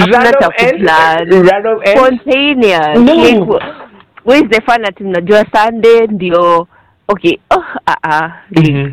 Random 0.12 0.32
cha 0.40 0.48
ends- 0.58 0.82
kuplan. 0.82 1.50
random 1.50 1.78
ends. 1.84 2.00
spontaneous 2.00 2.98
No. 2.98 3.14
like 3.14 3.62
where 4.24 4.44
is 4.44 4.50
the 4.50 4.60
fun 4.66 4.84
ati 4.84 5.04
mnajua 5.04 5.44
sunday 5.54 6.06
ndio 6.06 6.66
okay 7.08 7.38
oh 7.50 7.64
uh, 7.86 7.94
uh, 8.04 8.30
Mhm. 8.56 8.92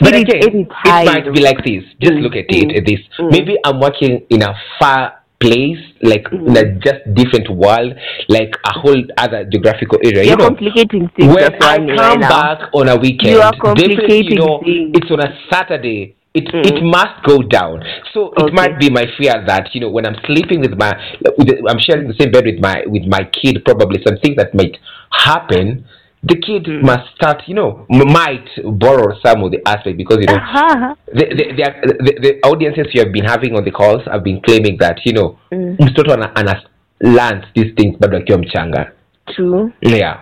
But 0.00 0.12
It 0.14 0.28
again, 0.28 0.42
it 0.42 0.68
might 1.06 1.30
be 1.32 1.38
like 1.40 1.62
this. 1.62 1.84
Just 2.00 2.14
Mm, 2.14 2.22
look 2.22 2.34
at 2.34 2.50
it. 2.50 2.66
mm, 2.68 2.84
This 2.84 2.98
mm. 3.18 3.30
maybe 3.30 3.56
I'm 3.64 3.78
working 3.80 4.22
in 4.28 4.42
a 4.42 4.52
far 4.80 5.12
place, 5.40 5.78
like 6.02 6.26
in 6.32 6.56
a 6.56 6.74
just 6.78 7.02
different 7.14 7.48
world, 7.50 7.94
like 8.28 8.54
a 8.64 8.78
whole 8.78 9.02
other 9.18 9.44
geographical 9.44 9.98
area. 10.04 10.24
you're 10.24 10.32
you 10.32 10.36
know, 10.36 10.48
complicating 10.48 11.08
things 11.16 11.34
when 11.34 11.44
I 11.62 11.76
come 11.76 11.86
right 11.88 12.18
now. 12.18 12.28
back 12.28 12.70
on 12.74 12.88
a 12.88 12.96
weekend, 12.96 13.34
You 13.34 13.40
are 13.40 13.54
complicating 13.60 14.32
you 14.32 14.36
know, 14.36 14.60
things. 14.64 14.90
it's 14.94 15.10
on 15.10 15.20
a 15.20 15.30
Saturday. 15.50 16.16
It 16.34 16.44
Mm. 16.52 16.66
it 16.66 16.82
must 16.84 17.22
go 17.24 17.38
down. 17.42 17.82
So 18.12 18.32
it 18.36 18.52
might 18.52 18.78
be 18.78 18.90
my 18.90 19.04
fear 19.16 19.42
that 19.46 19.74
you 19.74 19.80
know 19.80 19.88
when 19.90 20.04
I'm 20.06 20.16
sleeping 20.26 20.60
with 20.60 20.76
my, 20.78 20.92
with, 21.38 21.48
I'm 21.68 21.78
sharing 21.80 22.06
the 22.06 22.14
same 22.20 22.30
bed 22.30 22.44
with 22.44 22.60
my 22.60 22.82
with 22.86 23.06
my 23.06 23.24
kid. 23.32 23.64
Probably 23.64 24.02
some 24.06 24.18
things 24.18 24.36
that 24.36 24.54
might 24.54 24.76
happen. 25.10 25.86
The 26.24 26.36
kid 26.36 26.66
must 26.82 27.14
start, 27.14 27.42
you 27.46 27.54
know, 27.54 27.86
might 27.88 28.48
borrow 28.64 29.16
some 29.24 29.44
of 29.44 29.52
the 29.52 29.60
aspect 29.66 29.96
because 29.96 30.18
you 30.20 30.26
know 30.26 30.34
the, 31.06 31.26
the, 31.38 31.44
the, 31.54 31.94
the, 32.04 32.12
the 32.20 32.40
audiences 32.48 32.86
you 32.92 33.00
have 33.04 33.12
been 33.12 33.24
having 33.24 33.54
on 33.56 33.64
the 33.64 33.70
calls 33.70 34.02
have 34.10 34.24
been 34.24 34.40
claiming 34.40 34.76
that 34.78 34.98
you 35.04 35.12
know 35.12 35.38
Mm. 35.52 35.76
mtoto 35.80 36.12
ana, 36.12 36.36
ana 36.36 36.62
learns 37.00 37.44
these 37.54 37.72
things 37.74 37.96
bado 37.98 38.16
akiwa 38.16 38.38
mchanga 38.38 38.92
true. 39.34 39.72
Yeah. 39.80 40.16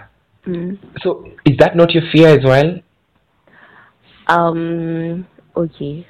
Mm. 0.46 0.76
So 1.02 1.24
is 1.44 1.56
that 1.58 1.74
not 1.76 1.94
your 1.94 2.04
fear 2.12 2.28
as 2.38 2.44
well? 2.44 2.80
Um, 4.28 5.24
okay. 5.56 6.06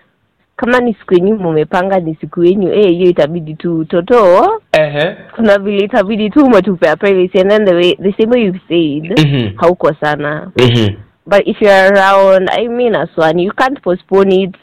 Kama 0.57 0.81
ni 0.81 0.95
siku 0.95 1.15
yenyu 1.15 1.37
mumepanga 1.39 2.01
ni 2.01 2.15
siku 2.21 2.45
yenyu, 2.45 2.73
eh, 2.73 2.87
hiyo 2.89 3.11
itabidi 3.11 3.55
tu 3.55 3.85
toto 3.85 4.17
Uh-huh. 4.73 5.15
kuna 5.37 5.59
vile 5.59 5.85
itabidi 5.85 6.31
tu 6.31 6.45
umetupea 6.45 6.97
privacy 6.97 7.41
and 7.41 7.51
then 7.51 7.65
the 7.65 7.75
way 7.75 7.95
the 7.97 8.13
same 8.13 8.31
way 8.33 8.45
you 8.45 8.55
said 8.69 9.19
Mhm. 9.27 9.51
hauko 9.57 9.95
sana 10.01 10.51
Mm-hmm. 10.57 10.97
but 11.27 11.43
if 11.49 11.63
you're 11.63 11.89
around 11.99 12.51
i 12.53 12.69
mean 12.69 12.95
aswani 12.95 13.45
you 13.45 13.53
can't 13.53 13.81
postpone 13.81 14.43
it 14.43 14.55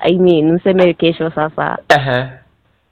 i 0.00 0.18
mean 0.18 0.50
useme 0.54 0.94
kesho 0.94 1.30
sasa 1.30 1.78
Uh-huh. 1.96 2.24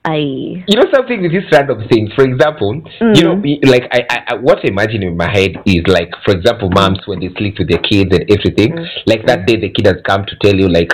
i 0.03 0.19
You 0.67 0.75
know 0.81 0.91
something 0.93 1.17
with 1.21 1.31
these 1.31 1.47
random 1.51 1.87
things. 1.87 2.13
For 2.15 2.25
example, 2.25 2.81
Mm. 3.01 3.13
you 3.15 3.23
know, 3.23 3.35
like 3.71 3.87
I, 3.91 3.99
I, 4.09 4.23
I, 4.27 4.35
what 4.41 4.59
I 4.65 4.67
imagine 4.67 5.03
in 5.07 5.17
my 5.17 5.29
head 5.31 5.59
is 5.65 5.87
like, 5.87 6.11
for 6.25 6.35
example, 6.35 6.69
moms 6.69 7.07
when 7.07 7.19
they 7.19 7.29
sleep 7.37 7.59
with 7.59 7.67
their 7.69 7.79
kids 7.81 8.11
and 8.15 8.25
everything. 8.31 8.73
Like 9.05 9.25
that 9.27 9.45
day, 9.47 9.55
the 9.57 9.69
kid 9.69 9.85
has 9.87 10.01
come 10.03 10.25
to 10.25 10.35
tell 10.41 10.59
you, 10.59 10.67
like, 10.69 10.93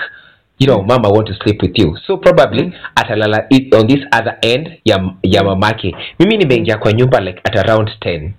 you 0.59 0.67
know, 0.67 0.83
mama 0.83 1.09
want 1.09 1.27
to 1.27 1.33
sleep 1.43 1.61
with 1.61 1.77
you. 1.79 1.97
So 2.07 2.17
probably 2.17 2.73
atalala 2.95 3.47
on 3.73 3.87
this 3.87 4.05
other 4.11 4.37
end 4.41 4.69
ya 4.85 4.99
ya 5.23 5.43
mamake. 5.43 5.95
Mimi 6.19 6.37
nimeingia 6.37 6.77
kwa 6.77 6.93
nyumba 6.93 7.19
like 7.19 7.41
at 7.43 7.55
around 7.57 7.89
10 8.01 8.29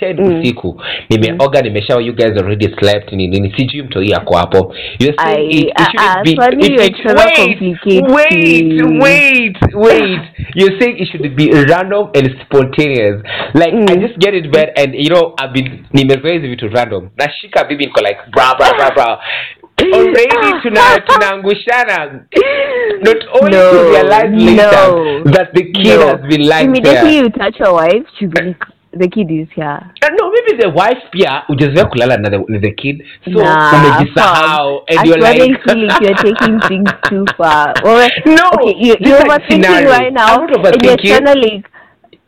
10 0.00 0.40
usiku. 0.40 0.82
Nimeoga 1.10 1.60
nimeshawa 1.62 2.02
you 2.02 2.12
guys 2.14 2.30
already 2.36 2.68
slept 2.78 3.12
ni 3.12 3.26
nini 3.28 3.54
sijui 3.56 3.82
mtoi 3.82 4.10
yako 4.10 4.36
hapo. 4.36 4.74
You're 4.98 5.16
saying 5.34 5.50
it, 5.60 5.72
ah, 5.74 5.82
it- 6.30 6.38
it- 6.86 6.96
trying 7.36 7.76
wait, 8.02 8.82
wait 8.82 8.82
wait 9.02 9.56
wait. 9.74 10.20
You're 10.54 10.80
saying 10.80 10.96
it 10.98 11.08
should 11.08 11.28
be 11.36 11.50
random 11.50 12.08
and 12.14 12.36
spontaneous. 12.42 13.22
Like 13.54 13.74
i 13.92 13.96
just 13.96 14.18
get 14.18 14.34
in 14.34 14.50
bed 14.50 14.72
and 14.76 14.94
you 14.94 15.08
know 15.10 15.34
i've 15.44 15.52
been 15.52 15.84
nimezoea 15.92 16.32
hizi 16.34 16.48
vitu 16.48 16.68
random. 16.68 17.08
Nashika 17.16 17.64
bibi 17.64 17.84
niko 17.86 18.00
like 18.00 18.18
bra 18.30 18.54
bra 18.58 18.72
bra 18.76 18.90
bra 18.90 19.18
already 19.82 20.60
tuna 20.62 20.80
tunaangushana 21.06 21.98
not 23.06 23.16
only 23.40 23.56
No, 23.56 23.72
to 23.72 23.90
realize 23.90 24.30
later 24.30 24.70
no, 24.72 25.24
that 25.24 25.52
the 25.54 25.64
kid 25.72 25.98
no. 25.98 26.06
has 26.08 26.20
been 26.28 26.46
lying 26.48 26.66
immediately 26.68 27.10
there 27.10 27.22
you 27.24 27.28
touch 27.30 27.58
your 27.60 27.74
wife 27.74 28.06
she'll 28.18 28.30
be 28.30 28.42
like 28.42 28.64
the 28.92 29.08
kid 29.08 29.30
is 29.30 29.48
here 29.54 29.80
Uh, 30.02 30.08
no 30.20 30.30
maybe 30.30 30.62
the 30.62 30.68
wife 30.70 31.02
pia 31.10 31.42
ujazoea 31.48 31.84
kulala 31.84 32.16
na 32.16 32.30
the, 32.30 32.38
na 32.48 32.58
the 32.58 32.70
kid 32.70 33.02
so 33.24 33.30
Nah, 33.30 33.72
umejisahau 33.74 34.84
fam. 34.86 34.98
and 34.98 35.08
you're 35.08 35.20
like 35.20 35.40
I 35.42 35.58
feel 35.64 35.86
like 35.86 36.00
you're 36.00 36.22
taking 36.22 36.60
things 36.68 36.90
too 37.08 37.24
far. 37.36 37.74
Well, 37.84 38.08
No, 38.26 38.50
okay, 38.54 38.74
you, 38.78 38.96
you're 39.00 39.16
are 39.18 39.24
overthinking 39.26 39.50
scenarios. 39.50 39.90
right 39.98 40.12
now, 40.12 40.26
I'm 40.36 40.46
not 40.46 40.74
and 40.74 40.82
you're 40.84 40.96
overthinking. 40.96 41.24
trying 41.24 41.26
to 41.26 41.40
like. 41.40 41.70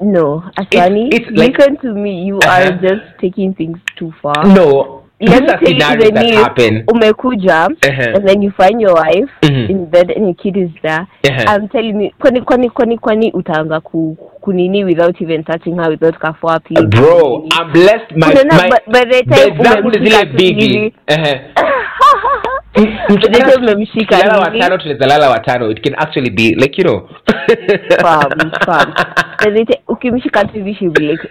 No, 0.01 0.42
Aswani, 0.59 1.09
it's 1.14 1.30
like- 1.30 1.57
listen 1.59 1.76
to 1.82 1.94
me. 1.94 2.24
You 2.26 2.38
Uh-huh. 2.38 2.51
are 2.51 2.72
just 2.82 3.05
taking 3.20 3.55
things 3.55 3.78
too 3.99 4.12
far. 4.22 4.44
no 4.44 4.68
these 4.68 5.05
Let 5.21 5.43
me 5.62 5.79
tell 5.79 6.27
you 6.29 6.37
happen 6.43 6.85
umekuja 6.87 7.67
Uh-huh. 7.67 8.17
and 8.17 8.29
then 8.29 8.43
you 8.43 8.51
find 8.51 8.81
your 8.81 8.95
wife 8.95 9.31
in 9.71 9.87
bed 9.87 10.11
and 10.11 10.25
your 10.27 10.35
kid 10.35 10.57
is 10.57 10.71
there. 10.83 11.07
Uh-huh. 11.25 11.45
I'm 11.55 11.69
telling 11.69 12.01
you, 12.05 12.11
kwani 12.19 12.41
kwani 12.41 12.71
kwani 12.71 12.99
kwani 12.99 13.33
utaanza 13.33 13.81
ku 13.81 14.17
kunini 14.41 14.85
without 14.85 15.21
even 15.21 15.45
touching 15.45 15.77
her 15.77 15.89
without 15.91 16.19
kafua 16.19 16.61
please. 16.61 16.87
bro 16.87 17.45
i'm 17.61 17.73
blessed 17.73 18.11
my, 18.17 18.27
Unaona, 18.33 18.62
my 18.62 18.69
by, 18.71 18.79
by 18.93 19.05
the 19.11 19.23
time 19.25 20.05
zile 20.05 20.25
bigi 20.25 20.69
hivi, 20.69 20.95
Ehe. 22.85 22.99
by 23.09 23.16
the 23.16 23.29
time 23.29 23.57
umemshika 23.72 24.16
Tukilala 24.16 24.45
hivi, 24.45 24.59
watano 24.61 24.79
tunaweza 24.79 25.07
lala 25.07 25.31
watano 25.31 25.70
it 25.70 25.81
can 25.85 25.95
actually 25.99 26.31
be 26.31 26.43
like 26.55 26.83
you 26.83 26.89
know 26.89 27.09
Fam, 28.01 28.51
fam. 28.66 28.93
By 29.45 29.51
the 29.51 29.64
time- 29.64 29.83
ukimshika 29.89 30.45
tu 30.45 30.59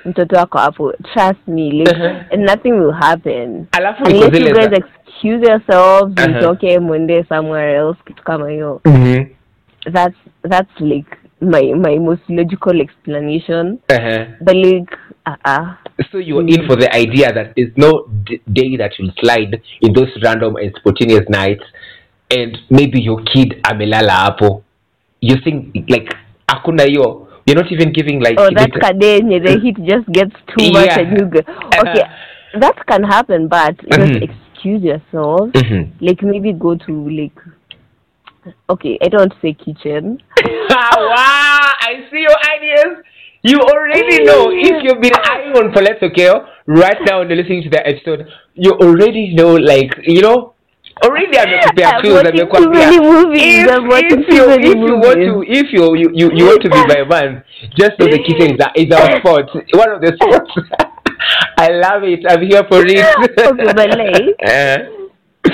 mtoto 0.06 0.36
wako 0.36 0.58
hapo 0.58 0.94
trust 1.14 1.48
me 1.48 1.70
like 1.72 1.92
Uh-huh. 1.92 2.40
nothing 2.40 2.72
will 2.72 2.92
happen 2.94 3.66
alafu 3.72 4.04
unless 4.04 4.40
you 4.42 4.54
guys 4.54 4.72
excuse 4.74 5.46
yourselves 5.52 6.14
Uh-huh. 6.18 6.30
mtoke 6.38 6.80
mwende 6.80 7.24
somewhere 7.30 7.74
else 7.76 8.00
kitu 8.06 8.24
kama 8.24 8.50
hiyo 8.50 8.82
Mhm. 8.86 9.26
that's 9.94 10.18
that's 10.50 10.82
like 10.82 11.10
my 11.42 11.74
my 11.74 12.00
most 12.00 12.30
logical 12.30 12.82
explanation 12.82 13.78
Ehe. 13.88 14.26
but 14.42 14.54
like 14.56 14.98
uh-uh. 15.26 15.76
so 16.12 16.18
you're 16.18 16.42
in 16.48 16.66
for 16.68 16.76
the 16.76 16.90
idea 16.96 17.32
that 17.34 17.54
there's 17.56 17.76
no 17.78 18.08
d- 18.26 18.42
day 18.52 18.78
that 18.78 18.92
you'll 19.00 19.14
slide 19.20 19.62
in 19.82 19.94
those 19.94 20.10
random 20.24 20.56
and 20.56 20.74
spontaneous 20.80 21.28
nights 21.30 21.64
and 22.32 22.58
maybe 22.70 23.02
your 23.02 23.22
kid 23.24 23.60
amelala 23.64 24.12
hapo 24.14 24.64
you 25.22 25.36
think 25.44 25.76
like 25.90 26.16
hakuna 26.48 26.84
hiyo 26.84 27.28
you're 27.46 27.62
not 27.64 27.72
even 27.72 27.92
giving 27.92 28.20
like 28.20 28.40
oh 28.40 28.50
that 28.50 28.68
it- 28.76 28.82
kadenye 28.82 29.40
the 29.40 29.60
heat 29.60 29.78
just 29.80 30.08
gets 30.10 30.36
too 30.48 30.72
much 30.72 30.98
and 30.98 31.18
you 31.20 31.26
go 31.26 31.40
okay 31.82 32.06
that 32.60 32.86
can 32.86 33.04
happen 33.04 33.48
but 33.48 33.76
just 33.90 34.12
Mhm. 34.14 34.24
excuse 34.24 34.84
yourself 34.88 35.50
Mhm. 35.54 35.88
like 36.02 36.22
maybe 36.26 36.54
go 36.54 36.76
to 36.76 37.10
like 37.10 37.40
okay 38.70 38.98
i 39.02 39.08
don't 39.10 39.34
say 39.42 39.54
kitchen 39.54 40.22
wow, 40.70 41.72
I 41.82 42.06
see 42.12 42.20
your 42.22 42.38
ideas. 42.56 43.04
You 43.50 43.60
already 43.62 44.24
know 44.24 44.50
if 44.52 44.84
you've 44.84 45.02
been 45.02 45.14
eyeing 45.30 45.54
on 45.60 45.72
Paulette 45.72 46.02
Okero 46.02 46.48
right 46.66 46.98
now 47.06 47.22
and 47.22 47.30
you're 47.30 47.38
listening 47.42 47.62
to 47.64 47.70
the 47.70 47.82
episode, 47.88 48.28
you 48.56 48.72
already 48.72 49.36
know, 49.36 49.54
like, 49.56 49.92
you 50.02 50.22
know, 50.22 50.54
already 51.04 51.38
amekupea 51.38 51.86
I'm 51.94 52.02
clues, 52.02 52.16
watching 52.16 52.40
amekwambia. 52.40 52.64
too 52.64 52.70
many 52.72 53.00
movies, 53.00 53.64
If, 53.66 53.72
I'm 53.72 53.88
watching 53.88 54.22
if 54.24 54.28
too 54.30 54.36
you, 54.36 54.48
many 54.48 54.68
if 54.70 54.76
you 54.90 54.96
want 55.06 55.20
to, 55.28 55.44
if 55.60 55.68
you, 55.74 55.84
you, 56.02 56.10
you, 56.22 56.32
you 56.38 56.46
want 56.46 56.62
to 56.64 56.70
be 56.70 56.82
my 56.94 57.04
man, 57.14 57.44
just 57.78 58.00
know 58.00 58.08
the 58.08 58.18
kitchen 58.28 58.56
is, 58.56 58.60
a, 58.66 58.72
is 58.82 58.90
our 58.98 59.20
spot, 59.20 59.46
one 59.74 59.92
of 59.92 60.02
the 60.02 60.12
spots. 60.18 60.52
I 61.58 61.68
love 61.70 62.02
it. 62.04 62.26
I'm 62.28 62.42
here 62.42 62.64
for 62.68 62.82
it. 62.86 62.98
Okay, 63.48 63.74
but 63.76 63.90
like- 63.98 64.36
Uh, 64.44 64.78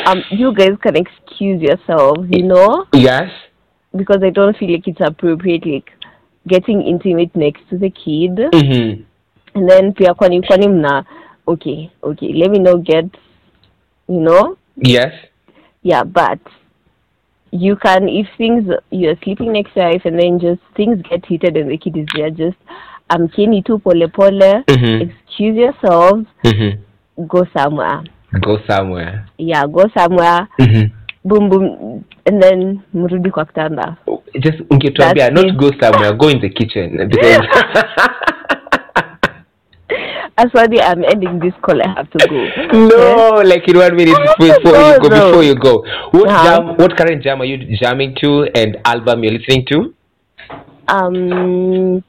um 0.10 0.24
you 0.32 0.54
guys 0.56 0.78
can 0.82 0.96
excuse 0.96 1.62
yourselves 1.62 2.26
you 2.30 2.44
know 2.44 2.86
yes. 2.94 3.30
because 3.94 4.22
i 4.24 4.30
don't 4.30 4.56
feel 4.58 4.72
like 4.72 4.88
it's 4.88 5.02
appropriate 5.02 5.66
like 5.66 5.92
getting 6.48 6.82
intimate 6.82 7.36
next 7.36 7.62
to 7.70 7.78
the 7.78 7.90
kid 7.90 8.36
Mm-hmm. 8.52 9.04
and 9.56 9.70
then 9.70 9.94
pia 9.94 10.14
kwani 10.14 10.42
kwani 10.42 10.68
mna 10.68 11.04
okay 11.48 11.90
okay 12.04 12.34
let 12.34 12.52
me 12.52 12.60
not 12.60 12.82
get 12.84 13.06
you 14.10 14.20
know 14.20 14.58
Yes. 14.78 15.14
yeah 15.84 16.04
but 16.04 16.40
you 17.52 17.76
can 17.76 18.10
if 18.10 18.28
things 18.38 18.64
you're 18.92 19.18
sleeping 19.24 19.52
next 19.52 19.74
to 19.74 19.80
your 19.80 19.90
wife 19.92 20.06
and 20.06 20.20
then 20.20 20.40
just 20.40 20.62
things 20.76 21.02
get 21.10 21.26
heated 21.26 21.58
and 21.58 21.70
the 21.70 21.78
kid 21.78 21.98
is 21.98 22.08
there 22.16 22.32
just 22.32 22.58
amkeni 23.10 23.62
tu 23.62 23.80
pole 23.80 24.08
pole 24.08 24.64
Mhm. 24.68 25.02
excuse 25.02 25.58
yourselves 25.58 26.26
Mm-hmm. 26.44 27.26
go 27.28 27.46
somewhere 27.54 28.02
Go 28.40 28.60
somewhere. 28.68 29.26
yeah 29.38 29.68
go 29.68 29.90
somewhere 29.98 30.48
Mm-hmm. 30.60 30.88
boom 31.26 31.50
boom 31.50 32.04
and 32.26 32.42
then 32.44 32.80
mrudi 32.94 33.30
kwa 33.32 33.46
kitanda 33.46 33.96
just 34.40 34.58
ungetuambia 34.70 35.30
not 35.32 35.58
go 35.58 35.72
somewhere 35.80 36.14
go 36.14 36.28
in 36.30 36.40
the 36.42 36.50
kitchen 36.50 36.98
because 37.10 37.46
Aswani, 40.38 40.82
I'm 40.82 41.04
ending 41.04 41.40
this 41.40 41.54
call. 41.62 41.82
I 41.82 41.88
have 41.96 42.10
to 42.12 42.20
go. 42.20 42.40
no 42.74 43.42
like 43.44 43.68
in 43.68 43.78
one 43.78 43.96
minute 43.96 44.18
before 44.40 44.78
you 44.78 45.00
go 45.00 45.10
No, 45.10 45.26
before 45.28 45.44
you 45.44 45.56
go 45.56 45.84
what 46.12 46.28
Uh-huh. 46.28 46.44
jam 46.44 46.78
what 46.78 46.98
current 46.98 47.22
jam 47.24 47.42
are 47.42 47.46
you 47.46 47.78
jamming 47.78 48.16
to 48.22 48.50
and 48.56 48.78
album 48.86 49.24
you're 49.24 49.34
listening 49.34 49.66
to 49.72 49.94
Um, 50.88 52.04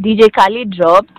DJ 0.00 0.28
Khaled 0.32 0.70
dropped. 0.70 1.10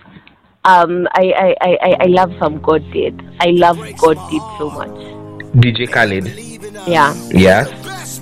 Um, 0.66 1.08
I, 1.14 1.26
I, 1.46 1.56
I, 1.62 1.78
I- 1.90 1.98
I 2.02 2.06
love 2.08 2.32
some 2.40 2.60
God 2.62 2.84
did. 2.92 3.22
I 3.40 3.50
love 3.52 3.78
God 3.98 4.18
did 4.30 4.42
so 4.58 4.70
much. 4.70 4.98
dj 5.62 5.88
khaled 5.94 6.28
Yeah, 6.88 7.14
yeah 7.32 7.66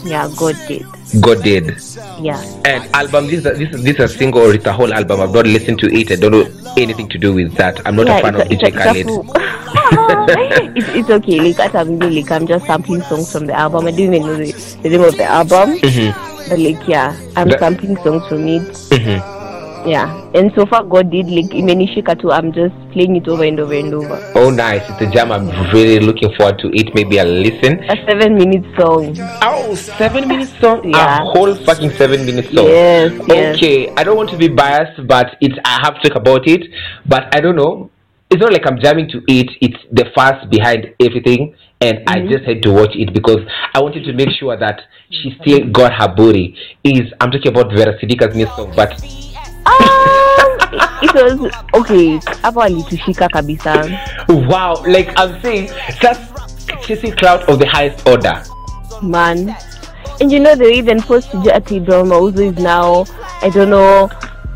yeah, 0.05 0.29
God 0.37 0.55
did. 0.67 0.85
God 1.21 1.41
did 1.43 1.65
Yeah. 2.21 2.41
and 2.65 2.83
album 2.93 3.27
this 3.27 3.39
is 3.39 3.43
this 3.43 3.69
is 3.73 3.83
this 3.83 3.95
is 3.95 3.99
a 3.99 4.07
single 4.07 4.41
or 4.41 4.53
it's 4.53 4.65
a 4.65 4.73
whole 4.73 4.93
album 4.93 5.21
i've 5.21 5.33
not 5.33 5.45
listened 5.45 5.79
to 5.79 5.87
it 5.93 6.11
i 6.11 6.15
don't 6.15 6.31
know 6.31 6.45
anything 6.77 7.07
to 7.09 7.17
do 7.17 7.33
with 7.33 7.53
that 7.55 7.79
i'm 7.87 7.95
not 7.95 8.07
yeah, 8.07 8.17
a 8.17 8.21
fan 8.21 8.35
of 8.35 8.47
dj 8.47 8.73
khaled 8.73 9.07
it's, 10.75 10.87
it's 10.89 11.09
okay. 11.09 11.39
Like 11.39 11.59
at 11.59 11.75
I'm 11.75 11.99
like 11.99 12.31
I'm 12.31 12.47
just 12.47 12.65
sampling 12.65 13.01
songs 13.03 13.31
from 13.31 13.45
the 13.47 13.53
album. 13.53 13.85
I 13.87 13.91
don't 13.91 13.99
even 13.99 14.21
know 14.23 14.35
the, 14.35 14.51
the 14.83 14.89
name 14.89 15.01
of 15.01 15.15
the 15.17 15.23
album, 15.23 15.77
Mhm. 15.79 16.49
but 16.49 16.59
like 16.59 16.87
yeah, 16.87 17.15
I'm 17.35 17.49
That- 17.49 17.59
sampling 17.59 17.95
songs 17.97 18.27
from 18.27 18.47
it. 18.47 18.61
Mhm. 18.91 19.36
Yeah, 19.87 20.31
and 20.35 20.51
so 20.55 20.65
far 20.65 20.83
God 20.83 21.09
did 21.11 21.27
like 21.29 21.49
imenishika 21.51 22.19
too. 22.21 22.31
I'm 22.31 22.51
just 22.51 22.75
playing 22.91 23.15
it 23.15 23.27
over 23.27 23.43
and 23.43 23.59
over 23.59 23.73
and 23.73 23.93
over. 23.93 24.17
oh 24.35 24.49
nice 24.49 24.81
it's 24.89 25.01
a 25.01 25.07
jam 25.11 25.31
i'm 25.31 25.47
really 25.73 25.99
looking 25.99 26.33
forward 26.35 26.57
to 26.59 26.67
it 26.73 26.93
maybe 26.93 27.19
i'll 27.19 27.27
listen 27.47 27.79
A 27.89 27.95
seven 28.05 28.35
minute 28.35 28.65
song. 28.77 29.15
Oh, 29.41 29.75
seven 29.75 30.27
minutes 30.27 30.51
song? 30.59 30.81
Yeah. 30.89 31.21
A 31.21 31.25
whole 31.25 31.53
fucking 31.55 31.91
seven 31.91 32.25
minutes 32.25 32.53
song. 32.53 32.65
Yes, 32.67 33.11
yes. 33.27 33.55
Okay, 33.55 33.89
I 33.95 34.03
don't 34.03 34.17
want 34.17 34.29
to 34.31 34.37
be 34.37 34.47
biased, 34.49 35.07
but 35.07 35.37
it's 35.41 35.55
I 35.63 35.79
have 35.83 36.01
to 36.01 36.09
talk 36.09 36.17
about 36.17 36.47
it. 36.47 36.63
But 37.05 37.33
I 37.35 37.39
don't 37.39 37.55
know. 37.55 37.89
It's 38.29 38.41
not 38.41 38.51
like 38.51 38.65
I'm 38.67 38.79
jamming 38.81 39.07
to 39.11 39.21
it. 39.27 39.49
It's 39.61 39.79
the 39.91 40.05
first 40.15 40.49
behind 40.49 40.93
everything, 40.99 41.55
and 41.79 41.99
I 42.07 42.17
Mm-hmm. 42.17 42.29
just 42.33 42.43
had 42.45 42.61
to 42.63 42.73
watch 42.73 42.93
it 42.95 43.13
because 43.13 43.39
I 43.73 43.79
wanted 43.81 44.03
to 44.05 44.13
make 44.13 44.31
sure 44.37 44.57
that 44.57 44.81
she 45.09 45.33
still 45.41 45.69
got 45.71 45.93
her 45.93 46.09
booty. 46.13 46.55
Is 46.83 47.13
I'm 47.21 47.31
talking 47.31 47.47
about 47.55 47.71
Vera 47.71 47.97
Sidika's 47.99 48.35
new 48.35 48.47
song, 48.57 48.73
but 48.75 48.91
Um, 49.67 50.57
it 51.01 51.13
was 51.13 51.51
okay 51.73 52.19
hapo 52.41 52.61
alitushika 52.63 53.29
kabisa 53.29 53.85
Wow, 54.29 54.83
like 54.87 55.11
I'm 55.19 55.41
saying, 55.41 55.69
that's 56.01 56.19
chasing 56.85 57.11
clout 57.13 57.47
of 57.49 57.59
the 57.59 57.65
highest 57.67 58.07
order. 58.07 58.43
man 59.01 59.55
and 60.19 60.31
you 60.31 60.39
know 60.39 60.55
they 60.55 60.73
even 60.77 61.01
post 61.01 61.29
Jati 61.29 61.85
Brown 61.85 62.07
Mauzo 62.09 62.39
is 62.51 62.57
now 62.57 63.05
I 63.41 63.49
don't 63.49 63.69
know 63.69 64.09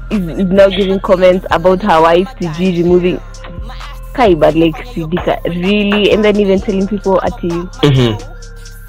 is, 0.09 0.19
is 0.39 0.49
now 0.49 0.67
giving 0.69 0.99
comments 0.99 1.45
about 1.51 1.81
her 1.83 2.01
wife 2.01 2.27
TG 2.39 2.83
removing 2.83 3.19
Kai 4.13 4.33
but 4.33 4.55
like 4.55 4.75
Sidika 4.87 5.43
really 5.45 6.11
and 6.11 6.25
then 6.25 6.39
even 6.39 6.59
telling 6.59 6.87
people 6.87 7.21
at 7.21 7.33
Mm-hmm. 7.33 8.30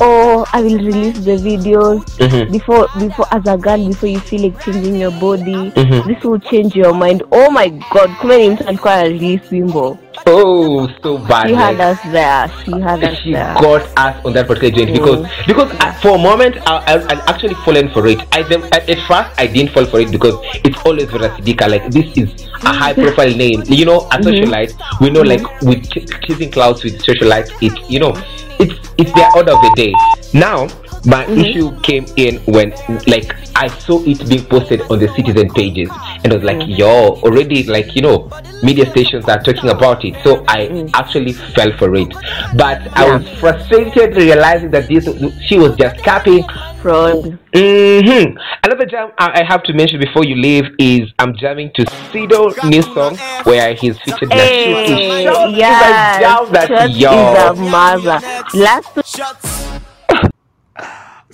Oh 0.02 0.44
I 0.52 0.62
will 0.62 0.78
release 0.78 1.18
the 1.20 1.36
videos 1.36 2.02
Mhm. 2.18 2.50
before 2.52 2.88
before 2.98 3.26
as 3.30 3.46
a 3.46 3.56
girl 3.56 3.78
before 3.88 4.08
you 4.08 4.20
feel 4.20 4.42
like 4.42 4.58
changing 4.64 4.96
your 5.00 5.10
body 5.12 5.70
Mhm. 5.76 6.06
this 6.06 6.24
will 6.24 6.40
change 6.50 6.74
your 6.76 6.94
mind 6.94 7.22
oh 7.30 7.50
my 7.50 7.68
god 7.90 8.10
kumbe 8.20 8.38
ni 8.38 8.50
mtu 8.50 8.68
alikuwa 8.68 9.02
release 9.02 9.42
wimbo 9.50 9.98
Oh, 10.26 10.88
so 11.02 11.18
bad. 11.18 11.48
she 11.48 11.54
had 11.54 11.80
us 11.92 11.98
there 12.12 12.48
she 12.64 12.70
had 12.80 13.02
us 13.04 13.18
she 13.22 13.32
there 13.32 13.54
got 13.60 13.82
us 13.82 14.14
on 14.24 14.32
that 14.34 14.46
particular 14.46 14.70
joint 14.76 14.92
because 14.92 15.26
because 15.46 15.72
I, 15.80 15.90
for 16.02 16.14
a 16.14 16.18
moment 16.18 16.56
I, 16.66 16.76
I, 16.86 16.94
I 16.96 17.16
actually 17.26 17.54
fallen 17.64 17.88
for 17.90 18.06
it. 18.06 18.20
I 18.30 18.40
at, 18.40 18.88
at 18.88 18.98
first 19.08 19.30
I 19.38 19.46
didn't 19.46 19.70
fall 19.72 19.86
for 19.86 20.00
it 20.00 20.10
because 20.10 20.34
it's 20.64 20.78
always 20.84 21.06
Vera 21.10 21.28
Sidika. 21.30 21.66
Like 21.68 21.90
this 21.90 22.06
is 22.16 22.28
a 22.64 22.72
high 22.72 22.92
profile 22.94 23.34
name. 23.34 23.62
You 23.66 23.84
know, 23.84 24.00
a 24.10 24.18
Mhm. 24.18 24.22
socialite. 24.24 24.74
We 25.00 25.10
know 25.10 25.22
like 25.22 25.42
with 25.62 25.88
ch- 25.90 26.06
chasing 26.26 26.50
clouds 26.50 26.84
with 26.84 27.00
socialites, 27.02 27.50
It 27.60 27.72
you 27.88 27.98
know, 27.98 28.14
it's 28.62 28.94
it's 28.98 29.12
their 29.12 29.30
order 29.36 29.52
of 29.52 29.60
the 29.62 29.72
day. 29.76 29.92
Now 30.32 30.68
my 31.04 31.24
mm-hmm. 31.24 31.40
issue 31.40 31.80
came 31.80 32.06
in 32.16 32.38
when 32.44 32.70
like 33.06 33.34
I 33.56 33.68
saw 33.68 34.00
it 34.04 34.28
being 34.28 34.44
posted 34.44 34.82
on 34.82 34.98
the 34.98 35.08
citizen 35.08 35.50
pages 35.50 35.88
and 36.24 36.32
I 36.32 36.36
was 36.36 36.44
like, 36.44 36.58
mm. 36.58 36.78
yo, 36.78 37.20
already 37.22 37.64
like 37.64 37.94
you 37.94 38.02
know, 38.02 38.30
media 38.62 38.88
stations 38.90 39.28
are 39.28 39.42
talking 39.42 39.70
about 39.70 40.04
it. 40.04 40.14
So 40.22 40.44
I 40.48 40.66
mm. 40.68 40.90
actually 40.94 41.32
fell 41.32 41.76
for 41.76 41.94
it. 41.94 42.08
But 42.56 42.86
I 42.96 43.16
was 43.16 43.28
frustrated 43.40 44.16
realizing 44.16 44.70
that 44.70 44.88
this 44.88 45.04
she 45.44 45.58
was 45.58 45.76
just 45.76 46.02
capping 46.04 46.44
fraud. 46.80 47.38
hmm 47.54 48.36
Another 48.64 48.86
jam 48.86 49.10
I 49.18 49.42
have 49.42 49.62
to 49.64 49.72
mention 49.72 50.00
before 50.00 50.24
you 50.24 50.36
leave 50.36 50.64
is 50.78 51.12
I'm 51.18 51.36
jamming 51.36 51.72
to 51.74 51.84
Sido 52.10 52.52
new 52.68 52.82
song 52.82 53.16
where 53.44 53.74
he's 53.74 53.98
featured 54.00 54.32
Hey, 54.32 55.26
Nashuki. 55.26 55.56
Yes, 55.56 56.50
that 56.50 56.90
yo. 56.90 57.32
is 57.32 57.58
a 57.58 57.62
mother. 57.62 58.20
Last 58.54 59.61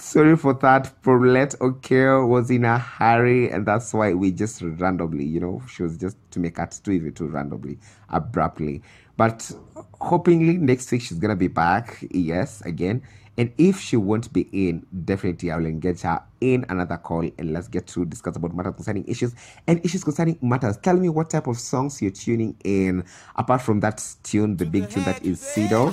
Sorry 0.08 0.38
for 0.38 0.54
that. 0.54 1.02
Paulette 1.02 1.54
Okero 1.60 2.26
was 2.26 2.50
in 2.50 2.64
a 2.64 2.78
hurry, 2.78 3.50
and 3.50 3.66
that's 3.66 3.92
why 3.92 4.14
we 4.14 4.32
just 4.32 4.62
randomly, 4.62 5.26
you 5.26 5.38
know, 5.38 5.60
she 5.70 5.82
was 5.82 5.98
just 5.98 6.16
to 6.30 6.40
make 6.40 6.54
cut 6.54 6.70
to 6.70 6.90
even 6.92 7.12
too 7.12 7.26
randomly, 7.26 7.78
abruptly. 8.08 8.80
But 9.18 9.52
hopingly 10.00 10.56
next 10.56 10.90
week 10.90 11.02
she's 11.02 11.18
gonna 11.18 11.36
be 11.36 11.48
back. 11.48 12.02
Yes, 12.10 12.62
again. 12.62 13.02
And 13.38 13.52
if 13.56 13.78
she 13.78 13.96
won't 13.96 14.32
be 14.32 14.48
in, 14.52 14.84
definitely 15.04 15.52
I 15.52 15.56
will 15.56 15.66
engage 15.66 16.00
her 16.02 16.20
in 16.40 16.64
another 16.68 16.96
call 16.96 17.28
and 17.38 17.52
let's 17.52 17.68
get 17.68 17.86
to 17.88 18.04
discuss 18.04 18.36
about 18.36 18.54
matters 18.54 18.74
concerning 18.74 19.04
issues 19.06 19.34
and 19.66 19.84
issues 19.84 20.04
concerning 20.04 20.38
matters. 20.42 20.76
Tell 20.76 20.96
me 20.96 21.08
what 21.08 21.30
type 21.30 21.46
of 21.46 21.58
songs 21.58 22.00
you're 22.02 22.10
tuning 22.10 22.56
in 22.64 23.04
apart 23.36 23.62
from 23.62 23.80
that 23.80 24.04
tune, 24.22 24.56
the 24.56 24.66
big 24.66 24.90
tune 24.90 25.04
that 25.04 25.24
is 25.24 25.40
Sido 25.40 25.88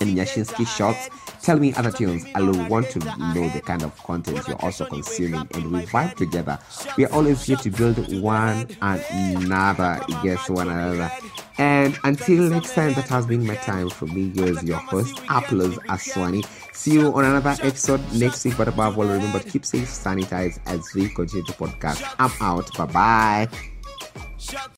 and 0.00 0.16
Yashinsky 0.16 0.66
Shots. 0.66 1.08
Tell 1.42 1.58
me 1.58 1.72
other 1.74 1.90
tunes. 1.90 2.24
I 2.34 2.42
will 2.42 2.68
want 2.68 2.90
to 2.90 2.98
know 2.98 3.48
the 3.50 3.62
kind 3.64 3.82
of 3.82 3.96
content 4.02 4.46
you're 4.48 4.62
also 4.62 4.84
consuming 4.84 5.48
and 5.54 5.72
we 5.72 5.80
vibe 5.86 6.14
together. 6.16 6.58
We 6.96 7.06
are 7.06 7.12
always 7.12 7.42
here 7.42 7.56
to 7.56 7.70
build 7.70 7.96
one 8.20 8.68
another, 8.82 10.00
yes, 10.24 10.48
one 10.50 10.68
another. 10.68 11.10
And 11.58 11.98
until 12.04 12.50
next 12.50 12.74
time, 12.74 12.92
that 12.94 13.08
has 13.08 13.26
been 13.26 13.46
my 13.46 13.54
time 13.56 13.88
for 13.88 14.06
me. 14.06 14.32
Yours, 14.34 14.62
your 14.62 14.78
host, 14.78 15.18
Apollos 15.30 15.76
Aswani. 15.88 16.44
See 16.76 16.92
you 16.92 17.12
on 17.14 17.24
another 17.24 17.56
episode 17.62 18.00
next 18.12 18.44
week. 18.44 18.56
But 18.56 18.68
above 18.68 18.98
all, 18.98 19.06
remember 19.06 19.40
to 19.40 19.50
keep 19.50 19.64
safe, 19.64 19.88
sanitize 19.88 20.60
as 20.66 20.84
we 20.94 21.08
continue 21.08 21.44
to 21.46 21.52
podcast. 21.52 22.04
I'm 22.18 22.30
out. 22.40 22.70
Bye 22.76 23.48
bye. 23.48 24.60